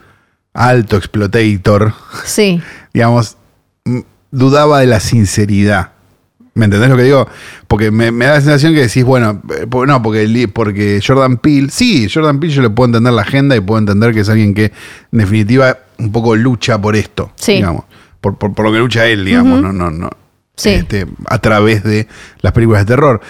alto 0.54 0.96
explotator, 0.96 1.92
Sí. 2.24 2.60
digamos, 2.94 3.36
dudaba 4.30 4.80
de 4.80 4.86
la 4.86 5.00
sinceridad. 5.00 5.90
¿Me 6.54 6.66
entendés 6.66 6.90
lo 6.90 6.96
que 6.98 7.02
digo? 7.04 7.26
Porque 7.66 7.90
me, 7.90 8.12
me 8.12 8.26
da 8.26 8.34
la 8.34 8.40
sensación 8.42 8.74
que 8.74 8.82
decís, 8.82 9.04
bueno, 9.04 9.42
eh, 9.58 9.66
no, 9.86 10.02
porque, 10.02 10.48
porque 10.52 11.00
Jordan 11.04 11.38
Peele, 11.38 11.70
sí, 11.70 12.08
Jordan 12.12 12.38
Peele 12.40 12.54
yo 12.54 12.62
le 12.62 12.68
puedo 12.70 12.86
entender 12.88 13.12
la 13.14 13.22
agenda 13.22 13.56
y 13.56 13.60
puedo 13.60 13.78
entender 13.78 14.12
que 14.12 14.20
es 14.20 14.28
alguien 14.28 14.52
que 14.54 14.66
en 14.66 15.18
definitiva 15.18 15.78
un 16.02 16.12
poco 16.12 16.34
lucha 16.36 16.80
por 16.80 16.96
esto, 16.96 17.32
Sí. 17.36 17.54
digamos, 17.54 17.84
por, 18.20 18.36
por- 18.36 18.54
por 18.54 18.64
lo 18.66 18.72
que 18.72 18.78
lucha 18.78 19.06
él, 19.06 19.24
digamos, 19.24 19.60
no, 19.62 19.72
no, 19.72 19.90
no, 19.90 20.10
Sí. 20.56 20.70
este, 20.70 21.06
a 21.28 21.38
través 21.38 21.82
de 21.82 22.06
las 22.40 22.52
películas 22.52 22.82
de 22.86 22.94
terror. 22.94 23.20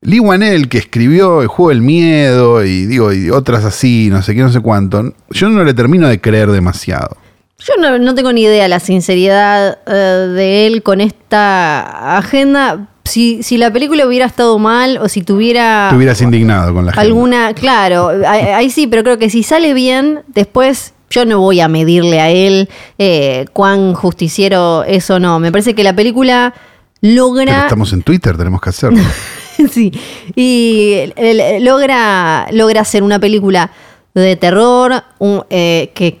Lee 0.00 0.20
Wanell, 0.20 0.68
que 0.68 0.78
escribió 0.78 1.42
El 1.42 1.48
juego 1.48 1.70
del 1.70 1.80
miedo 1.82 2.64
y 2.64 2.86
digo, 2.86 3.12
y 3.12 3.30
otras 3.30 3.64
así, 3.64 4.08
no 4.10 4.22
sé 4.22 4.34
qué, 4.34 4.42
no 4.42 4.50
sé 4.52 4.60
cuánto, 4.60 5.12
yo 5.30 5.48
no 5.48 5.64
le 5.64 5.74
termino 5.74 6.08
de 6.08 6.20
creer 6.20 6.50
demasiado. 6.52 7.16
Yo 7.58 7.74
no, 7.80 7.98
no 7.98 8.14
tengo 8.14 8.32
ni 8.32 8.42
idea 8.42 8.68
la 8.68 8.78
sinceridad 8.78 9.78
eh, 9.86 9.92
de 9.92 10.66
él 10.68 10.84
con 10.84 11.00
esta 11.00 12.16
agenda. 12.18 12.88
Si, 13.04 13.42
si 13.42 13.56
la 13.56 13.72
película 13.72 14.06
hubiera 14.06 14.26
estado 14.26 14.58
mal 14.58 14.98
o 14.98 15.08
si 15.08 15.22
tuviera 15.22 15.88
Te 15.90 15.96
hubieras 15.96 16.20
indignado 16.20 16.72
con 16.74 16.86
la 16.86 16.92
gente. 16.92 17.04
alguna, 17.06 17.54
claro, 17.54 18.10
ahí, 18.28 18.42
ahí 18.42 18.70
sí, 18.70 18.86
pero 18.86 19.02
creo 19.02 19.18
que 19.18 19.30
si 19.30 19.42
sale 19.42 19.74
bien, 19.74 20.20
después 20.28 20.92
yo 21.10 21.24
no 21.24 21.40
voy 21.40 21.60
a 21.60 21.68
medirle 21.68 22.20
a 22.20 22.30
él 22.30 22.68
eh, 22.98 23.46
cuán 23.52 23.94
justiciero 23.94 24.84
es 24.84 25.08
o 25.10 25.18
no. 25.18 25.38
Me 25.38 25.50
parece 25.52 25.74
que 25.74 25.82
la 25.82 25.94
película 25.94 26.54
Pero 27.00 27.14
logra 27.14 27.62
estamos 27.62 27.92
en 27.92 28.02
Twitter, 28.02 28.36
tenemos 28.36 28.60
que 28.60 28.70
hacerlo. 28.70 29.02
sí. 29.72 29.92
Y 30.36 31.12
logra, 31.60 32.46
logra 32.52 32.80
hacer 32.82 33.02
una 33.02 33.18
película 33.18 33.70
de 34.14 34.36
terror 34.36 35.02
un- 35.18 35.44
eh, 35.50 35.90
que 35.94 36.20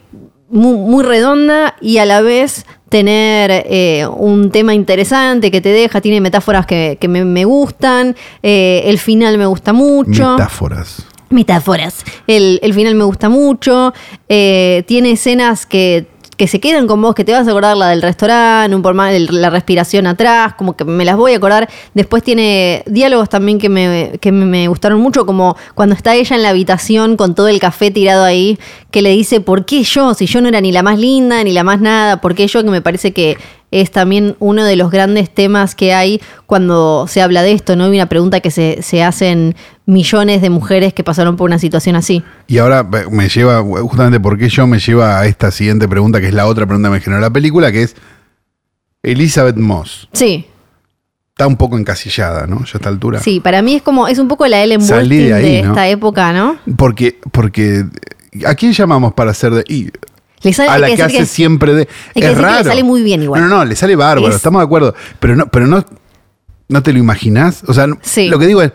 muy, 0.50 0.76
muy 0.76 1.04
redonda 1.04 1.74
y 1.80 1.98
a 1.98 2.06
la 2.06 2.20
vez 2.22 2.64
tener 2.88 3.50
eh, 3.52 4.06
un 4.16 4.50
tema 4.50 4.72
interesante 4.72 5.50
que 5.50 5.60
te 5.60 5.68
deja, 5.70 6.00
tiene 6.00 6.20
metáforas 6.22 6.64
que, 6.64 6.96
que 6.98 7.06
me, 7.06 7.24
me 7.24 7.44
gustan, 7.44 8.16
eh, 8.42 8.82
el 8.86 8.98
final 8.98 9.36
me 9.36 9.44
gusta 9.46 9.72
mucho. 9.74 10.30
Metáforas. 10.32 11.04
Metáforas. 11.30 12.04
El, 12.26 12.60
final 12.74 12.94
me 12.94 13.04
gusta 13.04 13.28
mucho. 13.28 13.92
eh, 14.28 14.84
tiene 14.86 15.12
escenas 15.12 15.66
que, 15.66 16.06
que 16.38 16.46
se 16.46 16.60
quedan 16.60 16.86
con 16.86 17.02
vos, 17.02 17.16
que 17.16 17.24
te 17.24 17.32
vas 17.32 17.48
a 17.48 17.50
acordar 17.50 17.76
la 17.76 17.88
del 17.88 18.00
restaurante, 18.00 18.74
un 18.74 18.80
por 18.80 18.94
más 18.94 19.12
la 19.18 19.50
respiración 19.50 20.06
atrás, 20.06 20.54
como 20.54 20.76
que 20.76 20.84
me 20.84 21.04
las 21.04 21.16
voy 21.16 21.32
a 21.32 21.36
acordar. 21.36 21.68
Después 21.94 22.22
tiene 22.22 22.84
diálogos 22.86 23.28
también 23.28 23.58
que 23.58 23.68
me, 23.68 24.18
que 24.20 24.30
me 24.30 24.68
gustaron 24.68 25.00
mucho, 25.00 25.26
como 25.26 25.56
cuando 25.74 25.96
está 25.96 26.14
ella 26.14 26.36
en 26.36 26.42
la 26.42 26.50
habitación 26.50 27.16
con 27.16 27.34
todo 27.34 27.48
el 27.48 27.58
café 27.58 27.90
tirado 27.90 28.24
ahí, 28.24 28.56
que 28.92 29.02
le 29.02 29.10
dice, 29.10 29.40
¿por 29.40 29.64
qué 29.64 29.82
yo? 29.82 30.14
Si 30.14 30.26
yo 30.26 30.40
no 30.40 30.48
era 30.48 30.60
ni 30.60 30.70
la 30.70 30.84
más 30.84 31.00
linda, 31.00 31.42
ni 31.42 31.52
la 31.52 31.64
más 31.64 31.80
nada, 31.80 32.20
¿por 32.20 32.36
qué 32.36 32.46
yo? 32.46 32.62
Que 32.62 32.70
me 32.70 32.82
parece 32.82 33.12
que 33.12 33.36
es 33.70 33.90
también 33.90 34.34
uno 34.38 34.64
de 34.64 34.76
los 34.76 34.90
grandes 34.90 35.28
temas 35.30 35.74
que 35.74 35.92
hay 35.92 36.20
cuando 36.46 37.06
se 37.08 37.20
habla 37.20 37.42
de 37.42 37.52
esto, 37.52 37.76
¿no? 37.76 37.84
Hay 37.84 37.90
una 37.94 38.06
pregunta 38.08 38.40
que 38.40 38.50
se, 38.50 38.78
se 38.82 39.02
hacen 39.02 39.54
millones 39.84 40.40
de 40.40 40.50
mujeres 40.50 40.94
que 40.94 41.04
pasaron 41.04 41.36
por 41.36 41.46
una 41.48 41.58
situación 41.58 41.96
así. 41.96 42.22
Y 42.46 42.58
ahora 42.58 42.88
eh, 42.92 43.04
me 43.10 43.28
lleva, 43.28 43.62
justamente 43.62 44.20
porque 44.20 44.48
yo 44.48 44.66
me 44.66 44.78
lleva 44.78 45.20
a 45.20 45.26
esta 45.26 45.50
siguiente 45.50 45.86
pregunta, 45.88 46.20
que 46.20 46.28
es 46.28 46.34
la 46.34 46.46
otra 46.46 46.66
pregunta 46.66 46.88
que 46.88 46.94
me 46.94 47.00
generó 47.00 47.20
la 47.20 47.30
película, 47.30 47.70
que 47.72 47.82
es 47.82 47.96
Elizabeth 49.02 49.56
Moss. 49.56 50.08
Sí, 50.12 50.46
Está 51.30 51.46
un 51.46 51.56
poco 51.56 51.78
encasillada, 51.78 52.48
¿no? 52.48 52.64
Ya 52.64 52.72
a 52.74 52.78
esta 52.78 52.88
altura. 52.88 53.20
sí, 53.20 53.38
para 53.38 53.62
mí 53.62 53.76
es 53.76 53.82
como, 53.82 54.08
es 54.08 54.18
un 54.18 54.26
poco 54.26 54.44
la 54.48 54.60
Ellen 54.60 54.80
Burstyn 54.80 55.08
de 55.08 55.24
de, 55.26 55.34
ahí, 55.34 55.62
¿no? 55.62 55.68
esta 55.68 55.86
época, 55.88 56.32
¿no? 56.32 56.58
Porque, 56.76 57.16
porque, 57.30 57.84
¿a 58.44 58.56
quién 58.56 58.72
llamamos 58.72 59.12
para 59.14 59.30
hacer 59.30 59.52
de... 59.54 59.64
y- 59.68 59.90
Le 60.42 60.52
sale, 60.52 60.70
a 60.70 60.78
la 60.78 60.86
que 60.94 61.02
hace 61.02 61.26
siempre 61.26 61.74
de... 61.74 61.80
hay 61.80 61.86
que 61.86 62.20
es 62.20 62.24
decir 62.24 62.36
que 62.36 62.40
le 62.42 62.48
raro. 62.48 62.64
sale 62.68 62.84
muy 62.84 63.02
bien 63.02 63.22
igual. 63.22 63.40
No, 63.42 63.48
no, 63.48 63.56
no, 63.58 63.64
le 63.64 63.74
sale 63.76 63.96
bárbaro, 63.96 64.28
Es- 64.28 64.36
estamos 64.36 64.60
de 64.60 64.64
acuerdo. 64.66 64.94
Pero 65.18 65.34
no, 65.36 65.46
pero 65.46 65.66
no, 65.66 65.84
no 66.68 66.82
te 66.82 66.92
lo 66.92 66.98
imaginás. 66.98 67.64
O 67.66 67.74
sea, 67.74 67.86
Sí. 68.02 68.28
lo 68.28 68.38
que 68.38 68.46
digo 68.46 68.62
es, 68.62 68.72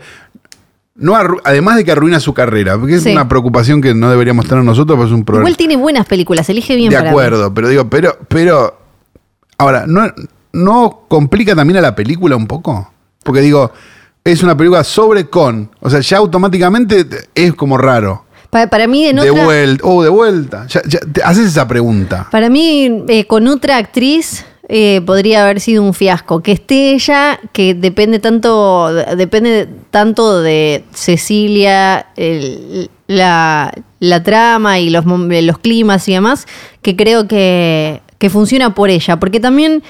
no 0.96 1.16
además 1.44 1.76
de 1.76 1.84
que 1.84 1.92
arruina 1.92 2.20
su 2.20 2.34
carrera, 2.34 2.78
porque 2.78 2.96
es 2.96 3.02
Sí. 3.02 3.12
una 3.12 3.28
preocupación 3.28 3.80
que 3.80 3.94
no 3.94 4.10
deberíamos 4.10 4.46
tener 4.46 4.62
nosotros, 4.62 4.96
pues 4.96 5.08
es 5.08 5.14
un 5.14 5.24
problema. 5.24 5.48
Igual 5.48 5.56
tiene 5.56 5.76
buenas 5.76 6.06
películas, 6.06 6.48
elige 6.48 6.76
bien 6.76 6.90
De 6.90 6.96
para 6.96 7.04
mí. 7.04 7.10
acuerdo, 7.10 7.52
pero 7.54 7.68
digo, 7.68 7.88
pero, 7.90 8.16
pero, 8.28 8.78
ahora, 9.58 9.84
¿no, 9.86 10.12
¿no 10.52 11.04
complica 11.08 11.54
también 11.56 11.78
a 11.78 11.80
la 11.80 11.94
película 11.96 12.36
un 12.36 12.46
poco? 12.46 12.92
Porque 13.24 13.40
digo, 13.40 13.72
es 14.22 14.42
una 14.42 14.56
película 14.56 14.84
sobre 14.84 15.28
con, 15.28 15.70
o 15.80 15.90
sea, 15.90 16.00
ya 16.00 16.18
automáticamente 16.18 17.06
es 17.34 17.54
como 17.54 17.76
raro. 17.78 18.24
Pa- 18.54 18.68
Para, 18.68 18.86
mí, 18.86 19.04
en 19.06 19.16
de 19.16 19.30
otra, 19.32 19.44
vuelta, 19.44 19.84
oh, 19.84 20.02
de 20.04 20.08
vuelta. 20.10 20.66
Ya, 20.68 20.80
ya, 20.86 21.00
te 21.00 21.22
haces 21.24 21.48
esa 21.48 21.66
pregunta. 21.66 22.28
para 22.30 22.48
mí 22.48 23.02
eh, 23.08 23.24
con 23.26 23.48
otra 23.48 23.78
actriz 23.78 24.44
eh, 24.68 25.00
podría 25.04 25.42
haber 25.42 25.58
sido 25.58 25.82
un 25.82 25.92
fiasco. 25.92 26.40
Que 26.40 26.52
esté 26.52 26.92
ella, 26.94 27.40
que 27.52 27.74
depende 27.74 28.20
tanto, 28.20 28.94
depende 29.16 29.68
tanto 29.90 30.40
de 30.40 30.84
Cecilia, 30.94 32.06
el- 32.16 32.88
la, 33.08 33.72
la 33.98 34.22
trama 34.22 34.78
y 34.78 34.88
los, 34.90 35.04
los 35.04 35.58
climas 35.58 36.08
y 36.08 36.12
demás, 36.12 36.46
que 36.80 36.94
creo 36.94 37.26
que, 37.26 38.00
que 38.18 38.30
funciona 38.30 38.72
por 38.72 38.88
ella. 38.88 39.18
Porque 39.18 39.40
también 39.40 39.82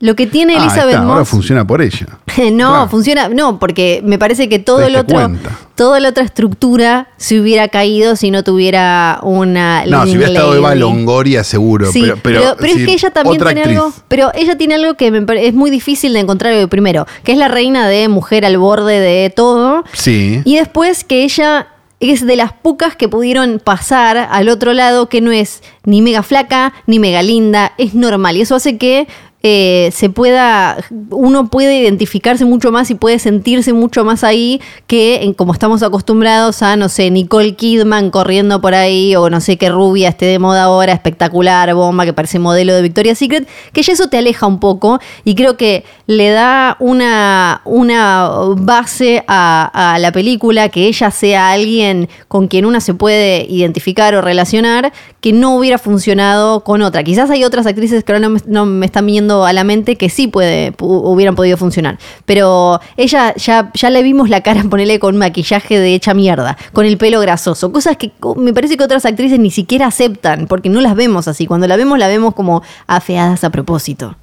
lo 0.00 0.14
que 0.14 0.26
tiene 0.28 0.54
Ah, 0.56 0.60
Elizabeth 0.60 0.90
está, 0.94 1.02
ahora 1.02 1.20
Moss. 1.20 1.28
funciona 1.28 1.66
por 1.66 1.82
ella. 1.82 2.06
no, 2.52 2.68
Claro. 2.70 2.88
funciona, 2.88 3.28
no, 3.28 3.58
porque 3.58 4.00
me 4.04 4.16
parece 4.18 4.48
que 4.48 4.58
todo 4.60 4.82
el 4.82 4.94
otro, 4.94 5.16
cuenta. 5.18 5.50
toda 5.74 5.98
la 5.98 6.10
otra 6.10 6.22
estructura 6.24 7.08
se 7.16 7.40
hubiera 7.40 7.66
caído 7.68 8.14
si 8.14 8.30
no 8.30 8.44
tuviera 8.44 9.18
una. 9.22 9.84
No, 9.86 10.04
si 10.04 10.10
hubiera 10.16 10.28
estado. 10.28 10.54
Eva 10.54 10.74
Longoria, 10.76 11.42
seguro. 11.42 11.90
Sí, 11.90 12.02
pero, 12.02 12.16
pero, 12.22 12.56
pero, 12.58 12.72
si 12.74 12.80
es 12.82 12.86
que 12.86 12.92
ella 12.92 13.10
también 13.10 13.42
tiene 13.42 13.60
actriz. 13.60 13.76
algo. 13.78 13.92
Pero 14.06 14.30
ella 14.34 14.56
tiene 14.56 14.74
algo 14.76 14.94
que 14.94 15.10
me 15.10 15.46
es 15.46 15.54
muy 15.54 15.70
difícil 15.70 16.12
de 16.12 16.20
encontrar 16.20 16.52
eh, 16.52 16.68
primero, 16.68 17.06
que 17.24 17.32
es 17.32 17.38
la 17.38 17.48
reina 17.48 17.88
de 17.88 18.08
mujer 18.08 18.44
al 18.44 18.56
borde 18.58 19.00
de 19.00 19.30
todo. 19.30 19.82
Sí. 19.94 20.42
Y 20.44 20.56
después 20.58 21.02
que 21.02 21.24
ella 21.24 21.66
es 22.00 22.24
de 22.24 22.36
las 22.36 22.52
pocas 22.52 22.94
que 22.94 23.08
pudieron 23.08 23.60
pasar 23.62 24.16
al 24.16 24.48
otro 24.48 24.72
lado, 24.72 25.08
que 25.08 25.20
no 25.20 25.32
es 25.32 25.64
ni 25.84 26.00
mega 26.02 26.22
flaca, 26.22 26.72
ni 26.86 27.00
mega 27.00 27.22
linda, 27.22 27.72
es 27.78 27.94
normal. 27.94 28.36
Y 28.36 28.42
eso 28.42 28.54
hace 28.54 28.78
que 28.78 29.08
eh, 29.44 29.90
se 29.92 30.10
pueda, 30.10 30.78
uno 31.10 31.48
puede 31.48 31.78
identificarse 31.78 32.44
mucho 32.44 32.72
más 32.72 32.90
y 32.90 32.96
puede 32.96 33.20
sentirse 33.20 33.72
mucho 33.72 34.04
más 34.04 34.24
ahí 34.24 34.60
que 34.88 35.32
como 35.36 35.52
estamos 35.52 35.84
acostumbrados 35.84 36.60
a, 36.62 36.74
no 36.74 36.88
sé, 36.88 37.08
Nicole 37.12 37.54
Kidman 37.54 38.10
corriendo 38.10 38.60
por 38.60 38.74
ahí 38.74 39.14
o 39.14 39.30
no 39.30 39.40
sé 39.40 39.56
qué 39.56 39.68
rubia 39.68 40.08
esté 40.08 40.26
de 40.26 40.40
moda 40.40 40.64
ahora, 40.64 40.92
espectacular, 40.92 41.72
bomba, 41.74 42.04
que 42.04 42.12
parece 42.12 42.40
modelo 42.40 42.74
de 42.74 42.82
Victoria's 42.82 43.18
Secret, 43.18 43.48
que 43.72 43.82
ya 43.82 43.92
eso 43.92 44.08
te 44.08 44.18
aleja 44.18 44.46
un 44.48 44.58
poco 44.58 44.98
y 45.24 45.36
creo 45.36 45.56
que 45.56 45.84
le 46.08 46.30
da 46.30 46.76
una, 46.80 47.60
una 47.64 48.30
base 48.56 49.22
a, 49.28 49.92
a 49.94 50.00
la 50.00 50.10
película, 50.10 50.68
que 50.68 50.88
ella 50.88 51.12
sea 51.12 51.52
alguien 51.52 52.08
con 52.26 52.48
quien 52.48 52.66
una 52.66 52.80
se 52.80 52.94
puede 52.94 53.46
identificar 53.48 54.16
o 54.16 54.20
relacionar, 54.20 54.92
que 55.20 55.32
no 55.32 55.56
hubiera 55.56 55.78
funcionado 55.78 56.60
con 56.62 56.80
otra. 56.82 57.02
Quizás 57.02 57.28
hay 57.30 57.42
otras 57.44 57.66
actrices 57.66 58.04
que 58.04 58.12
ahora 58.12 58.28
no 58.46 58.66
me, 58.66 58.86
están 58.86 59.04
viniendo 59.06 59.44
a 59.44 59.52
la 59.52 59.64
mente 59.64 59.96
que 59.96 60.08
sí 60.10 60.28
puede, 60.28 60.72
pu- 60.72 61.00
hubieran 61.04 61.34
podido 61.34 61.56
funcionar. 61.56 61.98
Pero 62.24 62.80
ella 62.96 63.34
ya, 63.34 63.70
ya 63.74 63.90
le 63.90 64.02
vimos 64.02 64.28
la 64.30 64.42
cara 64.42 64.62
ponerle 64.70 64.98
con 65.00 65.16
maquillaje 65.16 65.78
de 65.78 65.94
hecha 65.94 66.14
mierda, 66.14 66.56
con 66.72 66.86
el 66.86 66.96
pelo 66.98 67.20
grasoso, 67.20 67.72
cosas 67.72 67.96
que 67.96 68.12
me 68.36 68.52
parece 68.54 68.76
que 68.76 68.84
otras 68.84 69.04
actrices 69.04 69.38
ni 69.40 69.50
siquiera 69.50 69.86
aceptan, 69.86 70.46
porque 70.46 70.68
no 70.68 70.80
las 70.80 70.94
vemos 70.94 71.26
así. 71.26 71.46
Cuando 71.46 71.66
la 71.66 71.76
vemos, 71.76 71.98
la 71.98 72.06
vemos 72.08 72.34
como 72.34 72.62
afeadas 72.86 73.42
a 73.42 73.50
propósito. 73.50 74.16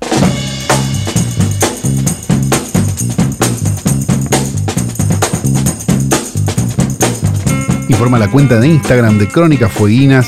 Informa 7.89 8.17
la 8.19 8.29
cuenta 8.29 8.59
de 8.59 8.67
Instagram 8.67 9.17
de 9.19 9.27
Crónicas 9.27 9.71
Fueguinas, 9.71 10.27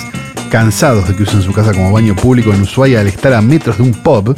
cansados 0.50 1.08
de 1.08 1.16
que 1.16 1.24
usen 1.24 1.42
su 1.42 1.54
casa 1.54 1.74
como 1.74 1.92
baño 1.92 2.16
público 2.16 2.54
en 2.54 2.62
Ushuaia 2.62 3.02
al 3.02 3.08
estar 3.08 3.34
a 3.34 3.42
metros 3.42 3.78
de 3.78 3.84
un 3.84 3.94
pub, 3.94 4.36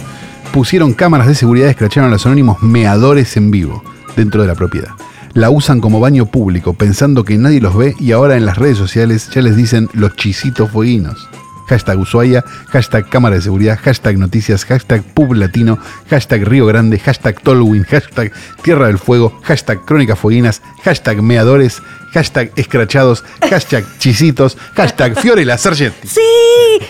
pusieron 0.51 0.93
cámaras 0.93 1.28
de 1.28 1.36
seguridad 1.36 1.68
y 1.68 1.72
escracharon 1.72 2.10
a 2.10 2.14
los 2.14 2.26
anónimos 2.26 2.62
meadores 2.62 3.38
en 3.38 3.51
vivo 3.51 3.84
dentro 4.16 4.41
de 4.41 4.47
la 4.47 4.55
propiedad. 4.55 4.89
La 5.34 5.49
usan 5.49 5.80
como 5.80 5.99
baño 5.99 6.26
público 6.26 6.74
pensando 6.74 7.24
que 7.24 7.38
nadie 7.38 7.62
los 7.62 7.76
ve 7.76 7.95
y 7.99 8.12
ahora 8.12 8.36
en 8.36 8.45
las 8.45 8.57
redes 8.57 8.78
sociales 8.78 9.30
ya 9.34 9.41
les 9.41 9.55
dicen 9.55 9.89
los 9.93 10.16
chisitos 10.16 10.72
fueguinos. 10.72 11.30
Hashtag 11.70 11.99
Ushuaia, 11.99 12.43
hashtag 12.70 13.07
cámara 13.09 13.36
de 13.36 13.41
seguridad, 13.43 13.78
hashtag 13.82 14.17
noticias, 14.17 14.65
hashtag 14.65 15.03
pub 15.13 15.34
latino, 15.34 15.78
hashtag 16.09 16.43
Río 16.45 16.65
Grande, 16.65 16.97
hashtag 16.99 17.39
Tolwyn, 17.41 17.84
hashtag 17.84 18.32
Tierra 18.63 18.88
del 18.88 18.97
Fuego, 18.97 19.39
hashtag 19.43 19.86
Crónicas 19.86 20.17
Fueguinas, 20.17 20.61
hashtag 20.84 21.22
Meadores, 21.22 21.82
hashtag 22.11 22.51
Escrachados, 22.55 23.24
hashtag 23.49 23.86
Chisitos, 23.99 24.57
hashtag 24.76 25.20
Fiore 25.20 25.45
la 25.45 25.57
Sargenti. 25.59 26.07
Sí, 26.07 26.22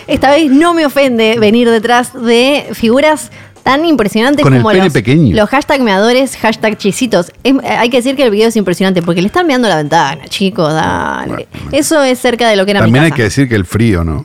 esta 0.06 0.30
vez 0.30 0.50
no 0.50 0.72
me 0.72 0.86
ofende 0.86 1.38
venir 1.38 1.68
detrás 1.68 2.12
de 2.14 2.68
figuras 2.72 3.30
tan 3.62 3.84
impresionantes 3.84 4.42
Con 4.42 4.54
el 4.54 4.60
como 4.62 4.70
pene 4.72 4.84
los, 4.84 4.92
pequeño. 4.94 5.36
los 5.36 5.48
hashtag 5.50 5.82
meadores, 5.82 6.34
hashtag 6.38 6.78
chisitos. 6.78 7.30
Es- 7.44 7.52
eh, 7.54 7.68
hay 7.68 7.90
que 7.90 7.98
decir 7.98 8.16
que 8.16 8.22
el 8.24 8.30
video 8.30 8.48
es 8.48 8.56
impresionante 8.56 9.02
porque 9.02 9.20
le 9.20 9.26
están 9.26 9.46
meando 9.46 9.68
la 9.68 9.76
ventana, 9.76 10.24
chicos, 10.28 10.72
dale. 10.72 11.46
Eso 11.70 12.02
es 12.02 12.18
cerca 12.18 12.48
de 12.48 12.56
lo 12.56 12.64
que 12.64 12.70
era 12.70 12.80
También 12.80 13.02
mi 13.02 13.04
hay 13.04 13.10
casa. 13.10 13.16
que 13.18 13.22
decir 13.24 13.48
que 13.50 13.56
el 13.56 13.66
frío, 13.66 14.02
¿no? 14.04 14.24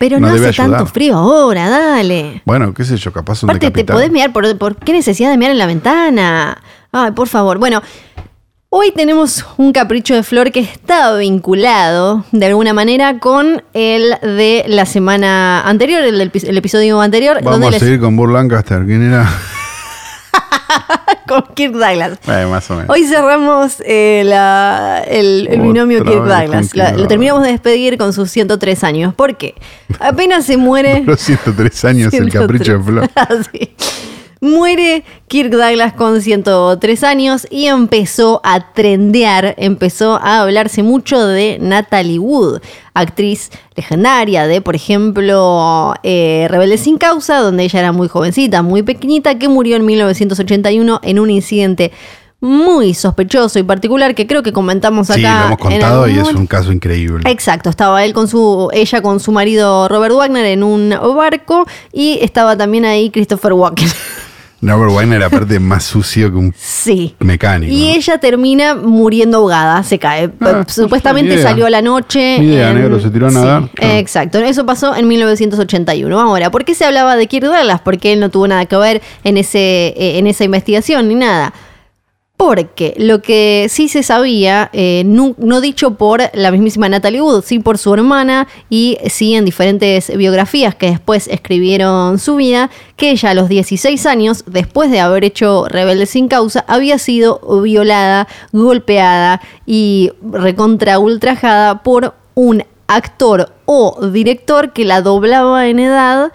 Pero 0.00 0.18
no 0.18 0.28
hace 0.28 0.48
ayudar. 0.48 0.54
tanto 0.78 0.86
frío 0.86 1.14
ahora, 1.14 1.68
dale. 1.68 2.40
Bueno, 2.46 2.72
qué 2.72 2.84
sé 2.84 2.96
yo, 2.96 3.12
capaz 3.12 3.34
son 3.34 3.50
Aparte, 3.50 3.70
te 3.70 3.84
podés 3.84 4.10
mirar, 4.10 4.32
por, 4.32 4.56
por 4.56 4.76
qué 4.76 4.94
necesidad 4.94 5.30
de 5.30 5.36
mirar 5.36 5.52
en 5.52 5.58
la 5.58 5.66
ventana? 5.66 6.56
Ay, 6.90 7.10
por 7.10 7.28
favor. 7.28 7.58
Bueno, 7.58 7.82
hoy 8.70 8.92
tenemos 8.96 9.44
un 9.58 9.72
capricho 9.72 10.14
de 10.14 10.22
flor 10.22 10.52
que 10.52 10.60
está 10.60 11.14
vinculado 11.18 12.24
de 12.32 12.46
alguna 12.46 12.72
manera 12.72 13.18
con 13.18 13.62
el 13.74 14.14
de 14.22 14.64
la 14.68 14.86
semana 14.86 15.60
anterior, 15.68 16.00
el, 16.00 16.18
episodio 16.56 16.98
anterior. 17.02 17.36
Vamos 17.42 17.52
donde 17.52 17.66
a 17.66 17.70
les- 17.72 17.80
seguir 17.80 18.00
con 18.00 18.16
Burr 18.16 18.32
Lancaster. 18.32 18.86
¿Quién 18.86 19.02
era? 19.02 19.28
con 21.28 21.44
Kirk 21.54 21.72
Douglas. 21.72 22.18
Eh, 22.26 22.46
más 22.50 22.70
o 22.70 22.74
menos. 22.74 22.90
Hoy 22.90 23.04
cerramos 23.06 23.76
eh, 23.86 24.22
la- 24.24 25.02
el, 25.06 25.48
el 25.50 25.60
binomio 25.60 26.04
Kirk 26.04 26.24
Douglas. 26.24 26.74
La- 26.74 26.92
lo 26.92 27.06
terminamos 27.06 27.42
de 27.44 27.50
despedir 27.52 27.96
con 27.98 28.12
sus 28.12 28.30
103 28.30 28.84
años. 28.84 29.14
¿Por 29.14 29.36
qué? 29.36 29.54
Apenas 29.98 30.44
se 30.44 30.56
muere. 30.56 31.02
Los 31.06 31.20
103 31.20 31.84
años, 31.84 32.12
el 32.14 32.30
103. 32.30 32.40
capricho 32.40 32.78
de 32.78 32.84
Flor. 32.84 33.10
Sí. 33.52 33.74
Muere 34.42 35.04
Kirk 35.28 35.50
Douglas 35.50 35.92
con 35.92 36.22
103 36.22 37.04
años 37.04 37.46
y 37.50 37.66
empezó 37.66 38.40
a 38.42 38.72
trendear, 38.72 39.54
empezó 39.58 40.14
a 40.14 40.40
hablarse 40.40 40.82
mucho 40.82 41.26
de 41.26 41.58
Natalie 41.60 42.18
Wood, 42.18 42.62
actriz 42.94 43.50
legendaria 43.76 44.46
de, 44.46 44.62
por 44.62 44.74
ejemplo, 44.74 45.92
eh, 46.02 46.46
Rebelde 46.48 46.78
sin 46.78 46.96
causa, 46.96 47.40
donde 47.40 47.64
ella 47.64 47.80
era 47.80 47.92
muy 47.92 48.08
jovencita, 48.08 48.62
muy 48.62 48.82
pequeñita, 48.82 49.38
que 49.38 49.48
murió 49.48 49.76
en 49.76 49.84
1981 49.84 51.00
en 51.02 51.18
un 51.18 51.28
incidente 51.28 51.92
muy 52.40 52.94
sospechoso 52.94 53.58
y 53.58 53.62
particular 53.62 54.14
que 54.14 54.26
creo 54.26 54.42
que 54.42 54.54
comentamos 54.54 55.10
acá. 55.10 55.16
Sí, 55.16 55.22
lo 55.22 55.46
hemos 55.48 55.58
contado 55.58 56.08
y 56.08 56.18
es 56.18 56.32
un 56.32 56.46
caso 56.46 56.72
increíble. 56.72 57.30
Exacto, 57.30 57.68
estaba 57.68 58.06
él 58.06 58.14
con 58.14 58.26
su, 58.26 58.70
ella 58.72 59.02
con 59.02 59.20
su 59.20 59.32
marido 59.32 59.86
Robert 59.88 60.14
Wagner 60.14 60.46
en 60.46 60.62
un 60.62 60.96
barco 61.14 61.66
y 61.92 62.18
estaba 62.22 62.56
también 62.56 62.86
ahí 62.86 63.10
Christopher 63.10 63.52
Walken. 63.52 63.88
Robert 64.62 64.92
Wagner, 64.92 65.22
aparte, 65.22 65.58
más 65.58 65.84
sucio 65.84 66.30
que 66.30 66.36
un 66.36 66.54
sí. 66.56 67.14
mecánico. 67.20 67.72
Y 67.72 67.80
¿no? 67.80 67.94
ella 67.96 68.18
termina 68.18 68.74
muriendo 68.74 69.38
ahogada, 69.38 69.82
se 69.82 69.98
cae. 69.98 70.30
Ah, 70.40 70.64
Supuestamente 70.68 71.34
idea. 71.34 71.42
salió 71.48 71.66
a 71.66 71.70
la 71.70 71.80
noche. 71.82 72.38
Ni 72.38 72.48
idea, 72.48 72.72
negro, 72.72 73.00
se 73.00 73.08
tiró 73.10 73.28
a 73.28 73.30
Sí, 73.30 73.36
nadar. 73.36 73.70
Ah. 73.80 73.98
Exacto, 73.98 74.38
eso 74.38 74.66
pasó 74.66 74.94
en 74.94 75.08
1981. 75.08 76.20
Ahora, 76.20 76.50
¿por 76.50 76.64
qué 76.64 76.74
se 76.74 76.84
hablaba 76.84 77.16
de 77.16 77.26
Kirk 77.26 77.46
Douglas? 77.46 77.80
Porque 77.82 78.12
él 78.12 78.20
no 78.20 78.28
tuvo 78.28 78.46
nada 78.48 78.66
que 78.66 78.76
ver 78.76 79.00
en, 79.24 79.36
ese, 79.38 79.58
eh, 79.96 80.18
en 80.18 80.26
esa 80.26 80.44
investigación 80.44 81.08
ni 81.08 81.14
nada. 81.14 81.52
Porque 82.40 82.94
lo 82.96 83.20
que 83.20 83.66
sí 83.68 83.88
se 83.88 84.02
sabía, 84.02 84.70
eh, 84.72 85.02
no, 85.04 85.34
no 85.36 85.60
dicho 85.60 85.96
por 85.96 86.22
la 86.32 86.50
mismísima 86.50 86.88
Natalie 86.88 87.20
Wood, 87.20 87.44
sí 87.44 87.58
por 87.58 87.76
su 87.76 87.92
hermana 87.92 88.48
y 88.70 88.96
sí 89.10 89.34
en 89.34 89.44
diferentes 89.44 90.16
biografías 90.16 90.74
que 90.74 90.86
después 90.86 91.28
escribieron 91.28 92.18
su 92.18 92.36
vida, 92.36 92.70
que 92.96 93.10
ella 93.10 93.32
a 93.32 93.34
los 93.34 93.50
16 93.50 94.06
años, 94.06 94.44
después 94.46 94.90
de 94.90 95.00
haber 95.00 95.24
hecho 95.24 95.66
Rebelde 95.68 96.06
sin 96.06 96.28
causa, 96.28 96.64
había 96.66 96.96
sido 96.96 97.40
violada, 97.60 98.26
golpeada 98.52 99.42
y 99.66 100.10
recontra 100.22 100.98
ultrajada 100.98 101.82
por 101.82 102.14
un 102.34 102.64
actor 102.86 103.52
o 103.66 104.06
director 104.06 104.72
que 104.72 104.86
la 104.86 105.02
doblaba 105.02 105.68
en 105.68 105.78
edad 105.78 106.32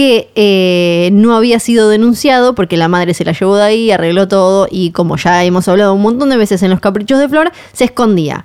que 0.00 0.30
eh, 0.34 1.10
no 1.12 1.36
había 1.36 1.60
sido 1.60 1.90
denunciado 1.90 2.54
porque 2.54 2.78
la 2.78 2.88
madre 2.88 3.12
se 3.12 3.22
la 3.22 3.32
llevó 3.32 3.56
de 3.56 3.64
ahí, 3.64 3.90
arregló 3.90 4.28
todo 4.28 4.66
y 4.70 4.92
como 4.92 5.18
ya 5.18 5.44
hemos 5.44 5.68
hablado 5.68 5.92
un 5.92 6.00
montón 6.00 6.30
de 6.30 6.38
veces 6.38 6.62
en 6.62 6.70
los 6.70 6.80
caprichos 6.80 7.18
de 7.18 7.28
Flor, 7.28 7.52
se 7.74 7.84
escondía. 7.84 8.42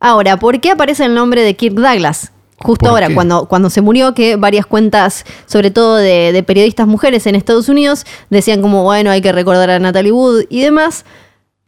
Ahora, 0.00 0.36
¿por 0.36 0.60
qué 0.60 0.72
aparece 0.72 1.04
el 1.04 1.14
nombre 1.14 1.42
de 1.42 1.54
Kirk 1.54 1.76
Douglas? 1.76 2.32
Justo 2.58 2.86
¿Por 2.86 2.88
ahora, 2.88 3.06
qué? 3.06 3.14
cuando, 3.14 3.46
cuando 3.46 3.70
se 3.70 3.82
murió, 3.82 4.14
que 4.14 4.34
varias 4.34 4.66
cuentas, 4.66 5.24
sobre 5.46 5.70
todo 5.70 5.94
de, 5.94 6.32
de 6.32 6.42
periodistas 6.42 6.88
mujeres 6.88 7.24
en 7.28 7.36
Estados 7.36 7.68
Unidos, 7.68 8.04
decían 8.28 8.60
como, 8.60 8.82
bueno, 8.82 9.12
hay 9.12 9.20
que 9.20 9.30
recordar 9.30 9.70
a 9.70 9.78
Natalie 9.78 10.10
Wood 10.10 10.46
y 10.50 10.62
demás. 10.62 11.04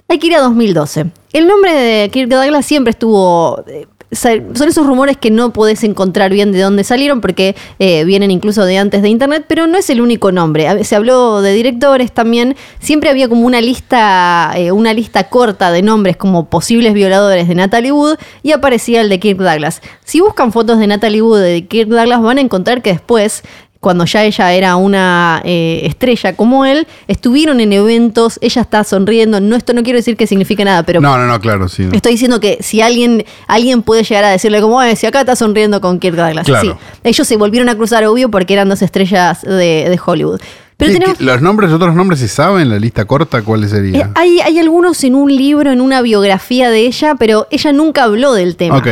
Hay 0.08 0.18
que 0.18 0.26
ir 0.26 0.34
a 0.34 0.40
2012. 0.40 1.12
El 1.32 1.46
nombre 1.46 1.72
de 1.72 2.08
Kirk 2.08 2.28
Douglas 2.28 2.66
siempre 2.66 2.90
estuvo... 2.90 3.62
Son 4.10 4.68
esos 4.68 4.86
rumores 4.86 5.18
que 5.18 5.30
no 5.30 5.52
podés 5.52 5.84
encontrar 5.84 6.32
bien 6.32 6.50
de 6.50 6.60
dónde 6.60 6.82
salieron 6.82 7.20
porque 7.20 7.54
eh, 7.78 8.04
vienen 8.04 8.30
incluso 8.30 8.64
de 8.64 8.78
antes 8.78 9.02
de 9.02 9.10
internet, 9.10 9.44
pero 9.46 9.66
no 9.66 9.76
es 9.76 9.90
el 9.90 10.00
único 10.00 10.32
nombre. 10.32 10.84
Se 10.84 10.96
habló 10.96 11.42
de 11.42 11.52
directores 11.52 12.12
también. 12.12 12.56
Siempre 12.78 13.10
había 13.10 13.28
como 13.28 13.46
una 13.46 13.60
lista, 13.60 14.52
eh, 14.56 14.72
una 14.72 14.94
lista 14.94 15.24
corta 15.28 15.70
de 15.72 15.82
nombres 15.82 16.16
como 16.16 16.48
posibles 16.48 16.94
violadores 16.94 17.48
de 17.48 17.54
Natalie 17.54 17.92
Wood 17.92 18.16
y 18.42 18.52
aparecía 18.52 19.02
el 19.02 19.10
de 19.10 19.20
Kirk 19.20 19.38
Douglas. 19.38 19.82
Si 20.04 20.20
buscan 20.20 20.52
fotos 20.52 20.78
de 20.78 20.86
Natalie 20.86 21.20
Wood 21.20 21.40
y 21.40 21.52
de 21.52 21.66
Kirk 21.66 21.90
Douglas 21.90 22.22
van 22.22 22.38
a 22.38 22.40
encontrar 22.40 22.80
que 22.80 22.92
después 22.92 23.42
cuando 23.80 24.04
ya 24.06 24.24
ella 24.24 24.52
era 24.54 24.74
una 24.76 25.40
eh, 25.44 25.82
estrella 25.84 26.34
como 26.34 26.64
él, 26.64 26.86
estuvieron 27.06 27.60
en 27.60 27.72
eventos, 27.72 28.38
ella 28.42 28.62
está 28.62 28.82
sonriendo, 28.82 29.40
no 29.40 29.54
esto 29.54 29.72
no 29.72 29.82
quiero 29.84 29.98
decir 29.98 30.16
que 30.16 30.26
signifique 30.26 30.64
nada, 30.64 30.82
pero 30.82 31.00
No, 31.00 31.16
no, 31.16 31.26
no, 31.26 31.40
claro, 31.40 31.68
sí. 31.68 31.86
estoy 31.92 32.12
diciendo 32.12 32.40
que 32.40 32.58
si 32.60 32.80
alguien 32.80 33.24
alguien 33.46 33.82
puede 33.82 34.02
llegar 34.02 34.24
a 34.24 34.30
decirle 34.30 34.60
como, 34.60 34.82
"Eh, 34.82 34.96
si 34.96 35.06
acá 35.06 35.20
está 35.20 35.36
sonriendo 35.36 35.80
con 35.80 36.00
Kirk 36.00 36.16
Douglas, 36.16 36.44
Claro. 36.46 36.72
sí, 36.72 36.98
ellos 37.04 37.26
se 37.28 37.36
volvieron 37.36 37.68
a 37.68 37.76
cruzar 37.76 38.04
obvio 38.04 38.30
porque 38.30 38.54
eran 38.54 38.68
dos 38.68 38.82
estrellas 38.82 39.42
de, 39.42 39.86
de 39.88 40.00
Hollywood. 40.04 40.40
Pero 40.76 40.92
¿Qué- 40.92 40.98
tenemos, 40.98 41.18
qué- 41.18 41.24
¿Los 41.24 41.40
nombres, 41.42 41.72
otros 41.72 41.94
nombres 41.94 42.20
se 42.20 42.28
saben? 42.28 42.68
¿La 42.70 42.78
lista 42.78 43.04
corta 43.04 43.42
cuáles 43.42 43.72
eh, 43.72 43.76
serían? 43.76 44.12
hay, 44.14 44.40
hay 44.40 44.58
algunos 44.58 45.02
en 45.04 45.14
un 45.14 45.34
libro, 45.34 45.70
en 45.72 45.80
una 45.80 46.02
biografía 46.02 46.70
de 46.70 46.80
ella, 46.86 47.14
pero 47.18 47.46
ella 47.50 47.72
nunca 47.72 48.04
habló 48.04 48.32
del 48.32 48.56
tema. 48.56 48.76
Ok. 48.78 48.88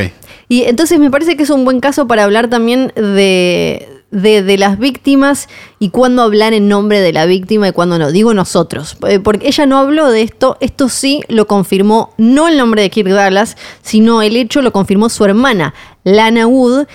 Y 0.49 0.62
entonces 0.62 0.99
me 1.01 1.11
parece 1.11 1.37
que 1.37 1.43
es 1.45 1.51
un 1.51 1.64
buen 1.64 1.80
caso 1.80 2.07
para 2.07 2.22
hablar 2.24 2.49
también 2.49 2.93
de, 2.97 3.89
de, 4.11 4.57
las 4.59 4.79
víctimas 4.79 5.49
y 5.79 5.91
cuándo 5.91 6.23
hablar 6.23 6.53
en 6.55 6.69
nombre 6.69 7.01
de 7.01 7.13
la 7.13 7.27
víctima 7.27 7.69
y 7.69 7.73
cuándo 7.73 7.99
no. 7.99 8.13
Digo 8.13 8.35
nosotros. 8.35 8.97
Eh, 9.09 9.19
Porque 9.19 9.49
ella 9.49 9.67
no 9.67 9.79
habló 9.79 10.11
de 10.11 10.23
esto. 10.23 10.57
Esto 10.61 10.89
sí 10.89 11.23
lo 11.29 11.47
confirmó 11.47 12.15
no 12.17 12.49
el 12.49 12.57
nombre 12.57 12.83
de 12.83 12.91
Kirk 12.91 13.09
Douglas, 13.09 13.57
sino 13.83 14.23
el 14.23 14.37
hecho 14.37 14.63
lo 14.63 14.73
confirmó 14.73 15.09
su 15.09 15.25
hermana, 15.25 15.75
Lana 16.05 16.47
Wood, 16.47 16.87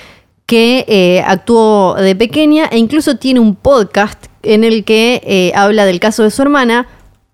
que 0.46 0.86
eh, 0.88 1.24
actuó 1.26 1.96
de 1.96 2.16
pequeña 2.16 2.66
e 2.66 2.78
incluso 2.78 3.16
tiene 3.18 3.40
un 3.40 3.56
podcast 3.56 4.26
en 4.44 4.64
el 4.64 4.84
que 4.84 5.22
eh, 5.26 5.52
habla 5.56 5.86
del 5.86 6.00
caso 6.00 6.24
de 6.24 6.32
su 6.32 6.42
hermana. 6.42 6.88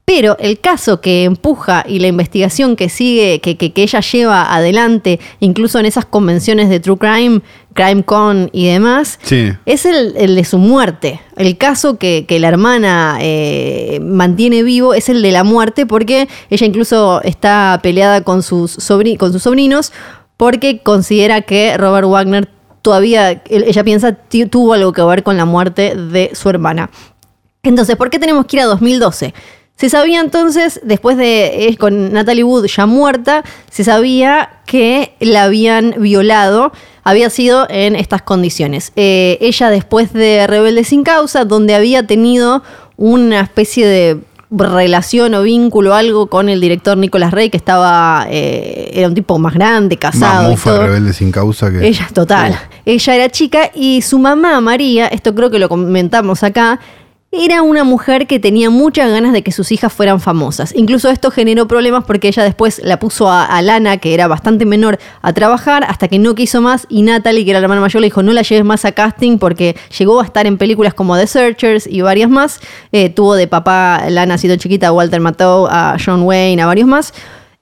Pero 0.09 0.37
el 0.39 0.61
caso 0.61 1.01
que 1.01 1.25
empuja 1.25 1.83
y 1.85 1.99
la 1.99 2.07
investigación 2.07 2.77
que 2.77 2.87
sigue, 2.87 3.41
que, 3.41 3.57
que- 3.57 3.73
que 3.73 3.83
ella 3.83 3.99
lleva 3.99 4.55
adelante, 4.55 5.19
incluso 5.41 5.79
en 5.79 5.85
esas 5.85 6.05
convenciones 6.05 6.69
de 6.69 6.79
True 6.79 6.97
Crime, 6.97 7.41
CrimeCon 7.73 8.49
y 8.53 8.67
demás, 8.67 9.19
Sí. 9.23 9.51
es 9.65 9.85
el, 9.85 10.13
el 10.15 10.37
de 10.37 10.45
su 10.45 10.59
muerte. 10.59 11.19
El 11.35 11.57
caso 11.57 11.97
que, 11.97 12.25
que 12.25 12.39
la 12.39 12.47
hermana 12.47 13.17
eh, 13.19 13.99
mantiene 14.01 14.63
vivo 14.63 14.93
es 14.93 15.09
el 15.09 15.21
de 15.21 15.33
la 15.33 15.43
muerte, 15.43 15.85
porque 15.85 16.29
ella 16.49 16.65
incluso 16.65 17.21
está 17.23 17.77
peleada 17.83 18.21
con 18.21 18.43
sus, 18.43 18.77
sobri- 18.77 19.17
con 19.17 19.33
sus 19.33 19.43
sobrinos, 19.43 19.91
porque 20.37 20.79
considera 20.79 21.41
que 21.41 21.75
Robert 21.77 22.07
Wagner 22.07 22.47
todavía, 22.81 23.43
ella 23.49 23.83
piensa, 23.83 24.13
tuvo 24.49 24.71
algo 24.71 24.93
que 24.93 25.01
ver 25.03 25.23
con 25.23 25.35
la 25.35 25.43
muerte 25.43 25.95
de 25.97 26.31
su 26.33 26.47
hermana. 26.49 26.89
Entonces, 27.63 27.97
¿por 27.97 28.09
qué 28.09 28.19
tenemos 28.19 28.45
que 28.45 28.55
ir 28.55 28.61
a 28.61 28.65
2012? 28.67 29.33
Se 29.77 29.91
sabía 29.91 30.21
entonces, 30.21 30.81
después 30.83 31.17
de 31.17 31.67
eh, 31.67 31.77
con 31.77 32.11
Natalie 32.11 32.43
Wood 32.43 32.65
ya 32.65 32.87
muerta, 32.87 33.43
se 33.69 33.83
sabía 33.83 34.49
que 34.65 35.13
la 35.19 35.43
habían 35.43 35.93
violado, 35.99 36.71
había 37.03 37.29
sido 37.29 37.67
en 37.69 37.95
estas 37.95 38.23
condiciones. 38.23 38.91
Eh, 38.95 39.37
ella 39.39 39.69
después 39.69 40.13
de 40.13 40.47
Rebelde 40.47 40.83
sin 40.83 41.03
causa, 41.03 41.45
donde 41.45 41.75
había 41.75 42.07
tenido 42.07 42.63
una 42.97 43.41
especie 43.41 43.85
de 43.85 44.17
relación 44.49 45.35
o 45.35 45.43
vínculo 45.43 45.93
algo 45.93 46.27
con 46.27 46.49
el 46.49 46.59
director 46.59 46.97
Nicolás 46.97 47.31
Rey, 47.31 47.51
que 47.51 47.57
estaba, 47.57 48.25
eh, 48.31 48.89
era 48.93 49.07
un 49.07 49.13
tipo 49.13 49.37
más 49.37 49.53
grande, 49.53 49.97
casado. 49.97 50.43
Más 50.43 50.51
mufa 50.51 50.87
rebelde 50.87 51.13
sin 51.13 51.31
causa 51.31 51.69
que. 51.69 51.85
Ella, 51.85 52.09
total. 52.11 52.57
Ella 52.83 53.15
era 53.15 53.29
chica 53.29 53.69
y 53.75 54.01
su 54.01 54.17
mamá, 54.17 54.59
María, 54.59 55.07
esto 55.07 55.35
creo 55.35 55.51
que 55.51 55.59
lo 55.59 55.69
comentamos 55.69 56.41
acá, 56.41 56.79
era 57.37 57.61
una 57.61 57.83
mujer 57.83 58.25
que 58.27 58.39
tenía 58.39 58.69
muchas 58.69 59.11
ganas 59.11 59.31
de 59.31 59.43
que 59.43 59.51
sus 59.51 59.71
hijas 59.71 59.93
fueran 59.93 60.19
famosas. 60.19 60.73
Incluso 60.75 61.09
esto 61.09 61.29
generó 61.31 61.67
problemas 61.67 62.03
porque 62.05 62.27
ella 62.27 62.43
después 62.43 62.81
la 62.83 62.99
puso 62.99 63.29
a, 63.29 63.61
Lana, 63.61 63.97
que 63.97 64.13
era 64.13 64.27
bastante 64.27 64.65
menor, 64.65 64.97
a 65.21 65.33
trabajar 65.33 65.83
hasta 65.83 66.07
que 66.07 66.19
no 66.19 66.35
quiso 66.35 66.61
más 66.61 66.87
y 66.89 67.03
Natalie, 67.03 67.45
que 67.45 67.51
era 67.51 67.59
la 67.59 67.65
hermana 67.65 67.81
mayor, 67.81 68.01
le 68.01 68.07
dijo 68.07 68.23
no 68.23 68.33
la 68.33 68.41
lleves 68.41 68.65
más 68.65 68.85
a 68.85 68.91
casting 68.91 69.37
porque 69.37 69.75
llegó 69.97 70.21
a 70.21 70.25
estar 70.25 70.47
en 70.47 70.57
películas 70.57 70.93
como 70.93 71.17
The 71.17 71.27
Searchers 71.27 71.87
y 71.87 72.01
varias 72.01 72.29
más. 72.29 72.59
Eh, 72.91 73.09
tuvo 73.09 73.35
de 73.35 73.47
papá 73.47 74.09
Lana 74.09 74.37
sido 74.37 74.55
chiquita 74.55 74.87
a 74.87 74.91
Walter 74.91 75.19
Matthau, 75.19 75.67
a 75.67 75.97
John 76.03 76.23
Wayne, 76.23 76.61
a 76.61 76.65
varios 76.65 76.87
más. 76.87 77.13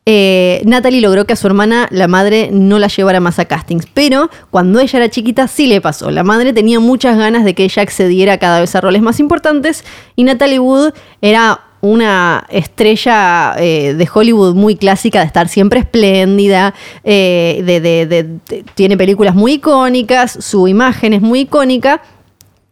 Eh, 0.08 0.62
Natalie 0.66 1.02
logró 1.02 1.26
que 1.26 1.34
a 1.34 1.36
su 1.36 1.48
hermana, 1.48 1.88
la 1.90 2.08
madre, 2.08 2.50
no 2.52 2.78
la 2.78 2.88
llevara 2.88 3.20
más 3.20 3.40
a 3.40 3.46
castings. 3.46 3.88
Pero 3.94 4.30
cuando 4.52 4.80
ella 4.80 5.00
era 5.00 5.10
chiquita, 5.10 5.48
sí 5.48 5.66
le 5.68 5.82
pasó. 5.82 6.12
La 6.12 6.24
madre 6.24 6.54
tenía 6.54 6.80
muchas 6.80 7.18
ganas 7.18 7.44
de 7.44 7.56
que 7.56 7.64
ella 7.64 7.82
accediera 7.82 8.38
cada 8.38 8.60
vez 8.60 8.76
a 8.76 8.82
roles 8.82 9.02
más 9.02 9.20
importantes. 9.20 9.84
Y 10.16 10.24
Natalie 10.24 10.60
Wood 10.60 10.94
era 11.22 11.62
una 11.82 12.46
estrella 12.50 13.56
eh, 13.58 13.94
de 13.96 14.10
Hollywood 14.12 14.56
muy 14.56 14.76
clásica, 14.76 15.20
de 15.20 15.26
estar 15.26 15.48
siempre 15.48 15.80
espléndida, 15.82 16.74
eh, 17.04 17.62
de, 17.66 17.80
de- 17.80 18.64
tiene 18.74 18.98
películas 18.98 19.36
muy 19.36 19.54
icónicas, 19.54 20.32
su 20.40 20.68
imagen 20.68 21.14
es 21.14 21.22
muy 21.22 21.42
icónica. 21.42 22.02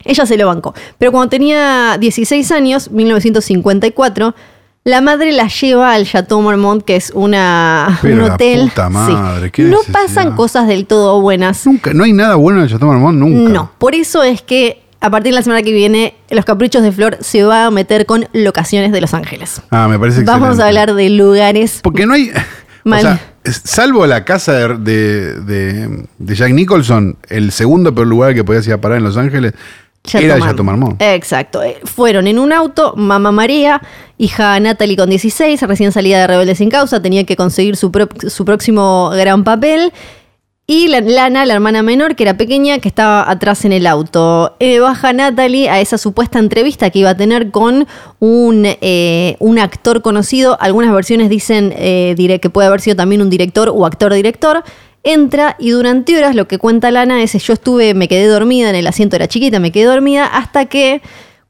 Ella 0.05 0.25
se 0.25 0.35
lo 0.35 0.47
bancó. 0.47 0.73
Pero 0.97 1.11
cuando 1.11 1.29
tenía 1.29 1.97
16 1.99 2.51
años, 2.51 2.91
1954, 2.91 4.35
la 4.85 4.99
madre 5.01 5.31
la 5.31 5.47
lleva 5.47 5.93
al 5.93 6.05
Chateau 6.05 6.41
Marmont, 6.41 6.83
que 6.83 6.95
es 6.97 7.11
una, 7.15 7.99
Pero 8.01 8.15
un 8.23 8.27
la 8.27 8.33
hotel. 8.35 8.61
puta 8.69 8.89
madre, 8.89 9.49
qué 9.51 9.63
no 9.63 9.77
necesidad. 9.77 9.93
pasan 10.01 10.35
cosas 10.35 10.67
del 10.67 10.85
todo 10.85 11.21
buenas. 11.21 11.65
Nunca, 11.65 11.93
no 11.93 12.03
hay 12.03 12.13
nada 12.13 12.35
bueno 12.35 12.59
en 12.59 12.65
el 12.65 12.69
Chateau 12.71 12.89
Marmont, 12.89 13.17
nunca. 13.17 13.51
No, 13.53 13.71
por 13.77 13.95
eso 13.95 14.23
es 14.23 14.41
que 14.41 14.81
a 14.99 15.09
partir 15.09 15.31
de 15.31 15.35
la 15.35 15.41
semana 15.43 15.61
que 15.63 15.71
viene, 15.73 16.15
Los 16.29 16.45
Caprichos 16.45 16.81
de 16.83 16.91
Flor 16.91 17.17
se 17.21 17.43
va 17.43 17.65
a 17.65 17.71
meter 17.71 18.05
con 18.05 18.27
locaciones 18.33 18.91
de 18.91 19.01
Los 19.01 19.13
Ángeles. 19.13 19.61
Ah, 19.69 19.87
me 19.89 19.97
parece 19.99 20.23
Vamos 20.23 20.49
excelente. 20.49 20.63
a 20.63 20.67
hablar 20.67 20.95
de 20.95 21.09
lugares. 21.09 21.79
Porque 21.83 22.05
no 22.05 22.13
hay. 22.13 22.31
O 22.85 22.89
Mal. 22.89 23.01
sea, 23.01 23.21
es- 23.45 23.61
salvo 23.63 24.05
la 24.05 24.25
casa 24.25 24.51
de, 24.53 24.77
de, 24.77 25.39
de- 25.41 26.05
de 26.17 26.35
Jack 26.35 26.51
Nicholson, 26.51 27.17
el 27.29 27.51
segundo 27.53 27.95
peor 27.95 28.07
lugar 28.07 28.33
que 28.33 28.43
podías 28.43 28.67
ir 28.67 28.73
a 28.73 28.81
parar 28.81 28.97
en 28.97 29.05
Los 29.05 29.15
Ángeles 29.15 29.53
era. 30.25 30.35
Exacto. 30.99 31.63
Eh, 31.63 31.77
Fueron 31.85 32.27
en 32.27 32.37
un 32.39 32.51
auto, 32.51 32.93
mamá 32.97 33.31
María, 33.31 33.81
hija 34.17 34.59
Natalie 34.59 34.97
con 34.97 35.09
16, 35.09 35.61
recién 35.61 35.91
salida 35.91 36.19
de 36.19 36.27
Rebelde 36.27 36.55
sin 36.55 36.69
causa, 36.69 37.01
tenía 37.01 37.23
que 37.25 37.35
conseguir 37.35 37.75
su, 37.77 37.91
pro- 37.91 38.09
su 38.27 38.43
próximo 38.45 39.09
gran 39.13 39.43
papel. 39.43 39.91
Y 40.65 40.87
la, 40.87 41.01
Lana, 41.01 41.45
la 41.45 41.55
hermana 41.55 41.83
menor, 41.83 42.15
que 42.15 42.23
era 42.23 42.37
pequeña, 42.37 42.79
que 42.79 42.87
estaba 42.87 43.29
atrás 43.29 43.65
en 43.65 43.73
el 43.73 43.85
auto. 43.85 44.55
Eh, 44.61 44.79
baja 44.79 45.11
Natalie 45.11 45.69
a 45.69 45.81
esa 45.81 45.97
supuesta 45.97 46.39
entrevista 46.39 46.89
que 46.89 46.99
iba 46.99 47.09
a 47.09 47.17
tener 47.17 47.51
con 47.51 47.85
un, 48.19 48.63
eh, 48.65 49.35
un 49.39 49.59
actor 49.59 50.01
conocido. 50.01 50.57
Algunas 50.61 50.93
versiones 50.93 51.29
dicen 51.29 51.73
eh, 51.75 52.39
que 52.41 52.49
puede 52.49 52.69
haber 52.69 52.79
sido 52.79 52.95
también 52.95 53.21
un 53.21 53.29
director 53.29 53.69
o 53.75 53.85
actor-director. 53.85 54.63
Entra 55.03 55.57
y 55.59 55.71
durante 55.71 56.17
horas 56.17 56.33
lo 56.35 56.47
que 56.47 56.57
cuenta 56.57 56.89
Lana 56.89 57.21
es 57.21 57.33
yo 57.33 57.53
estuve, 57.53 57.93
me 57.93 58.07
quedé 58.07 58.27
dormida 58.27 58.69
en 58.69 58.75
el 58.75 58.87
asiento, 58.87 59.17
era 59.17 59.27
chiquita, 59.27 59.59
me 59.59 59.71
quedé 59.71 59.83
dormida 59.85 60.25
hasta 60.25 60.65
que 60.65 61.01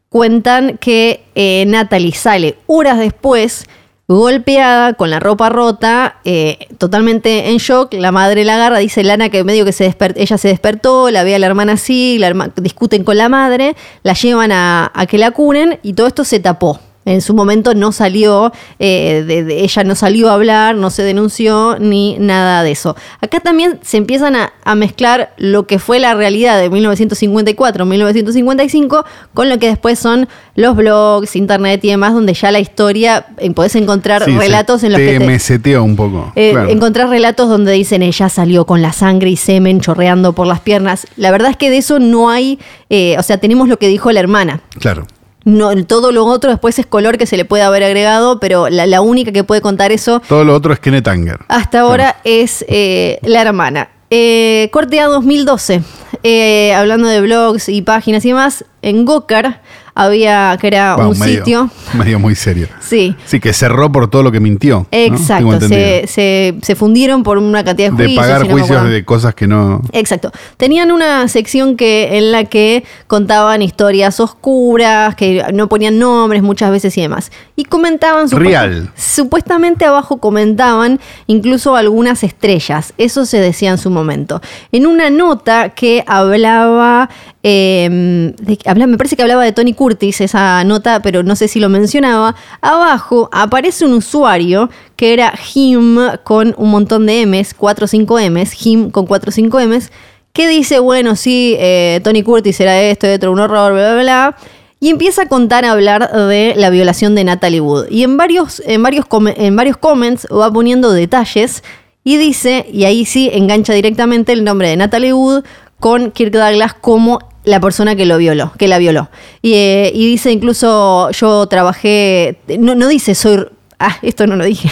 cuentan 0.10 0.78
que 0.80 1.24
eh, 1.36 1.64
Natalie 1.68 2.14
sale 2.14 2.58
horas 2.66 2.98
después 2.98 3.66
golpeada, 4.08 4.94
con 4.94 5.10
la 5.10 5.20
ropa 5.20 5.50
rota, 5.50 6.18
eh, 6.26 6.58
totalmente 6.78 7.50
en 7.50 7.58
shock. 7.58 7.94
La 7.94 8.12
madre 8.12 8.44
la 8.44 8.56
agarra, 8.56 8.80
dice 8.80 9.04
Lana 9.04 9.30
que 9.30 9.44
medio 9.44 9.66
que 9.66 9.72
se 9.72 9.96
ella 10.16 10.38
se 10.38 10.48
despertó, 10.48 11.10
la 11.10 11.24
ve 11.24 11.36
a 11.36 11.40
la 11.40 11.48
hermana 11.48 11.74
así, 11.74 12.18
la 12.20 12.30
herma- 12.30 12.52
discuten 12.56 13.04
con 13.04 13.18
la 13.18 13.30
madre, 13.30 13.76
la 14.04 14.14
llevan 14.14 14.52
a, 14.52 14.92
a 14.94 15.06
que 15.06 15.18
la 15.18 15.32
curen 15.32 15.80
y 15.84 15.94
todo 15.94 16.08
esto 16.08 16.24
se 16.26 16.40
tapó. 16.40 16.80
En 17.06 17.22
su 17.22 17.34
momento 17.34 17.74
no 17.74 17.92
salió, 17.92 18.54
eh, 18.80 19.24
de- 19.28 19.44
de- 19.44 19.62
ella 19.64 19.84
no 19.84 19.96
salió 19.96 20.30
a 20.30 20.34
hablar, 20.36 20.76
no 20.76 20.90
se 20.90 21.04
denunció 21.04 21.78
ni 21.80 22.18
nada 22.20 22.64
de 22.64 22.72
eso. 22.72 22.96
Acá 23.22 23.40
también 23.42 23.80
se 23.84 23.98
empiezan 23.98 24.36
a, 24.36 24.54
a 24.64 24.76
mezclar 24.76 25.34
lo 25.38 25.68
que 25.68 25.80
fue 25.80 26.00
la 26.00 26.14
realidad 26.14 26.60
de 26.60 26.70
1954-1955 26.72 29.04
con 29.34 29.50
lo 29.50 29.60
que 29.60 29.68
después 29.68 30.00
son 30.00 30.28
los 30.56 30.76
blogs, 30.76 31.36
internet 31.36 31.84
y 31.84 31.90
demás, 31.90 32.14
donde 32.14 32.34
ya 32.34 32.52
la 32.52 32.60
historia, 32.60 33.26
eh, 33.38 33.52
podés 33.52 33.76
encontrar 33.76 34.24
Sí, 34.24 34.32
relatos 34.38 34.84
en 34.84 34.92
los 34.94 35.00
te 35.02 35.08
que 35.14 35.20
te, 35.20 35.26
meseteó 35.26 35.84
un 35.84 35.96
poco. 35.96 36.32
eh, 36.36 36.52
claro. 36.52 36.70
encontrás 36.70 37.10
relatos 37.10 37.50
donde 37.50 37.72
dicen 37.74 38.04
ella 38.04 38.30
salió 38.30 38.66
con 38.66 38.82
la 38.82 38.94
sangre 38.94 39.30
y 39.30 39.36
semen 39.36 39.82
chorreando 39.82 40.34
por 40.34 40.48
las 40.48 40.60
piernas. 40.60 41.08
La 41.18 41.32
verdad 41.32 41.52
es 41.52 41.58
que 41.58 41.70
de 41.70 41.78
eso 41.78 42.00
no 42.00 42.30
hay, 42.30 42.60
eh, 42.90 43.16
o 43.18 43.24
sea, 43.24 43.38
tenemos 43.38 43.68
lo 43.68 43.78
que 43.78 43.88
dijo 43.88 44.12
la 44.12 44.20
hermana. 44.20 44.62
Claro. 44.80 45.06
No, 45.46 45.76
todo 45.86 46.12
lo 46.12 46.26
otro 46.26 46.52
después 46.52 46.80
es 46.80 46.86
color 46.86 47.18
que 47.18 47.26
se 47.26 47.36
le 47.38 47.44
puede 47.46 47.64
haber 47.64 47.84
agregado, 47.84 48.40
pero 48.40 48.70
la, 48.70 48.86
la 48.88 49.02
única 49.02 49.32
que 49.32 49.44
puede 49.44 49.60
contar 49.62 49.92
eso 49.92 50.22
Todo 50.28 50.44
lo 50.44 50.56
otro 50.56 50.72
es 50.74 50.80
Kenneth 50.80 51.08
Anger. 51.08 51.40
hasta 51.50 51.82
ahora 51.82 52.18
es 52.24 52.64
eh, 52.70 53.20
la 53.24 53.42
hermana. 53.42 53.90
Eh, 54.10 54.70
corte 54.72 55.00
a 55.00 55.08
2012. 55.08 55.82
Eh, 56.22 56.74
hablando 56.74 57.08
de 57.08 57.20
blogs 57.20 57.68
y 57.68 57.82
páginas 57.82 58.24
y 58.26 58.30
demás, 58.30 58.64
en 58.82 59.06
Gokar 59.06 59.62
había, 59.96 60.58
que 60.60 60.68
era 60.68 60.96
Wow, 60.96 61.12
un 61.12 61.20
medio, 61.20 61.38
sitio. 61.40 61.70
Medio 61.94 62.20
muy 62.20 62.36
serio. 62.36 62.68
Sí. 62.80 63.16
Sí, 63.26 63.40
que 63.40 63.54
cerró 63.54 63.92
por 63.92 64.10
todo 64.10 64.24
lo 64.24 64.32
que 64.32 64.40
mintió. 64.40 64.88
Exacto, 64.92 65.60
se, 65.62 66.06
se- 66.08 66.56
se 66.62 66.76
fundieron 66.76 67.24
por 67.24 67.38
una 67.38 67.64
cantidad 67.64 67.92
de 67.92 67.98
de 67.98 68.04
juicios. 68.06 68.26
pagar 68.26 68.42
si 68.42 68.48
no 68.48 68.54
me 68.56 68.62
juicios 68.62 68.90
de 68.90 69.06
cosas 69.06 69.36
que 69.36 69.48
no. 69.48 69.82
Exacto. 69.92 70.32
Tenían 70.58 70.92
una 70.92 71.28
sección 71.28 71.76
que 71.78 72.18
en 72.18 72.32
la 72.32 72.46
que 72.46 72.84
contaban 73.08 73.62
historias 73.62 74.20
oscuras, 74.20 75.16
que 75.16 75.46
no 75.54 75.70
ponían 75.70 76.00
nombres 76.00 76.42
muchas 76.44 76.72
veces 76.72 76.98
y 76.98 77.02
demás. 77.02 77.32
Y 77.56 77.66
comentaban 77.66 78.30
Real. 78.32 78.92
Supuestamente 78.96 79.86
abajo 79.86 80.18
comentaban 80.18 81.00
incluso 81.28 81.76
algunas 81.76 82.24
estrellas. 82.24 82.94
Eso 82.98 83.26
se 83.26 83.40
decía 83.40 83.70
en 83.72 83.78
su 83.78 83.90
momento. 83.90 84.42
En 84.72 84.88
una 84.88 85.10
nota 85.10 85.70
que 85.70 86.04
hablaba, 86.08 87.10
de- 87.50 88.58
habla- 88.66 88.88
me 88.88 88.98
parece 88.98 89.16
que 89.16 89.22
hablaba 89.22 89.44
de 89.44 89.52
Tony 89.52 89.74
Curtis, 89.74 90.22
esa 90.22 90.64
nota, 90.64 91.02
pero 91.02 91.24
no 91.24 91.36
sé 91.36 91.48
si 91.48 91.60
lo 91.60 91.70
mencionaba. 91.70 92.36
Abajo 92.62 93.30
aparece 93.32 93.86
un 93.86 93.94
usuario 93.94 94.70
que 94.96 95.14
era 95.14 95.34
him 95.54 95.98
con 96.24 96.56
un 96.58 96.72
montón 96.72 97.06
de 97.06 97.26
M's, 97.26 97.54
4 97.54 97.86
o 97.86 97.88
5 97.88 98.20
M's, 98.30 98.66
him 98.66 98.90
con 98.92 99.06
4 99.06 99.30
o 99.30 99.32
5 99.34 99.60
M's, 99.60 99.92
que 100.32 100.48
dice, 100.48 100.80
bueno, 100.80 101.16
sí, 101.16 101.56
eh, 101.60 102.00
Tony 102.04 102.24
Curtis 102.24 102.60
era 102.60 102.82
esto, 102.82 103.12
otro, 103.14 103.32
un 103.32 103.40
horror, 103.40 103.74
bla, 103.74 103.94
bla, 103.94 104.02
bla. 104.02 104.38
Y 104.80 104.90
empieza 104.90 105.24
a 105.24 105.26
contar, 105.28 105.64
a 105.64 105.72
hablar 105.72 106.12
de 106.12 106.54
la 106.58 106.70
violación 106.70 107.14
de 107.16 107.24
Natalie 107.24 107.62
Wood. 107.62 107.88
Y 107.90 108.04
en 108.04 108.18
varios, 108.18 108.62
en 108.66 108.82
varios, 108.84 109.06
en 109.38 109.56
varios 109.56 109.78
comments 109.78 110.28
va 110.32 110.52
poniendo 110.52 110.92
detalles 110.92 111.64
y 112.04 112.18
dice, 112.18 112.66
y 112.72 112.84
ahí 112.86 113.06
sí 113.06 113.30
engancha 113.32 113.74
directamente 113.74 114.34
el 114.34 114.44
nombre 114.44 114.68
de 114.70 114.76
Natalie 114.76 115.14
Wood 115.14 115.44
con 115.80 116.12
Kirk 116.12 116.32
Douglas 116.34 116.74
como 116.74 117.20
la 117.44 117.60
persona 117.60 117.96
que 117.96 118.06
lo 118.06 118.18
violó, 118.18 118.54
que 118.58 118.68
la 118.68 118.78
violó. 118.78 119.10
Y, 119.42 119.54
eh, 119.54 119.92
y 119.94 120.08
dice 120.08 120.32
incluso, 120.32 121.12
yo 121.12 121.48
trabajé, 121.48 122.40
no, 122.60 122.76
no 122.76 122.88
dice 122.88 123.16
soy... 123.16 123.48
Ah, 123.80 123.98
esto 124.02 124.28
no 124.28 124.38
lo 124.38 124.46
dije. 124.46 124.70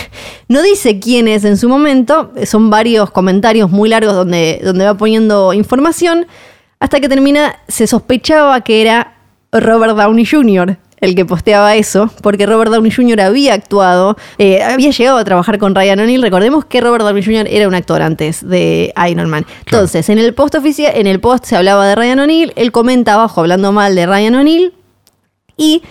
No 0.47 0.61
dice 0.61 0.99
quién 0.99 1.27
es 1.27 1.43
en 1.43 1.57
su 1.57 1.67
momento. 1.67 2.31
Son 2.45 2.69
varios 2.69 3.11
comentarios 3.11 3.69
muy 3.69 3.89
largos 3.89 4.15
donde, 4.15 4.61
donde 4.63 4.85
va 4.85 4.93
poniendo 4.93 5.51
información. 5.53 6.27
Hasta 6.79 7.01
que 7.01 7.09
termina, 7.09 7.57
se 7.67 7.87
sospechaba 7.87 8.61
que 8.61 8.81
era 8.81 9.15
Robert 9.51 9.97
Downey 9.97 10.25
Jr. 10.25 10.77
el 11.01 11.15
que 11.15 11.25
posteaba 11.25 11.75
eso, 11.75 12.09
porque 12.21 12.45
Robert 12.45 12.71
Downey 12.71 12.91
Jr. 12.91 13.21
había 13.21 13.55
actuado, 13.55 14.15
eh, 14.37 14.63
había 14.63 14.91
llegado 14.91 15.17
a 15.17 15.23
trabajar 15.25 15.57
con 15.57 15.73
Ryan 15.75 15.99
O'Neill. 15.99 16.21
Recordemos 16.21 16.65
que 16.65 16.79
Robert 16.79 17.03
Downey 17.03 17.23
Jr. 17.23 17.47
era 17.49 17.67
un 17.67 17.73
actor 17.73 18.01
antes 18.01 18.47
de 18.47 18.93
Iron 19.09 19.29
Man. 19.29 19.43
Claro. 19.43 19.59
Entonces, 19.65 20.09
en 20.09 20.19
el 20.19 20.33
post 20.33 20.55
oficial, 20.55 20.93
en 20.95 21.07
el 21.07 21.19
post 21.19 21.45
se 21.45 21.55
hablaba 21.55 21.87
de 21.87 21.95
Ryan 21.95 22.19
O'Neill, 22.19 22.53
él 22.55 22.71
comenta 22.71 23.15
abajo 23.15 23.41
hablando 23.41 23.71
mal 23.71 23.95
de 23.95 24.05
Ryan 24.05 24.35
O'Neill 24.35 24.73
y 25.57 25.81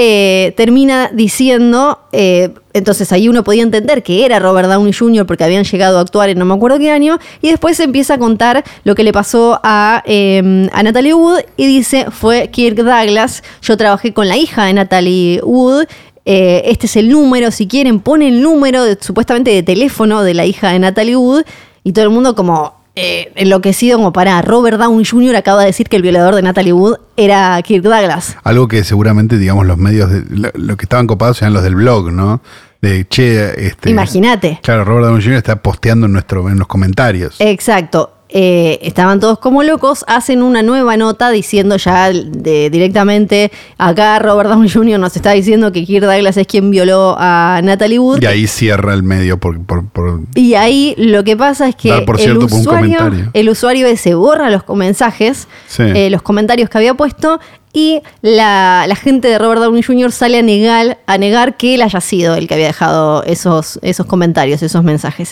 eh, 0.00 0.54
termina 0.56 1.10
diciendo, 1.12 1.98
eh, 2.12 2.50
entonces 2.72 3.10
ahí 3.10 3.28
uno 3.28 3.42
podía 3.42 3.64
entender 3.64 4.04
que 4.04 4.24
era 4.24 4.38
Robert 4.38 4.68
Downey 4.68 4.92
Jr. 4.92 5.26
porque 5.26 5.42
habían 5.42 5.64
llegado 5.64 5.98
a 5.98 6.02
actuar 6.02 6.28
en 6.28 6.38
no 6.38 6.44
me 6.44 6.54
acuerdo 6.54 6.78
qué 6.78 6.92
año, 6.92 7.18
y 7.42 7.50
después 7.50 7.80
empieza 7.80 8.14
a 8.14 8.18
contar 8.18 8.62
lo 8.84 8.94
que 8.94 9.02
le 9.02 9.12
pasó 9.12 9.58
a, 9.64 10.04
eh, 10.06 10.68
a 10.72 10.82
Natalie 10.84 11.14
Wood 11.14 11.40
y 11.56 11.66
dice, 11.66 12.06
fue 12.12 12.48
Kirk 12.52 12.76
Douglas, 12.76 13.42
yo 13.60 13.76
trabajé 13.76 14.14
con 14.14 14.28
la 14.28 14.36
hija 14.36 14.66
de 14.66 14.74
Natalie 14.74 15.40
Wood. 15.42 15.86
eh, 16.24 16.62
este 16.66 16.86
es 16.86 16.94
el 16.94 17.08
número, 17.08 17.50
si 17.50 17.66
quieren, 17.66 17.98
pone 17.98 18.28
el 18.28 18.40
número 18.40 18.84
supuestamente 19.00 19.50
de 19.50 19.64
teléfono 19.64 20.22
de 20.22 20.34
la 20.34 20.46
hija 20.46 20.70
de 20.70 20.78
Natalie 20.78 21.16
Wood 21.16 21.42
y 21.82 21.92
todo 21.92 22.04
el 22.04 22.10
mundo 22.10 22.36
como 22.36 22.77
eh, 23.00 23.32
enloquecido 23.36 23.96
como 23.96 24.12
para 24.12 24.42
Robert 24.42 24.76
Downey 24.76 25.04
Jr. 25.04 25.36
acaba 25.36 25.60
de 25.60 25.66
decir 25.66 25.88
que 25.88 25.94
el 25.94 26.02
violador 26.02 26.34
de 26.34 26.42
Natalie 26.42 26.72
Wood 26.72 26.96
era 27.16 27.62
Kirk 27.62 27.84
Douglas. 27.84 28.36
Algo 28.42 28.66
que 28.66 28.82
seguramente, 28.82 29.38
digamos, 29.38 29.66
los 29.66 29.78
medios, 29.78 30.10
de, 30.10 30.24
lo, 30.28 30.50
lo 30.54 30.76
que 30.76 30.84
estaban 30.84 31.06
copados 31.06 31.40
eran 31.40 31.54
los 31.54 31.62
del 31.62 31.76
blog, 31.76 32.10
¿no? 32.10 32.40
De 32.80 33.06
che, 33.08 33.66
este. 33.68 33.90
Imagínate. 33.90 34.58
Claro, 34.62 34.84
Robert 34.84 35.06
Downey 35.06 35.22
Jr. 35.22 35.38
está 35.38 35.56
posteando 35.62 36.06
en, 36.06 36.12
nuestro, 36.12 36.48
en 36.48 36.58
los 36.58 36.66
comentarios. 36.66 37.36
Exacto. 37.38 38.17
Eh, 38.30 38.78
estaban 38.82 39.20
todos 39.20 39.38
como 39.38 39.62
locos, 39.62 40.04
hacen 40.06 40.42
una 40.42 40.62
nueva 40.62 40.98
nota 40.98 41.30
diciendo 41.30 41.76
ya 41.78 42.10
de- 42.10 42.68
directamente, 42.68 43.50
acá 43.78 44.18
Robert 44.18 44.50
Downey 44.50 44.68
Jr. 44.68 45.00
nos 45.00 45.16
está 45.16 45.30
diciendo 45.32 45.72
que 45.72 45.84
Kirk 45.86 46.04
Douglas 46.04 46.36
es 46.36 46.46
quien 46.46 46.70
violó 46.70 47.16
a 47.18 47.60
Natalie 47.64 47.98
Wood. 47.98 48.20
y 48.22 48.26
ahí 48.26 48.46
cierra 48.46 48.92
el 48.92 49.02
medio 49.02 49.38
por, 49.38 49.64
por, 49.64 49.88
por- 49.88 50.20
Y 50.34 50.54
ahí 50.54 50.94
lo 50.98 51.24
que 51.24 51.38
pasa 51.38 51.68
es 51.68 51.76
que 51.76 51.90
por 52.02 52.16
el, 52.16 52.22
cierto 52.22 52.40
por 52.48 52.52
un 52.52 52.60
usuario, 52.60 52.98
comentario. 52.98 53.30
el 53.32 53.48
usuario 53.48 53.86
ese 53.86 54.14
borra 54.14 54.50
los 54.50 54.62
mensajes, 54.76 55.48
Sí. 55.66 55.84
eh, 55.84 56.10
los 56.10 56.20
comentarios 56.20 56.68
que 56.68 56.76
había 56.76 56.92
puesto, 56.94 57.40
y 57.72 58.02
la, 58.22 58.84
la 58.88 58.96
gente 58.96 59.28
de 59.28 59.38
Robert 59.38 59.60
Downey 59.62 59.82
Jr. 59.82 60.12
sale 60.12 60.38
a 60.38 60.42
negar, 60.42 60.98
a 61.06 61.16
negar 61.16 61.56
que 61.56 61.74
él 61.76 61.82
haya 61.82 62.00
sido 62.02 62.34
el 62.34 62.46
que 62.46 62.54
había 62.54 62.66
dejado 62.66 63.22
esos, 63.24 63.78
esos 63.82 64.04
comentarios, 64.06 64.62
esos 64.62 64.82
mensajes. 64.84 65.30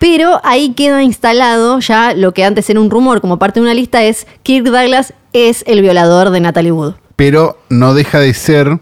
Pero 0.00 0.40
ahí 0.42 0.72
queda 0.74 1.02
instalado 1.04 1.78
ya 1.78 2.14
lo 2.14 2.34
que 2.34 2.42
antes 2.44 2.68
era 2.70 2.80
un 2.80 2.90
rumor 2.90 3.20
como 3.20 3.38
parte 3.38 3.60
de 3.60 3.64
una 3.66 3.74
lista 3.74 4.02
es 4.02 4.26
Kirk 4.42 4.64
Douglas 4.66 5.14
es 5.32 5.62
el 5.68 5.82
violador 5.82 6.30
de 6.30 6.40
Natalie 6.40 6.72
Wood. 6.72 6.94
Pero 7.16 7.58
no 7.68 7.94
deja 7.94 8.18
de 8.18 8.34
ser. 8.34 8.80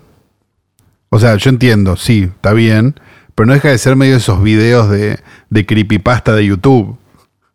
O 1.11 1.19
sea, 1.19 1.35
yo 1.37 1.51
entiendo, 1.51 1.97
sí, 1.97 2.23
está 2.35 2.53
bien. 2.53 2.95
Pero 3.35 3.47
no 3.49 3.53
deja 3.55 3.69
de 3.69 3.79
ser 3.79 3.97
medio 3.97 4.12
de 4.12 4.19
esos 4.19 4.43
videos 4.43 4.89
de, 4.91 5.19
de 5.51 5.66
creepypasta 5.66 6.35
de 6.35 6.47
YouTube. 6.47 6.97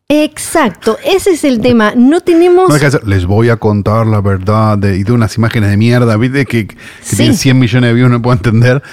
Exacto, 0.09 0.97
ese 1.05 1.31
es 1.31 1.43
el 1.43 1.59
tema. 1.61 1.93
No 1.95 2.19
tenemos... 2.21 2.67
No 2.67 2.73
deja 2.75 2.85
de 2.87 2.91
ser, 2.91 3.07
les 3.07 3.25
voy 3.25 3.49
a 3.49 3.55
contar 3.57 4.05
la 4.05 4.21
verdad. 4.21 4.77
de- 4.77 4.97
y 4.97 5.03
de 5.03 5.11
unas 5.11 5.37
imágenes 5.37 5.69
de 5.69 5.77
mierda, 5.77 6.17
¿viste? 6.17 6.45
Que, 6.45 6.67
que 6.67 6.75
Sí. 7.01 7.15
tienen 7.15 7.37
100 7.37 7.59
millones 7.59 7.89
de 7.89 7.93
views, 7.93 8.11
no 8.11 8.21
puedo 8.21 8.35
entender. 8.35 8.83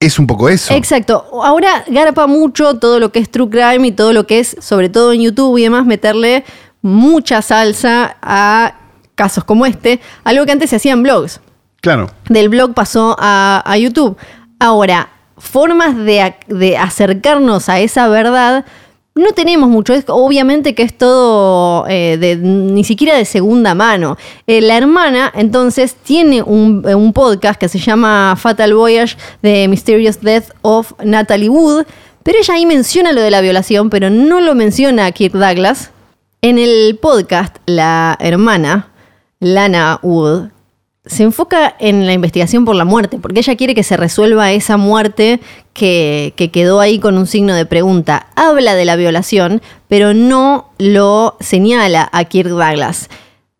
Es 0.00 0.18
un 0.18 0.26
poco 0.26 0.48
eso. 0.48 0.72
Exacto. 0.72 1.26
Ahora 1.44 1.84
garpa 1.86 2.26
mucho 2.26 2.78
todo 2.78 2.98
lo 2.98 3.12
que 3.12 3.18
es 3.18 3.30
true 3.30 3.50
crime 3.50 3.88
y 3.88 3.92
todo 3.92 4.14
lo 4.14 4.26
que 4.26 4.38
es, 4.40 4.56
sobre 4.58 4.88
todo 4.88 5.12
en 5.12 5.20
YouTube 5.20 5.58
y 5.58 5.64
demás, 5.64 5.84
meterle 5.84 6.42
mucha 6.80 7.42
salsa 7.42 8.16
a 8.22 8.76
casos 9.14 9.44
como 9.44 9.66
este, 9.66 10.00
algo 10.24 10.46
que 10.46 10.52
antes 10.52 10.70
se 10.70 10.76
hacía 10.76 10.92
en 10.92 11.02
blogs. 11.02 11.40
Claro. 11.82 12.10
Del 12.30 12.48
blog 12.48 12.72
pasó 12.72 13.14
a, 13.18 13.62
a 13.66 13.76
YouTube. 13.76 14.16
Ahora, 14.58 15.10
formas 15.36 15.94
de 15.94 16.76
acercarnos 16.78 17.68
a 17.68 17.80
esa 17.80 18.08
verdad 18.08 18.64
no 19.14 19.32
tenemos 19.32 19.68
mucho. 19.68 19.92
Es, 19.92 20.04
obviamente 20.08 20.74
que 20.74 20.82
es 20.82 20.96
todo 20.96 21.86
eh, 21.88 22.16
de, 22.18 22.36
ni 22.36 22.84
siquiera 22.84 23.16
de 23.16 23.24
segunda 23.24 23.74
mano. 23.74 24.16
Eh, 24.46 24.60
la 24.60 24.76
hermana, 24.76 25.32
entonces, 25.34 25.94
tiene 25.94 26.42
un, 26.42 26.84
eh, 26.88 26.94
un 26.94 27.12
podcast 27.12 27.58
que 27.60 27.68
se 27.68 27.78
llama 27.78 28.36
Fatal 28.36 28.74
Voyage, 28.74 29.16
The 29.42 29.68
Mysterious 29.68 30.20
Death 30.20 30.50
of 30.62 30.92
Natalie 31.04 31.48
Wood. 31.48 31.86
Pero 32.22 32.38
ella 32.38 32.54
ahí 32.54 32.66
menciona 32.66 33.12
lo 33.12 33.22
de 33.22 33.30
la 33.30 33.40
violación, 33.40 33.90
pero 33.90 34.10
no 34.10 34.40
lo 34.40 34.54
menciona 34.54 35.10
Kirk 35.12 35.34
Douglas. 35.34 35.90
En 36.42 36.58
el 36.58 36.98
podcast, 37.00 37.56
la 37.66 38.16
hermana, 38.20 38.90
Lana 39.40 40.00
Wood, 40.02 40.50
se 41.10 41.24
enfoca 41.24 41.74
en 41.80 42.06
la 42.06 42.12
investigación 42.12 42.64
por 42.64 42.76
la 42.76 42.84
muerte, 42.84 43.18
porque 43.20 43.40
ella 43.40 43.56
quiere 43.56 43.74
que 43.74 43.82
se 43.82 43.96
resuelva 43.96 44.52
esa 44.52 44.76
muerte 44.76 45.40
que, 45.72 46.32
que 46.36 46.50
quedó 46.50 46.78
ahí 46.80 46.98
con 47.00 47.18
un 47.18 47.26
signo 47.26 47.54
de 47.54 47.66
pregunta. 47.66 48.28
Habla 48.36 48.74
de 48.74 48.84
la 48.84 48.96
violación, 48.96 49.60
pero 49.88 50.14
no 50.14 50.70
lo 50.78 51.36
señala 51.40 52.08
a 52.12 52.24
Kirk 52.24 52.48
Douglas. 52.50 53.08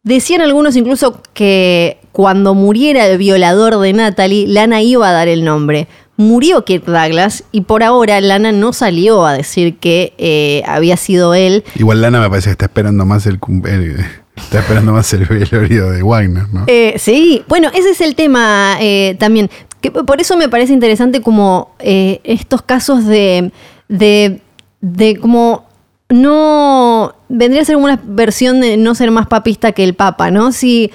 Decían 0.02 0.40
algunos 0.40 0.76
incluso 0.76 1.20
que 1.34 1.98
cuando 2.12 2.54
muriera 2.54 3.06
el 3.06 3.18
violador 3.18 3.78
de 3.80 3.92
Natalie, 3.92 4.46
Lana 4.46 4.80
iba 4.82 5.08
a 5.08 5.12
dar 5.12 5.28
el 5.28 5.44
nombre. 5.44 5.88
Murió 6.16 6.64
Kirk 6.64 6.84
Douglas 6.84 7.44
y 7.50 7.62
por 7.62 7.82
ahora 7.82 8.20
Lana 8.20 8.52
no 8.52 8.72
salió 8.72 9.24
a 9.26 9.32
decir 9.32 9.78
que 9.78 10.12
eh, 10.18 10.62
había 10.66 10.96
sido 10.96 11.34
él. 11.34 11.64
Igual 11.76 12.00
Lana 12.02 12.20
me 12.20 12.28
parece 12.28 12.48
que 12.48 12.52
está 12.52 12.66
esperando 12.66 13.04
más 13.06 13.26
el, 13.26 13.38
el- 13.66 14.04
está 14.42 14.60
esperando 14.60 14.92
más 14.92 15.12
el 15.12 15.24
velorio 15.24 15.90
de 15.90 16.02
Wagner, 16.02 16.48
¿no? 16.52 16.64
Eh, 16.66 16.94
sí, 16.98 17.42
bueno, 17.48 17.70
ese 17.74 17.90
es 17.90 18.00
el 18.00 18.14
tema 18.14 18.76
eh, 18.80 19.16
también. 19.18 19.50
Que 19.80 19.90
por 19.90 20.20
eso 20.20 20.36
me 20.36 20.48
parece 20.48 20.72
interesante 20.72 21.22
como 21.22 21.74
eh, 21.78 22.20
estos 22.24 22.62
casos 22.62 23.06
de, 23.06 23.50
de, 23.88 24.40
de 24.80 25.16
como 25.16 25.66
no 26.08 27.14
vendría 27.28 27.62
a 27.62 27.64
ser 27.64 27.76
una 27.76 28.00
versión 28.04 28.60
de 28.60 28.76
no 28.76 28.94
ser 28.94 29.10
más 29.10 29.26
papista 29.26 29.72
que 29.72 29.84
el 29.84 29.94
papa, 29.94 30.30
¿no? 30.30 30.52
Si, 30.52 30.90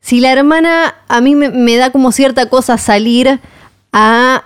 si 0.00 0.20
la 0.20 0.32
hermana 0.32 0.94
a 1.08 1.20
mí 1.20 1.34
me, 1.34 1.76
da 1.76 1.90
como 1.90 2.12
cierta 2.12 2.48
cosa 2.48 2.78
salir 2.78 3.40
a 3.92 4.44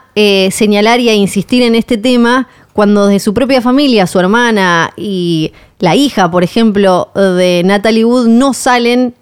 señalar 0.51 0.99
y 0.99 1.09
a 1.09 1.15
insistir 1.15 1.63
en 1.63 1.77
este 1.77 1.97
tema 1.97 2.49
cuando 2.79 3.09
de 3.09 3.19
su 3.19 3.35
propia 3.35 3.61
familia, 3.61 4.07
su 4.07 4.21
hermana 4.21 4.93
y 4.97 5.53
la 5.81 5.97
hija, 5.97 6.31
por 6.31 6.45
ejemplo, 6.45 7.11
de 7.13 7.63
Natalie 7.65 8.05
Wood 8.05 8.29
no 8.29 8.55
salen 8.55 9.15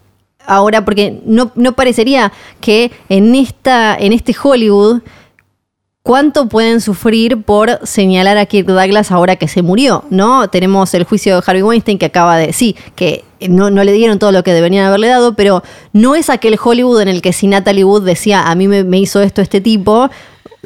ahora 0.44 0.84
porque 0.84 1.22
no, 1.24 1.52
no 1.54 1.72
parecería 1.72 2.34
que 2.60 2.92
en, 3.08 3.34
esta, 3.34 3.96
en 3.96 4.12
este 4.12 4.36
Hollywood 4.38 5.00
cuánto 6.02 6.50
pueden 6.50 6.82
sufrir 6.82 7.44
por 7.44 7.80
señalar 7.86 8.36
a 8.36 8.44
Kirk 8.44 8.66
Douglas 8.66 9.10
ahora 9.10 9.36
que 9.36 9.48
se 9.48 9.62
murió, 9.62 10.04
¿no? 10.10 10.50
Tenemos 10.50 10.92
el 10.92 11.04
juicio 11.04 11.34
de 11.34 11.42
Harvey 11.46 11.62
Weinstein 11.62 11.96
que 11.96 12.04
acaba 12.04 12.36
de, 12.36 12.52
sí, 12.52 12.76
que 12.94 13.24
no, 13.48 13.70
no 13.70 13.84
le 13.84 13.92
dieron 13.92 14.18
todo 14.18 14.32
lo 14.32 14.42
que 14.42 14.52
deberían 14.52 14.84
haberle 14.84 15.08
dado, 15.08 15.32
pero 15.32 15.62
no 15.94 16.14
es 16.14 16.28
aquel 16.28 16.58
Hollywood 16.62 17.00
en 17.00 17.08
el 17.08 17.22
que 17.22 17.32
si 17.32 17.46
Natalie 17.46 17.84
Wood 17.84 18.04
decía, 18.04 18.50
a 18.50 18.54
mí 18.54 18.68
me, 18.68 18.84
me 18.84 18.98
hizo 18.98 19.22
esto 19.22 19.40
este 19.40 19.62
tipo, 19.62 20.10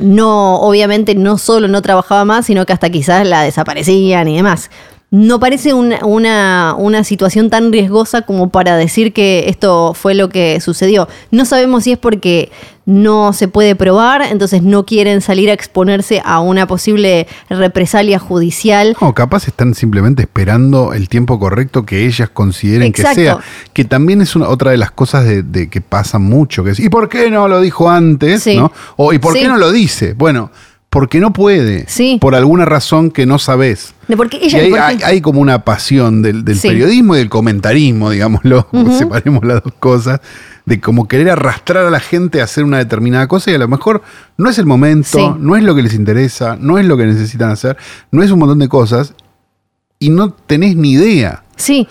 no, 0.01 0.57
obviamente 0.61 1.15
no 1.15 1.39
solo 1.39 1.69
no 1.69 1.83
trabajaba 1.83 2.25
más, 2.25 2.47
sino 2.47 2.67
que 2.67 2.73
hasta 2.73 2.91
quizás 2.91 3.27
la 3.27 3.43
desaparecían 3.43 4.29
y 4.29 4.37
demás. 4.37 4.71
No 5.13 5.41
parece 5.41 5.75
una, 5.75 6.05
una, 6.05 6.77
una 6.79 7.03
situación 7.03 7.51
tan 7.51 7.73
riesgosa 7.73 8.23
como 8.23 8.51
para 8.51 8.77
decir 8.77 9.13
que 9.13 9.47
esto 9.49 9.93
fue 9.93 10.15
lo 10.15 10.29
que 10.29 10.61
sucedió. 10.61 11.09
No 11.33 11.45
sabemos 11.45 11.83
si 11.83 11.91
es 11.93 11.99
porque 11.99 12.53
no 12.87 13.33
se 13.33 13.49
puede 13.49 13.75
probar, 13.75 14.23
entonces 14.23 14.63
no 14.63 14.87
quieren 14.87 15.21
salir 15.21 15.51
a 15.51 15.53
exponerse 15.53 16.23
a 16.25 16.39
una 16.41 16.69
posible 16.69 17.27
represalia 17.49 18.21
judicial. 18.21 18.97
No, 19.01 19.13
capaz 19.13 19.49
están 19.49 19.75
simplemente 19.75 20.23
esperando 20.23 20.93
el 20.93 21.09
tiempo 21.09 21.41
correcto 21.41 21.85
que 21.85 22.07
ellas 22.07 22.31
consideren 22.31 22.87
Exacto. 22.89 23.17
que 23.17 23.23
sea. 23.25 23.39
Que 23.73 23.85
también 23.85 24.23
es 24.23 24.37
una, 24.37 24.49
otra 24.49 24.71
de 24.71 24.77
las 24.77 24.93
cosas 24.93 25.25
de, 25.25 25.43
de 25.43 25.69
que 25.69 25.81
pasan 25.81 26.23
mucho. 26.23 26.63
Que 26.63 26.71
es, 26.71 26.79
¿Y 26.79 26.89
por 26.89 27.09
qué 27.09 27.31
no 27.31 27.49
lo 27.49 27.61
dijo 27.61 27.91
antes? 27.91 28.45
Sí. 28.45 28.57
¿no? 28.57 28.71
O 28.97 29.13
¿y 29.13 29.19
por 29.19 29.33
Sí. 29.35 29.41
qué 29.41 29.49
no 29.49 29.57
lo 29.57 29.73
dice? 29.73 30.15
Bueno, 30.15 30.51
porque 30.91 31.21
no 31.21 31.33
puede. 31.33 31.85
Sí. 31.89 32.19
Por 32.21 32.35
alguna 32.35 32.65
razón 32.65 33.13
que 33.13 33.25
no 33.25 33.39
sabes. 33.39 33.95
Porque 34.17 34.39
Y 34.43 34.53
hay, 34.57 35.21
como 35.21 35.41
una 35.41 35.65
pasión 35.65 36.21
del, 36.21 36.45
del 36.45 36.59
Sí. 36.59 36.69
periodismo 36.69 37.15
y 37.15 37.19
del 37.19 37.31
comentarismo, 37.31 38.11
digámoslo, 38.11 38.67
separemos 38.99 39.45
las 39.45 39.63
dos 39.63 39.73
cosas, 39.79 40.21
de 40.67 40.81
como 40.81 41.07
querer 41.07 41.31
arrastrar 41.31 41.87
a 41.87 41.91
la 41.91 42.01
gente 42.01 42.41
a 42.41 42.45
hacer 42.45 42.65
una 42.65 42.79
determinada 42.79 43.29
cosa 43.29 43.51
y 43.53 43.55
a 43.55 43.59
lo 43.59 43.69
mejor 43.69 44.03
no 44.37 44.51
es 44.51 44.59
el 44.59 44.67
momento, 44.67 45.17
Sí. 45.19 45.31
no 45.39 45.57
es 45.57 45.63
lo 45.63 45.75
que 45.77 45.83
les 45.83 45.95
interesa, 45.95 46.57
no 46.61 46.77
es 46.79 46.85
lo 46.87 46.97
que 46.97 47.07
necesitan 47.07 47.51
hacer, 47.51 47.77
no 48.11 48.23
es 48.25 48.31
un 48.33 48.41
montón 48.41 48.59
de 48.59 48.69
cosas 48.69 49.15
y 50.01 50.11
no 50.11 50.31
tenés 50.33 50.75
ni 50.77 50.93
idea. 50.93 51.45
Sí, 51.57 51.87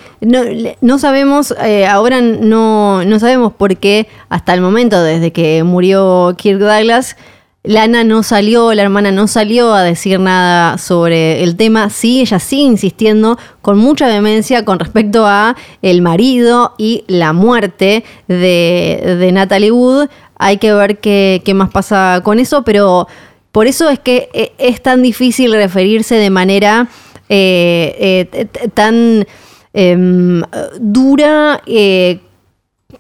no 0.82 0.98
sabemos, 1.00 1.54
eh, 1.64 1.86
ahora 1.88 2.22
no, 2.22 3.06
no 3.06 3.20
sabemos 3.20 3.54
por 3.54 3.78
qué 3.78 4.08
hasta 4.28 4.54
el 4.54 4.62
momento, 4.62 5.02
desde 5.04 5.32
que 5.32 5.64
murió 5.64 6.34
Kirk 6.38 6.60
Douglas, 6.60 7.16
Lana 7.64 8.04
no 8.04 8.24
salió, 8.24 8.74
la 8.74 8.84
hermana 8.84 9.12
no 9.12 9.28
salió 9.28 9.74
a 9.74 9.84
decir 9.84 10.20
nada 10.20 10.78
sobre 10.78 11.44
el 11.44 11.58
tema. 11.58 11.90
Sí, 11.90 12.22
ella 12.22 12.40
sigue 12.40 12.64
insistiendo 12.64 13.38
con 13.62 13.78
mucha 13.78 14.08
vehemencia 14.08 14.64
con 14.64 14.80
respecto 14.80 15.26
a 15.26 15.56
el 15.82 16.02
marido 16.02 16.74
y 16.78 17.04
la 17.08 17.34
muerte 17.34 18.06
de, 18.28 19.30
Natalie 19.34 19.72
Wood. 19.72 20.08
Hay 20.38 20.58
que 20.58 20.74
ver 20.74 21.00
qué, 21.00 21.42
qué 21.44 21.54
más 21.54 21.70
pasa 21.70 22.22
con 22.24 22.40
eso, 22.40 22.64
pero 22.64 23.08
por 23.52 23.68
eso 23.68 23.90
es 23.90 24.00
que 24.00 24.30
eh, 24.34 24.54
es 24.58 24.82
tan 24.82 25.02
difícil 25.02 25.52
referirse 25.52 26.16
de 26.16 26.30
manera 26.30 26.88
eh, 27.32 28.28
eh, 28.32 28.48
tan 28.74 29.24
em, 29.72 30.42
dura 30.80 31.62
eh, 31.68 32.20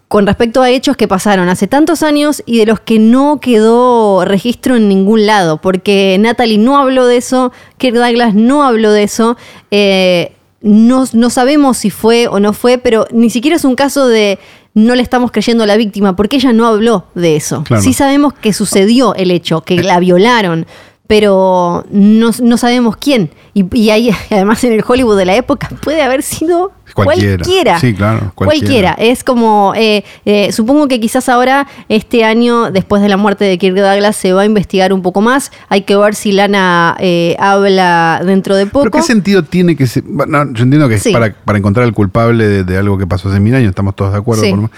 con 0.07 0.27
respecto 0.27 0.61
a 0.61 0.69
hechos 0.69 0.97
que 0.97 1.07
pasaron 1.07 1.49
hace 1.49 1.67
tantos 1.67 2.03
años 2.03 2.43
y 2.45 2.59
de 2.59 2.65
los 2.65 2.79
que 2.79 2.99
no 2.99 3.39
quedó 3.39 4.23
registro 4.25 4.75
en 4.75 4.87
ningún 4.87 5.25
lado, 5.25 5.57
porque 5.57 6.17
Natalie 6.19 6.57
no 6.57 6.77
habló 6.77 7.05
de 7.05 7.17
eso, 7.17 7.51
Kirk 7.77 7.95
Douglas 7.95 8.35
no 8.35 8.63
habló 8.63 8.91
de 8.91 9.03
eso, 9.03 9.37
eh, 9.71 10.33
no, 10.61 11.05
no 11.13 11.29
sabemos 11.29 11.77
si 11.77 11.89
fue 11.89 12.27
o 12.27 12.39
no 12.39 12.53
fue, 12.53 12.77
pero 12.77 13.07
ni 13.11 13.29
siquiera 13.29 13.55
es 13.55 13.65
un 13.65 13.75
caso 13.75 14.07
de 14.07 14.39
no 14.73 14.95
le 14.95 15.01
estamos 15.01 15.31
creyendo 15.31 15.63
a 15.63 15.67
la 15.67 15.77
víctima, 15.77 16.15
porque 16.15 16.37
ella 16.37 16.53
no 16.53 16.67
habló 16.67 17.05
de 17.15 17.35
eso. 17.35 17.63
Claro. 17.63 17.81
Sí 17.81 17.93
sabemos 17.93 18.33
que 18.33 18.53
sucedió 18.53 19.15
el 19.15 19.31
hecho, 19.31 19.61
que 19.61 19.81
la 19.81 19.99
violaron, 19.99 20.67
pero 21.09 21.83
no, 21.89 22.29
no 22.43 22.57
sabemos 22.57 22.95
quién. 22.95 23.31
Y, 23.55 23.65
y 23.75 23.89
ahí, 23.89 24.11
además 24.29 24.63
en 24.63 24.73
el 24.73 24.83
Hollywood 24.87 25.17
de 25.17 25.25
la 25.25 25.35
época, 25.35 25.67
puede 25.81 26.03
haber 26.03 26.21
sido 26.21 26.71
Cualquiera. 26.93 27.37
cualquiera. 27.43 27.79
Sí, 27.79 27.93
claro, 27.95 28.31
Cualquiera. 28.35 28.93
cualquiera. 28.95 29.11
Es 29.11 29.23
como, 29.23 29.73
eh, 29.75 30.03
eh, 30.25 30.51
supongo 30.51 30.87
que 30.87 30.99
quizás 30.99 31.27
ahora, 31.27 31.65
este 31.87 32.23
año, 32.25 32.69
después 32.69 33.01
de 33.01 33.09
la 33.09 33.17
muerte 33.17 33.43
de 33.45 33.57
Kirk 33.57 33.75
Douglas, 33.75 34.15
se 34.17 34.33
va 34.33 34.41
a 34.43 34.45
investigar 34.45 34.93
un 34.93 35.01
poco 35.01 35.19
más. 35.21 35.51
Hay 35.67 35.81
que 35.81 35.95
ver 35.95 36.13
si 36.13 36.31
Lana 36.31 36.95
eh, 36.99 37.35
habla 37.39 38.21
dentro 38.23 38.55
de 38.55 38.67
poco. 38.67 38.83
¿Pero 38.83 38.91
qué 38.91 39.01
sentido 39.01 39.41
tiene 39.43 39.75
que 39.75 39.87
ser? 39.87 40.03
bueno, 40.05 40.43
yo 40.53 40.63
entiendo 40.63 40.87
que 40.87 40.95
es 40.95 41.07
para, 41.11 41.33
para 41.33 41.57
encontrar 41.57 41.85
al 41.87 41.93
culpable 41.93 42.47
de, 42.47 42.63
de 42.63 42.77
algo 42.77 42.99
que 42.99 43.07
pasó 43.07 43.29
hace 43.29 43.39
mil 43.39 43.55
años, 43.55 43.69
estamos 43.69 43.95
todos 43.95 44.11
de 44.11 44.19
acuerdo, 44.19 44.43
Sí. 44.43 44.51
por 44.51 44.69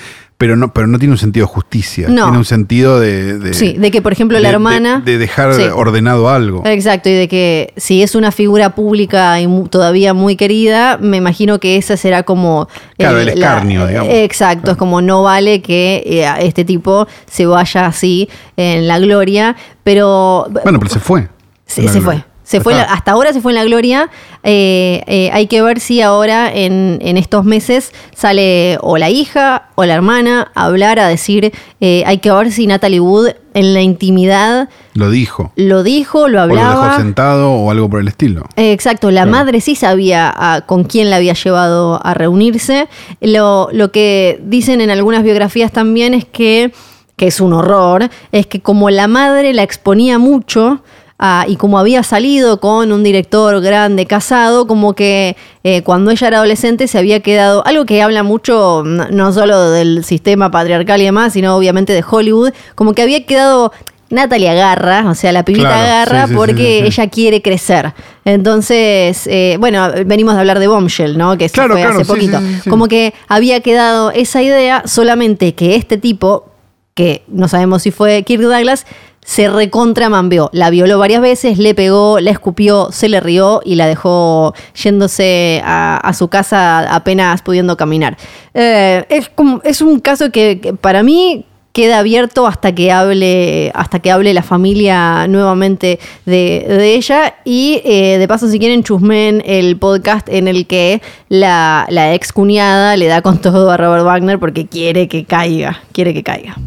pero 0.42 0.56
no, 0.56 0.74
pero 0.74 0.88
no 0.88 0.98
tiene 0.98 1.12
un 1.14 1.20
sentido 1.20 1.46
de 1.46 1.54
justicia, 1.54 2.08
No. 2.10 2.24
tiene 2.24 2.38
un 2.40 2.46
sentido 2.46 3.00
de, 3.00 3.38
de- 3.38 3.54
Sí, 3.54 3.74
de 3.74 3.92
que, 3.92 4.02
por 4.02 4.12
ejemplo, 4.12 4.40
la 4.40 4.48
de- 4.50 4.54
hermana- 4.56 5.00
de, 5.06 5.20
dejar 5.20 5.54
Sí. 5.54 5.62
ordenado 5.72 6.30
algo. 6.30 6.64
Exacto, 6.66 7.10
y 7.10 7.14
de 7.14 7.28
que 7.28 7.74
si 7.78 8.02
es 8.02 8.16
una 8.16 8.32
figura 8.32 8.74
pública 8.74 9.40
y 9.40 9.46
mu- 9.46 9.68
todavía 9.68 10.16
muy 10.16 10.36
querida, 10.36 10.98
me 11.00 11.18
imagino 11.18 11.60
que 11.60 11.78
esa 11.78 11.96
será 11.96 12.24
como... 12.24 12.68
Claro, 12.98 13.20
eh, 13.20 13.22
el 13.22 13.30
escarnio, 13.30 13.86
digamos. 13.86 14.12
Exacto, 14.12 14.72
es 14.72 14.78
como 14.78 15.00
no 15.04 15.22
vale 15.22 15.62
que 15.62 16.02
eh, 16.08 16.26
este 16.40 16.66
tipo 16.66 17.08
se 17.30 17.46
vaya 17.46 17.86
así 17.86 18.28
en 18.58 18.88
la 18.88 18.98
gloria, 18.98 19.56
pero... 19.84 20.48
Bueno, 20.64 20.80
pero 20.80 20.90
se 20.92 21.00
fue. 21.00 21.28
Sí, 21.68 21.84
se 21.88 22.00
gloria. 22.00 22.02
fue. 22.02 22.31
Se 22.52 22.62
fue 22.62 22.74
la- 22.74 22.84
hasta 22.84 23.12
ahora 23.12 23.34
se 23.34 23.42
fue 23.42 23.52
en 23.52 23.56
la 23.58 23.64
gloria. 23.64 24.10
Eh, 24.44 25.04
eh, 25.08 25.30
hay 25.34 25.48
que 25.48 25.62
ver 25.62 25.80
si 25.80 26.02
ahora 26.02 26.52
en, 26.54 27.00
en 27.02 27.18
estos 27.18 27.46
meses 27.46 27.92
sale 28.16 28.78
o 28.82 28.98
la 28.98 29.10
hija 29.10 29.70
o 29.76 29.86
la 29.86 29.94
hermana 29.94 30.52
a 30.56 30.66
hablar, 30.66 31.00
a 31.00 31.08
decir, 31.08 31.52
eh, 31.80 32.04
hay 32.06 32.18
que 32.18 32.32
ver 32.32 32.52
si 32.52 32.68
Natalie 32.68 33.00
Wood 33.00 33.30
en 33.54 33.74
la 33.74 33.82
intimidad 33.82 34.70
Lo 34.94 35.10
dijo. 35.12 35.52
lo 35.56 35.84
dijo, 35.84 36.28
lo 36.28 36.44
O 36.44 36.48
lo 36.48 36.56
dejó 36.56 36.68
hablaba. 36.68 36.98
sentado 36.98 37.52
o 37.52 37.70
algo 37.72 37.90
por 37.90 38.00
el 38.02 38.08
estilo. 38.08 38.46
Exacto, 38.56 39.12
la 39.12 39.22
Claro. 39.24 39.32
madre 39.38 39.62
sí 39.62 39.76
sabía 39.76 40.34
a- 40.36 40.62
con 40.62 40.84
quién 40.84 41.10
la 41.10 41.18
había 41.18 41.34
llevado 41.34 42.00
a 42.06 42.14
reunirse. 42.14 42.88
Lo, 43.22 43.70
lo 43.72 43.92
que 43.92 44.40
dicen 44.44 44.82
en 44.82 44.90
algunas 44.90 45.24
biografías 45.24 45.72
también 45.72 46.14
es 46.14 46.26
que, 46.26 46.74
que 47.16 47.28
es 47.28 47.40
un 47.42 47.54
horror, 47.54 48.10
es 48.32 48.48
que 48.48 48.62
como 48.62 48.90
la 48.90 49.08
madre 49.08 49.54
la 49.54 49.64
exponía 49.64 50.18
mucho 50.18 50.82
a- 51.24 51.46
y 51.48 51.56
como 51.56 51.78
había 51.80 52.02
salido 52.04 52.60
con 52.60 52.92
un 52.92 53.04
director 53.04 53.62
grande 53.62 54.06
casado, 54.08 54.68
como 54.68 54.94
que 54.96 55.38
eh, 55.64 55.84
cuando 55.84 56.12
ella 56.12 56.28
era 56.28 56.38
adolescente 56.38 56.88
se 56.88 56.98
había 56.98 57.20
quedado, 57.22 57.66
algo 57.66 57.86
que 57.86 58.02
habla 58.02 58.24
mucho 58.24 58.82
no, 58.86 59.08
no 59.10 59.32
solo 59.32 59.70
del 59.72 60.04
sistema 60.04 60.50
patriarcal 60.52 61.00
y 61.00 61.06
demás, 61.06 61.34
sino 61.34 61.56
obviamente 61.56 61.94
de 61.94 62.04
Hollywood, 62.10 62.52
como 62.76 62.94
que 62.94 63.04
había 63.04 63.26
quedado... 63.26 63.72
Natalia 64.14 64.52
agarra, 64.52 65.10
o 65.10 65.16
sea, 65.16 65.32
la 65.32 65.46
pibita 65.46 65.70
Claro, 65.70 65.84
agarra 65.86 66.24
sí, 66.28 66.32
sí, 66.32 66.36
porque 66.36 66.80
sí, 66.82 66.86
ella 66.88 67.08
quiere 67.10 67.42
crecer. 67.42 67.94
Entonces, 68.26 69.26
eh, 69.28 69.56
bueno, 69.58 69.90
venimos 70.06 70.34
de 70.34 70.42
hablar 70.42 70.60
de 70.60 70.68
Bombshell, 70.68 71.18
¿no? 71.18 71.38
Que 71.38 71.46
eso 71.46 71.54
Claro, 71.54 71.76
fue 71.76 71.82
claro, 71.82 71.96
hace 72.00 72.06
poquito. 72.06 72.42
Como 72.70 72.88
que 72.90 73.14
había 73.30 73.62
quedado 73.62 74.12
esa 74.12 74.42
idea, 74.42 74.84
solamente 74.86 75.54
que 75.56 75.76
este 75.76 75.98
tipo, 75.98 76.50
que 76.94 77.24
no 77.30 77.48
sabemos 77.48 77.84
si 77.84 77.92
fue 77.92 78.24
Kirk 78.24 78.42
Douglas, 78.44 78.86
se 79.24 79.50
recontra 79.50 80.10
mambeó. 80.10 80.50
La 80.52 80.70
violó 80.70 80.98
varias 81.00 81.22
veces, 81.22 81.58
le 81.58 81.76
pegó, 81.76 82.20
la 82.20 82.32
escupió, 82.32 82.92
se 82.92 83.10
le 83.10 83.20
rió 83.20 83.62
y 83.64 83.76
la 83.76 83.88
dejó 83.88 84.54
yéndose 84.76 85.62
a, 85.64 86.12
su 86.14 86.28
casa 86.28 86.94
apenas 86.94 87.42
pudiendo 87.42 87.78
caminar. 87.78 88.18
Eh, 88.54 89.06
es, 89.10 89.30
como- 89.30 89.62
es 89.64 89.82
un 89.82 90.00
caso 90.00 90.32
que, 90.32 90.76
para 90.82 91.04
mí 91.04 91.46
queda 91.72 92.00
abierto 92.00 92.48
hasta 92.48 92.76
que 92.76 92.92
hable 92.92 93.72
hasta 93.74 94.00
que 94.00 94.12
hable 94.12 94.34
la 94.34 94.44
familia 94.44 95.26
nuevamente 95.30 96.00
de, 96.26 96.96
ella 96.96 97.36
y 97.46 97.82
eh, 97.86 98.18
de 98.18 98.28
paso 98.28 98.50
si 98.50 98.60
quieren 98.60 98.84
chusmen 98.84 99.42
el 99.46 99.78
podcast 99.78 100.28
en 100.28 100.50
el 100.50 100.68
que 100.68 101.02
la, 101.30 101.86
la 101.90 102.14
ex 102.14 102.34
cuñada 102.34 102.98
le 102.98 103.08
da 103.08 103.22
con 103.22 103.40
todo 103.40 103.72
a 103.72 103.78
Robert 103.78 104.04
Wagner 104.04 104.38
porque 104.38 104.68
quiere 104.68 105.08
que 105.08 105.24
caiga 105.24 105.82
quiere 105.94 106.14
que 106.14 106.24
caiga 106.24 106.58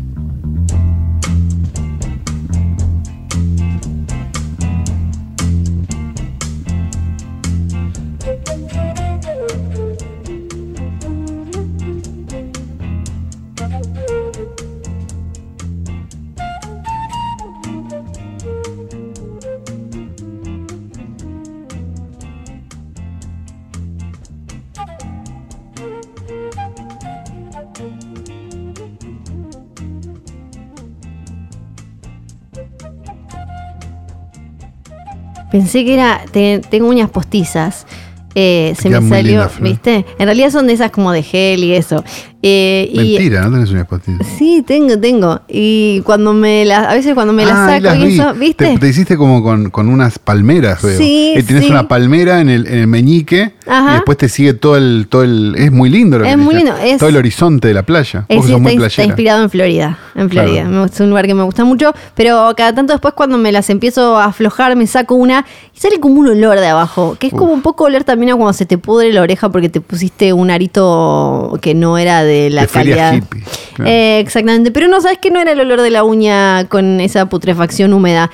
Pensé 35.54 35.84
que 35.84 35.94
era. 35.94 36.20
te- 36.32 36.60
tengo 36.68 36.88
uñas 36.88 37.08
postizas. 37.10 37.86
Eh, 38.34 38.74
se 38.76 38.90
me 38.90 39.08
salió. 39.08 39.48
¿viste? 39.60 40.04
En 40.18 40.24
realidad 40.26 40.50
son 40.50 40.66
de 40.66 40.72
esas 40.72 40.90
como 40.90 41.12
de 41.12 41.22
gel 41.22 41.62
y 41.62 41.74
eso. 41.74 42.02
Eh, 42.46 42.90
y- 42.92 42.96
Mentira, 42.98 43.40
no 43.40 43.52
tenés 43.52 43.70
uñas 43.70 43.86
postizas. 43.86 44.26
Sí, 44.36 44.62
tengo, 44.66 44.98
tengo. 44.98 45.40
Y 45.48 46.02
cuando 46.02 46.34
me 46.34 46.66
las. 46.66 46.88
A 46.88 46.92
veces 46.92 47.14
cuando 47.14 47.32
me 47.32 47.46
las 47.46 47.54
Ah, 47.54 47.66
ahí 47.68 47.80
saco 47.80 47.94
las 47.94 47.96
y 48.04 48.06
vi. 48.06 48.14
eso, 48.20 48.34
¿viste? 48.34 48.66
Te, 48.74 48.78
te 48.78 48.88
hiciste 48.88 49.16
como 49.16 49.42
con, 49.42 49.70
con 49.70 49.88
unas 49.88 50.18
palmeras, 50.18 50.82
veo. 50.82 50.98
Sí, 50.98 51.32
Eh, 51.36 51.42
Tienes 51.42 51.64
sí. 51.64 51.70
una 51.70 51.88
palmera 51.88 52.40
en 52.42 52.50
el, 52.50 52.66
en 52.66 52.74
el 52.80 52.86
meñique 52.86 53.54
Ajá. 53.66 53.92
y 53.92 53.94
después 53.94 54.18
te 54.18 54.28
sigue 54.28 54.52
todo 54.52 54.76
el, 54.76 55.06
todo 55.08 55.22
el. 55.22 55.54
Es 55.56 55.72
muy 55.72 55.88
lindo 55.88 56.18
lo 56.18 56.24
que 56.24 56.32
Es 56.32 56.36
muy 56.36 56.54
lindo, 56.54 56.74
es- 56.76 56.98
Todo 56.98 57.08
el 57.08 57.16
horizonte 57.16 57.68
de 57.68 57.72
la 57.74 57.82
playa. 57.82 58.26
Sí, 58.28 58.36
sos 58.42 58.60
muy 58.60 58.72
está, 58.74 58.86
está 58.88 59.04
inspirado 59.04 59.42
en 59.42 59.48
Florida. 59.48 59.98
En 60.14 60.28
Florida. 60.28 60.64
Claro. 60.64 60.84
Es 60.84 61.00
un 61.00 61.08
lugar 61.08 61.26
que 61.26 61.34
me 61.34 61.44
gusta 61.44 61.64
mucho. 61.64 61.94
Pero 62.14 62.52
cada 62.54 62.74
tanto 62.74 62.92
después, 62.92 63.14
cuando 63.14 63.38
me 63.38 63.52
las 63.52 63.70
empiezo 63.70 64.18
a 64.18 64.26
aflojar, 64.26 64.76
me 64.76 64.86
saco 64.86 65.14
una 65.14 65.46
y 65.74 65.80
sale 65.80 65.98
como 65.98 66.16
un 66.20 66.28
olor 66.28 66.60
de 66.60 66.66
abajo. 66.66 67.16
Que 67.18 67.28
es 67.28 67.32
como 67.32 67.54
un 67.54 67.62
poco 67.62 67.84
oler 67.84 68.04
también 68.04 68.32
a 68.32 68.36
cuando 68.36 68.52
se 68.52 68.66
te 68.66 68.76
pudre 68.76 69.14
la 69.14 69.22
oreja 69.22 69.48
porque 69.48 69.70
te 69.70 69.80
pusiste 69.80 70.34
un 70.34 70.50
arito 70.50 71.58
que 71.62 71.74
no 71.74 71.96
era 71.96 72.22
de 72.22 72.33
la 72.50 72.62
De 72.62 72.68
calidad. 72.68 73.14
hippie, 73.14 73.42
claro. 73.74 73.90
Eh, 73.90 74.18
exactamente. 74.20 74.70
Pero 74.70 74.88
no, 74.88 75.00
sabes 75.00 75.18
que 75.18 75.30
no 75.30 75.40
era 75.40 75.52
el 75.52 75.60
olor 75.60 75.80
de 75.80 75.90
la 75.90 76.04
uña 76.04 76.66
con 76.68 77.00
esa 77.00 77.26
putrefacción 77.26 77.92
húmeda. 77.92 78.30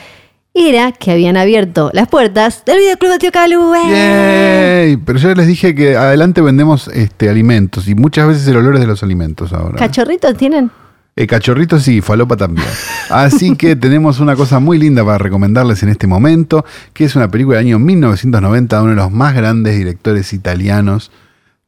Era 0.52 0.90
que 0.90 1.12
habían 1.12 1.36
abierto 1.36 1.90
las 1.92 2.08
puertas 2.08 2.64
del 2.64 2.78
videoclub 2.78 3.12
de 3.12 3.18
Tío 3.18 3.30
Calu. 3.30 3.72
¡eh! 3.86 4.98
Pero 5.06 5.18
yo 5.18 5.32
les 5.34 5.46
dije 5.46 5.76
que 5.76 5.96
adelante 5.96 6.40
vendemos 6.40 6.88
este, 6.88 7.28
alimentos 7.28 7.86
y 7.86 7.94
muchas 7.94 8.26
veces 8.26 8.48
el 8.48 8.56
olor 8.56 8.74
es 8.74 8.80
de 8.80 8.88
los 8.88 9.02
alimentos 9.04 9.52
ahora. 9.52 9.76
¿Cachorritos 9.76 10.36
tienen? 10.36 10.70
Eh, 11.16 11.26
cachorritos 11.26 11.82
sí, 11.82 12.00
falopa 12.00 12.36
también. 12.36 12.66
Así 13.10 13.54
que 13.54 13.76
tenemos 13.76 14.20
una 14.20 14.34
cosa 14.36 14.58
muy 14.58 14.78
linda 14.78 15.04
para 15.04 15.18
recomendarles 15.18 15.82
en 15.82 15.90
este 15.90 16.06
momento, 16.06 16.64
que 16.94 17.04
es 17.04 17.14
una 17.14 17.30
película 17.30 17.58
del 17.58 17.66
año 17.66 17.78
1990 17.78 18.76
de 18.76 18.82
uno 18.82 18.90
de 18.90 18.96
los 18.96 19.10
más 19.12 19.34
grandes 19.34 19.76
directores 19.76 20.32
italianos 20.32 21.12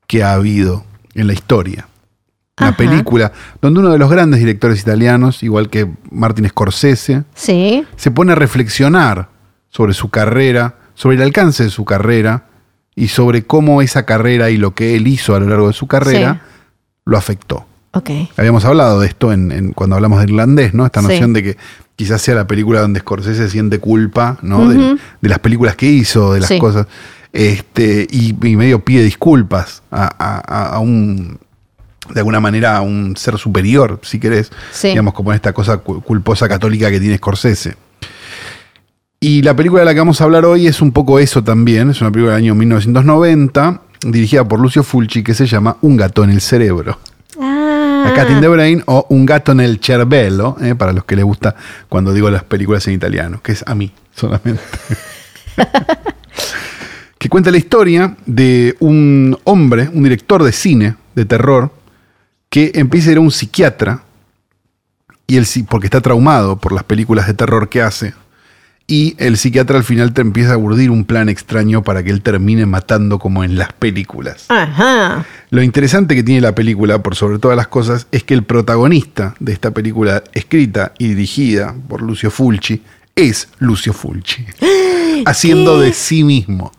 que 0.07 0.23
ha 0.25 0.33
habido 0.33 0.85
en 1.15 1.27
la 1.27 1.35
historia. 1.35 1.87
Una 2.61 2.69
Ajá. 2.69 2.77
película 2.77 3.33
donde 3.63 3.81
uno 3.81 3.91
de 3.91 3.99
los 3.99 4.11
grandes 4.11 4.39
directores 4.41 4.81
italianos, 4.81 5.43
igual 5.43 5.71
que 5.71 5.89
Martin 6.11 6.47
Scorsese, 6.49 7.25
Sí. 7.35 7.85
se 7.97 8.11
pone 8.11 8.33
a 8.33 8.35
reflexionar 8.35 9.31
sobre 9.71 9.95
su 9.95 10.11
carrera, 10.11 10.77
sobre 10.95 11.17
el 11.17 11.23
alcance 11.23 11.65
de 11.65 11.71
su 11.71 11.87
carrera 11.87 12.45
y 12.95 13.09
sobre 13.09 13.45
cómo 13.45 13.81
esa 13.81 14.05
carrera 14.05 14.51
y 14.51 14.59
lo 14.59 14.75
que 14.75 14.97
él 14.97 15.07
hizo 15.09 15.35
a 15.35 15.41
lo 15.41 15.49
largo 15.49 15.69
de 15.69 15.73
su 15.73 15.87
carrera 15.87 16.43
lo 17.07 17.17
afectó. 17.17 17.67
Ok. 17.93 18.11
Habíamos 18.37 18.67
hablado 18.67 19.01
de 19.01 19.07
esto 19.07 19.33
en, 19.33 19.51
en- 19.51 19.73
cuando 19.73 19.97
hablamos 19.97 20.19
de 20.19 20.25
irlandés, 20.25 20.75
¿no? 20.75 20.85
Esta 20.85 21.01
Sí. 21.01 21.07
noción 21.09 21.33
de 21.33 21.43
que 21.43 21.57
quizás 21.97 22.21
sea 22.21 22.35
la 22.35 22.47
película 22.47 22.81
donde 22.81 23.01
Scorsese 23.01 23.49
siente 23.49 23.79
culpa, 23.79 24.37
¿no? 24.43 24.69
De- 24.69 24.99
las 25.23 25.39
películas 25.39 25.75
que 25.75 25.87
hizo, 25.87 26.35
de 26.35 26.41
las 26.41 26.53
cosas. 26.61 26.87
Este, 27.33 28.07
y, 28.11 28.37
y 28.47 28.57
medio 28.57 28.85
pide 28.85 29.03
disculpas 29.05 29.83
a- 29.91 30.15
a- 30.19 30.67
a 30.75 30.79
un. 30.81 31.39
De 32.11 32.21
alguna 32.21 32.41
manera 32.41 32.77
a 32.77 32.81
un 32.81 33.17
ser 33.17 33.39
superior, 33.39 34.01
si 34.03 34.19
querés. 34.19 34.51
Sí. 34.73 34.89
Digamos, 34.89 35.15
como 35.15 35.33
esta 35.33 35.53
cosa 35.53 35.79
cu- 35.79 36.03
culposa 36.03 36.49
católica 36.49 36.91
que 36.91 36.99
tiene 37.01 37.17
Scorsese. 37.17 37.77
Y 39.21 39.43
la 39.43 39.55
película 39.55 39.83
de 39.83 39.87
la 39.87 39.93
que 39.95 40.01
vamos 40.01 40.21
a 40.21 40.25
hablar 40.25 40.45
hoy 40.45 40.67
es 40.67 40.83
un 40.83 40.91
poco 40.91 41.21
eso 41.21 41.45
también. 41.45 41.91
Es 41.91 42.01
una 42.01 42.11
película 42.11 42.35
del 42.35 42.43
año 42.45 42.55
1990, 42.57 43.83
dirigida 44.05 44.47
por 44.47 44.59
Lucio 44.59 44.83
Fulci, 44.83 45.23
que 45.23 45.33
se 45.33 45.47
llama 45.47 45.77
Un 45.81 45.97
gato 45.97 46.25
en 46.25 46.31
el 46.31 46.41
cerebro. 46.41 46.99
Ah. 47.41 48.07
A 48.09 48.15
Cat 48.15 48.31
in 48.31 48.41
the 48.41 48.49
Brain 48.49 48.83
o 48.87 49.07
Un 49.11 49.25
gato 49.25 49.53
en 49.53 49.61
el 49.61 49.79
cervello, 49.81 50.57
eh, 50.61 50.75
para 50.75 50.93
los 50.93 51.05
que 51.05 51.15
les 51.15 51.25
gusta 51.25 51.55
cuando 51.89 52.13
digo 52.13 52.29
las 52.31 52.43
películas 52.43 52.87
en 52.89 52.95
italiano, 52.95 53.41
que 53.45 53.53
es 53.53 53.63
a 53.65 53.77
mí 53.77 53.93
solamente. 54.13 54.61
que 57.19 57.29
cuenta 57.29 57.51
la 57.53 57.59
historia 57.59 58.17
de 58.27 58.75
un 58.81 59.39
hombre, 59.45 59.89
un 59.93 60.03
director 60.03 60.43
de 60.43 60.51
cine, 60.53 60.97
de 61.15 61.25
terror, 61.25 61.71
que 62.53 62.71
empieza 62.75 63.09
a 63.09 63.13
ir 63.13 63.17
a 63.19 63.23
un 63.23 63.31
psiquiatra, 63.31 64.03
y 65.27 65.39
el, 65.39 65.47
psi- 65.47 65.65
porque 65.67 65.87
está 65.87 66.03
traumado 66.03 66.57
por 66.57 66.73
las 66.73 66.85
películas 66.85 67.27
de 67.27 67.33
terror 67.33 67.71
que 67.71 67.81
hace, 67.81 68.13
y 68.87 69.15
el 69.17 69.39
psiquiatra 69.39 69.79
al 69.79 69.85
final 69.85 70.13
te 70.13 70.21
empieza 70.21 70.53
a 70.53 70.59
urdir 70.59 70.91
un 70.91 71.07
plan 71.07 71.31
extraño 71.31 71.83
para 71.83 72.03
que 72.03 72.11
él 72.11 72.21
termine 72.21 72.67
matando 72.67 73.19
como 73.19 73.43
en 73.43 73.57
las 73.57 73.73
películas. 73.73 74.45
Ajá. 74.51 75.25
Lo 75.49 75.63
interesante 75.63 76.15
que 76.15 76.23
tiene 76.23 76.43
la 76.43 76.55
película, 76.55 77.03
por 77.03 77.15
sobre 77.17 77.39
todas 77.39 77.57
las 77.57 77.69
cosas, 77.69 78.07
es 78.13 78.23
que 78.23 78.35
el 78.35 78.43
protagonista 78.43 79.35
de 79.41 79.55
esta 79.55 79.71
película, 79.71 80.23
escrita 80.35 80.93
y 80.99 81.09
dirigida 81.09 81.75
por 81.89 82.03
Lucio 82.03 82.31
Fulci, 82.31 82.83
es 83.17 83.49
Lucio 83.61 83.95
Fulci. 83.95 84.45
haciendo 85.25 85.81
de 85.81 85.95
sí 85.95 86.23
mismo. 86.23 86.71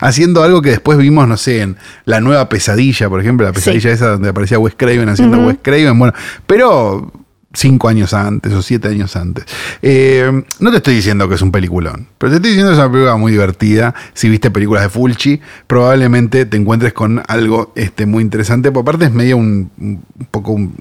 Haciendo 0.00 0.42
algo 0.42 0.60
que 0.60 0.70
después 0.70 0.98
vimos, 0.98 1.28
no 1.28 1.36
sé, 1.36 1.62
en 1.62 1.76
La 2.04 2.20
Nueva 2.20 2.48
Pesadilla, 2.48 3.08
por 3.08 3.20
ejemplo, 3.20 3.46
la 3.46 3.52
pesadilla 3.52 3.92
esa 3.92 4.08
donde 4.08 4.28
aparecía 4.28 4.58
Wes 4.58 4.74
Craven 4.76 5.08
haciendo 5.08 5.38
Wes 5.46 5.58
Craven, 5.62 5.98
bueno, 5.98 6.12
pero 6.46 7.12
cinco 7.54 7.88
años 7.88 8.12
antes 8.12 8.52
o 8.52 8.62
siete 8.62 8.88
años 8.88 9.16
antes. 9.16 9.44
Eh, 9.82 10.42
no 10.58 10.70
te 10.70 10.78
estoy 10.78 10.96
diciendo 10.96 11.28
que 11.28 11.36
es 11.36 11.42
un 11.42 11.52
peliculón, 11.52 12.08
pero 12.18 12.30
te 12.30 12.36
estoy 12.36 12.50
diciendo 12.50 12.72
que 12.72 12.74
es 12.74 12.80
una 12.80 12.90
película 12.90 13.16
muy 13.16 13.32
divertida. 13.32 13.94
Si 14.12 14.28
viste 14.28 14.50
películas 14.50 14.82
de 14.82 14.88
Fulci, 14.88 15.40
probablemente 15.66 16.44
te 16.46 16.56
encuentres 16.56 16.92
con 16.92 17.22
algo 17.28 17.72
este, 17.76 18.06
muy 18.06 18.22
interesante. 18.22 18.72
Por 18.72 18.82
aparte 18.82 19.06
es 19.06 19.12
medio 19.12 19.36
un, 19.36 19.70
un 19.78 20.26
poco 20.30 20.52
un, 20.52 20.74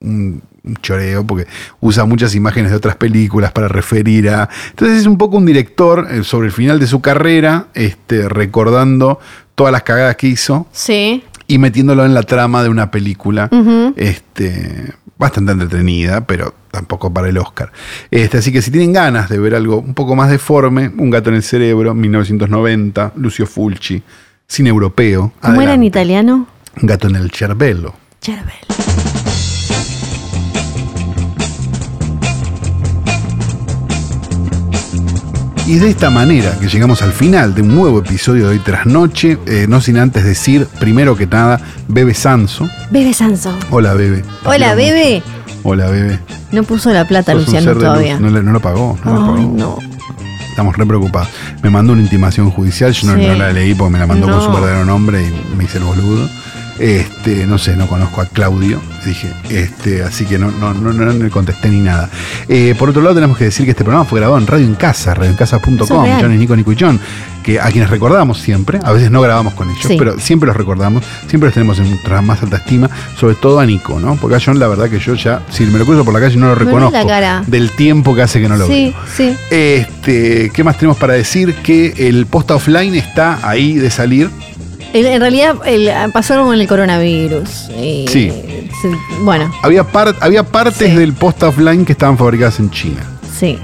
un- 0.00 0.42
choreo, 0.82 1.26
porque 1.26 1.46
usa 1.80 2.04
muchas 2.04 2.34
imágenes 2.34 2.70
de 2.70 2.76
otras 2.76 2.94
películas 2.96 3.52
para 3.52 3.68
referir 3.68 4.28
a... 4.28 4.50
Entonces 4.70 4.98
es 4.98 5.06
un 5.06 5.16
poco 5.16 5.38
un 5.38 5.46
director 5.46 6.06
eh, 6.10 6.22
sobre 6.24 6.48
el 6.48 6.52
final 6.52 6.78
de 6.78 6.86
su 6.86 7.00
carrera, 7.00 7.68
este, 7.72 8.28
recordando 8.28 9.18
todas 9.54 9.72
las 9.72 9.82
cagadas 9.84 10.16
que 10.16 10.26
hizo 10.26 10.66
Sí. 10.72 11.24
y 11.46 11.56
metiéndolo 11.56 12.04
en 12.04 12.12
la 12.12 12.22
trama 12.22 12.62
de 12.62 12.68
una 12.68 12.90
película 12.90 13.48
este, 13.96 14.92
bastante 15.16 15.52
entretenida, 15.52 16.26
pero 16.26 16.54
tampoco 16.70 17.10
para 17.14 17.30
el 17.30 17.38
Oscar. 17.38 17.72
Este, 18.10 18.36
así 18.38 18.52
que 18.52 18.60
si 18.60 18.70
tienen 18.70 18.92
ganas 18.92 19.30
de 19.30 19.38
ver 19.38 19.54
algo 19.54 19.78
un 19.78 19.94
poco 19.94 20.14
más 20.16 20.28
deforme, 20.30 20.92
Un 20.98 21.08
gato 21.08 21.30
en 21.30 21.36
el 21.36 21.42
cerebro, 21.42 21.94
1990, 21.94 23.12
Lucio 23.16 23.46
Fulci, 23.46 24.02
cine 24.46 24.68
europeo. 24.68 25.32
¿Cómo 25.40 25.62
era 25.62 25.72
en 25.72 25.82
italiano? 25.82 26.46
Un 26.80 26.86
gato 26.86 27.08
en 27.08 27.16
el 27.16 27.30
cervello. 27.30 27.94
Cervello. 28.20 29.07
Y 35.68 35.74
de 35.76 35.90
esta 35.90 36.08
manera 36.08 36.56
que 36.58 36.66
llegamos 36.66 37.02
al 37.02 37.12
final 37.12 37.54
de 37.54 37.60
un 37.60 37.74
nuevo 37.74 37.98
episodio 37.98 38.44
de 38.48 38.52
Hoy 38.54 38.58
Tras 38.60 38.86
Noche. 38.86 39.36
eh, 39.46 39.66
no 39.68 39.82
sin 39.82 39.98
antes 39.98 40.24
decir, 40.24 40.66
primero 40.80 41.14
que 41.14 41.26
nada, 41.26 41.60
Bebe 41.88 42.14
Sanso. 42.14 42.66
Bebe 42.90 43.12
Sanso. 43.12 43.54
Hola, 43.70 43.92
Bebe. 43.92 44.22
Hola, 44.44 44.74
Bebe. 44.74 45.22
Hola, 45.64 45.90
Bebe. 45.90 46.20
No 46.52 46.62
puso 46.62 46.90
la 46.90 47.04
plata, 47.06 47.34
Luciano, 47.34 47.74
todavía. 47.74 48.18
No, 48.18 48.30
no 48.30 48.52
lo 48.52 48.60
pagó. 48.60 48.98
No 49.04 49.12
lo 49.14 49.20
pagó. 49.20 49.36
no. 49.38 49.78
Estamos 50.48 50.74
re 50.76 50.86
preocupados. 50.86 51.28
Me 51.62 51.68
mandó 51.70 51.92
una 51.92 52.02
intimación 52.02 52.50
judicial, 52.50 52.92
yo 52.92 53.12
no, 53.12 53.18
Sí. 53.20 53.26
no 53.26 53.34
la 53.34 53.52
leí 53.52 53.74
porque 53.74 53.92
me 53.92 53.98
la 53.98 54.06
mandó 54.06 54.26
con 54.26 54.42
su 54.42 54.50
verdadero 54.50 54.84
nombre 54.86 55.22
y 55.22 55.54
me 55.56 55.64
hice 55.64 55.78
el 55.78 55.84
boludo. 55.84 56.28
Este, 56.78 57.46
no 57.46 57.58
sé, 57.58 57.76
no 57.76 57.86
conozco 57.88 58.20
a 58.20 58.26
Claudio, 58.26 58.80
dije, 59.04 59.32
este, 59.50 60.02
así 60.04 60.24
que 60.26 60.38
no, 60.38 60.50
no, 60.52 60.72
no, 60.74 60.92
no 60.92 61.12
le 61.12 61.30
contesté 61.30 61.68
ni 61.70 61.80
nada. 61.80 62.08
Eh, 62.48 62.74
por 62.78 62.90
otro 62.90 63.02
lado, 63.02 63.14
tenemos 63.16 63.36
que 63.36 63.44
decir 63.44 63.64
que 63.64 63.72
este 63.72 63.82
programa 63.84 64.04
fue 64.04 64.20
grabado 64.20 64.38
en 64.40 64.46
Radio 64.46 64.64
en 64.66 64.74
Casa, 64.76 65.12
radioencasa.com. 65.14 66.06
John 66.20 66.32
y 66.34 66.38
Nico, 66.38 66.54
Nico 66.54 66.70
y 66.72 66.76
John, 66.78 67.00
que 67.42 67.58
a 67.60 67.66
quienes 67.72 67.90
recordamos 67.90 68.38
siempre, 68.38 68.78
a 68.84 68.92
veces 68.92 69.10
no 69.10 69.20
grabamos 69.20 69.54
con 69.54 69.68
ellos, 69.70 69.82
Sí. 69.88 69.96
pero 69.98 70.18
siempre 70.20 70.46
los 70.46 70.56
recordamos, 70.56 71.02
siempre 71.26 71.48
los 71.48 71.54
tenemos 71.54 71.78
en 71.80 71.90
nuestra 71.90 72.22
más 72.22 72.42
alta 72.42 72.58
estima, 72.58 72.88
sobre 73.18 73.34
todo 73.34 73.58
a 73.58 73.66
Nico, 73.66 73.98
¿no? 73.98 74.14
Porque 74.16 74.36
a 74.36 74.40
John 74.44 74.58
la 74.60 74.68
verdad 74.68 74.88
que 74.88 75.00
yo 75.00 75.14
ya, 75.14 75.42
si 75.50 75.64
me 75.64 75.78
lo 75.78 75.84
cruzo 75.84 76.04
por 76.04 76.14
la 76.14 76.20
calle 76.20 76.36
no 76.36 76.46
lo 76.46 76.54
reconozco 76.54 76.96
la 76.96 77.06
cara. 77.06 77.44
del 77.46 77.70
tiempo 77.72 78.14
que 78.14 78.22
hace 78.22 78.40
que 78.40 78.48
no 78.48 78.56
lo 78.56 78.66
Sí, 78.68 78.94
veo. 78.94 79.04
sí. 79.16 79.36
Este, 79.50 80.50
¿qué 80.54 80.62
más 80.64 80.76
tenemos 80.78 80.96
para 80.96 81.14
decir? 81.14 81.54
Que 81.56 81.94
el 82.08 82.26
post 82.26 82.50
offline 82.52 82.94
está 82.94 83.38
ahí 83.42 83.74
de 83.74 83.90
salir. 83.90 84.30
En 84.92 85.20
realidad 85.20 85.56
el, 85.66 85.90
pasaron 86.12 86.46
con 86.46 86.58
el 86.60 86.66
coronavirus. 86.66 87.68
y 87.78 88.06
Sí. 88.08 88.30
se- 88.30 89.22
bueno, 89.22 89.52
Había, 89.62 89.84
par- 89.84 90.16
había 90.20 90.42
partes 90.44 90.90
Sí. 90.90 90.96
del 90.96 91.12
post 91.12 91.42
offline 91.42 91.84
que 91.84 91.92
estaban 91.92 92.16
fabricadas 92.16 92.58
en 92.60 92.70
China. 92.70 93.02
sí. 93.38 93.58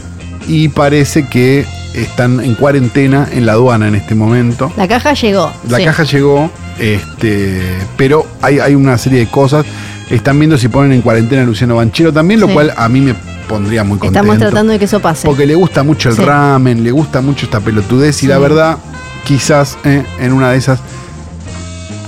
Y 0.47 0.69
parece 0.69 1.27
que 1.27 1.65
están 1.95 2.39
en 2.41 2.55
cuarentena 2.55 3.27
en 3.33 3.47
la 3.47 3.53
aduana 3.53 3.89
en 3.89 3.95
este 3.95 4.15
momento. 4.15 4.71
La 4.77 4.87
caja 4.87 5.15
llegó. 5.15 5.51
La 5.71 5.79
sí. 5.79 5.85
caja 5.87 6.03
llegó, 6.05 6.51
este, 6.79 7.63
pero 7.97 8.27
hay, 8.43 8.59
hay 8.59 8.75
una 8.75 8.99
serie 8.99 9.21
de 9.21 9.27
cosas. 9.29 9.65
Están 10.11 10.39
viendo 10.39 10.59
si 10.59 10.69
ponen 10.69 10.93
en 10.93 11.01
cuarentena 11.01 11.43
a 11.43 11.45
Luciano 11.47 11.77
Banchero 11.77 12.13
también, 12.13 12.41
lo 12.41 12.49
Sí. 12.49 12.53
cual 12.53 12.75
a 12.77 12.89
mí 12.91 13.01
me 13.01 13.15
pondría 13.49 13.85
muy 13.85 13.97
contento. 13.99 14.19
Estamos 14.21 14.39
tratando 14.39 14.73
de 14.75 14.79
que 14.79 14.85
eso 14.85 15.01
pase. 15.01 15.27
Porque 15.27 15.47
le 15.47 15.55
gusta 15.55 15.83
mucho 15.83 16.11
el 16.11 16.17
Sí. 16.17 16.23
ramen, 16.23 16.85
le 16.85 16.91
gusta 16.91 17.23
mucho 17.23 17.47
esta 17.47 17.61
pelotudez 17.61 18.23
y 18.23 18.27
la 18.27 18.39
verdad, 18.39 18.77
quizás 19.25 19.79
eh, 19.85 20.05
en 20.21 20.33
una 20.35 20.51
de 20.51 20.59
esas, 20.59 20.81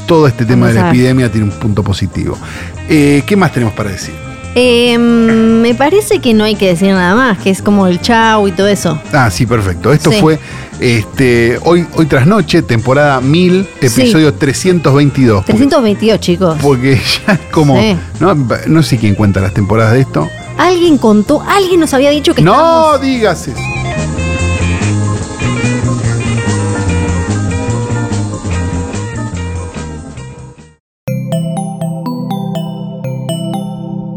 todo 0.06 0.26
este 0.26 0.44
tema 0.44 0.66
Vamos 0.66 0.74
de 0.74 0.80
la 0.82 0.88
epidemia 0.90 1.30
tiene 1.30 1.46
un 1.48 1.52
punto 1.58 1.82
positivo. 1.82 2.38
Eh, 2.88 3.22
¿Qué 3.26 3.36
más 3.36 3.52
tenemos 3.52 3.74
para 3.74 3.90
decir? 3.90 4.14
Eh, 4.58 4.96
me 4.96 5.74
parece 5.74 6.18
que 6.20 6.32
no 6.32 6.44
hay 6.44 6.54
que 6.54 6.68
decir 6.68 6.88
nada 6.88 7.14
más, 7.14 7.38
que 7.38 7.50
es 7.50 7.60
como 7.60 7.86
el 7.86 8.00
chau 8.00 8.48
y 8.48 8.52
todo 8.52 8.68
eso. 8.68 8.98
Ah, 9.12 9.30
sí, 9.30 9.44
perfecto. 9.44 9.92
Esto 9.92 10.10
Sí. 10.10 10.18
fue 10.18 10.38
este, 10.80 11.58
hoy, 11.64 11.86
hoy 11.94 12.06
tras 12.06 12.26
noche, 12.26 12.62
temporada 12.62 13.20
1000, 13.20 13.68
episodio 13.82 14.32
322. 14.32 15.44
Porque- 15.44 15.52
322, 15.52 16.20
chicos. 16.20 16.56
Porque 16.62 16.94
ya 17.26 17.34
es 17.34 17.40
como. 17.52 17.78
Sí. 17.78 17.96
¿no? 18.18 18.34
no 18.66 18.82
sé 18.82 18.96
quién 18.96 19.14
cuenta 19.14 19.40
las 19.40 19.52
temporadas 19.52 19.92
de 19.92 20.00
esto. 20.00 20.26
Alguien 20.56 20.96
contó, 20.96 21.42
alguien 21.42 21.80
nos 21.80 21.92
había 21.92 22.08
dicho 22.10 22.34
que 22.34 22.40
No 22.40 22.96
digas 22.98 23.48
eso. 23.48 23.58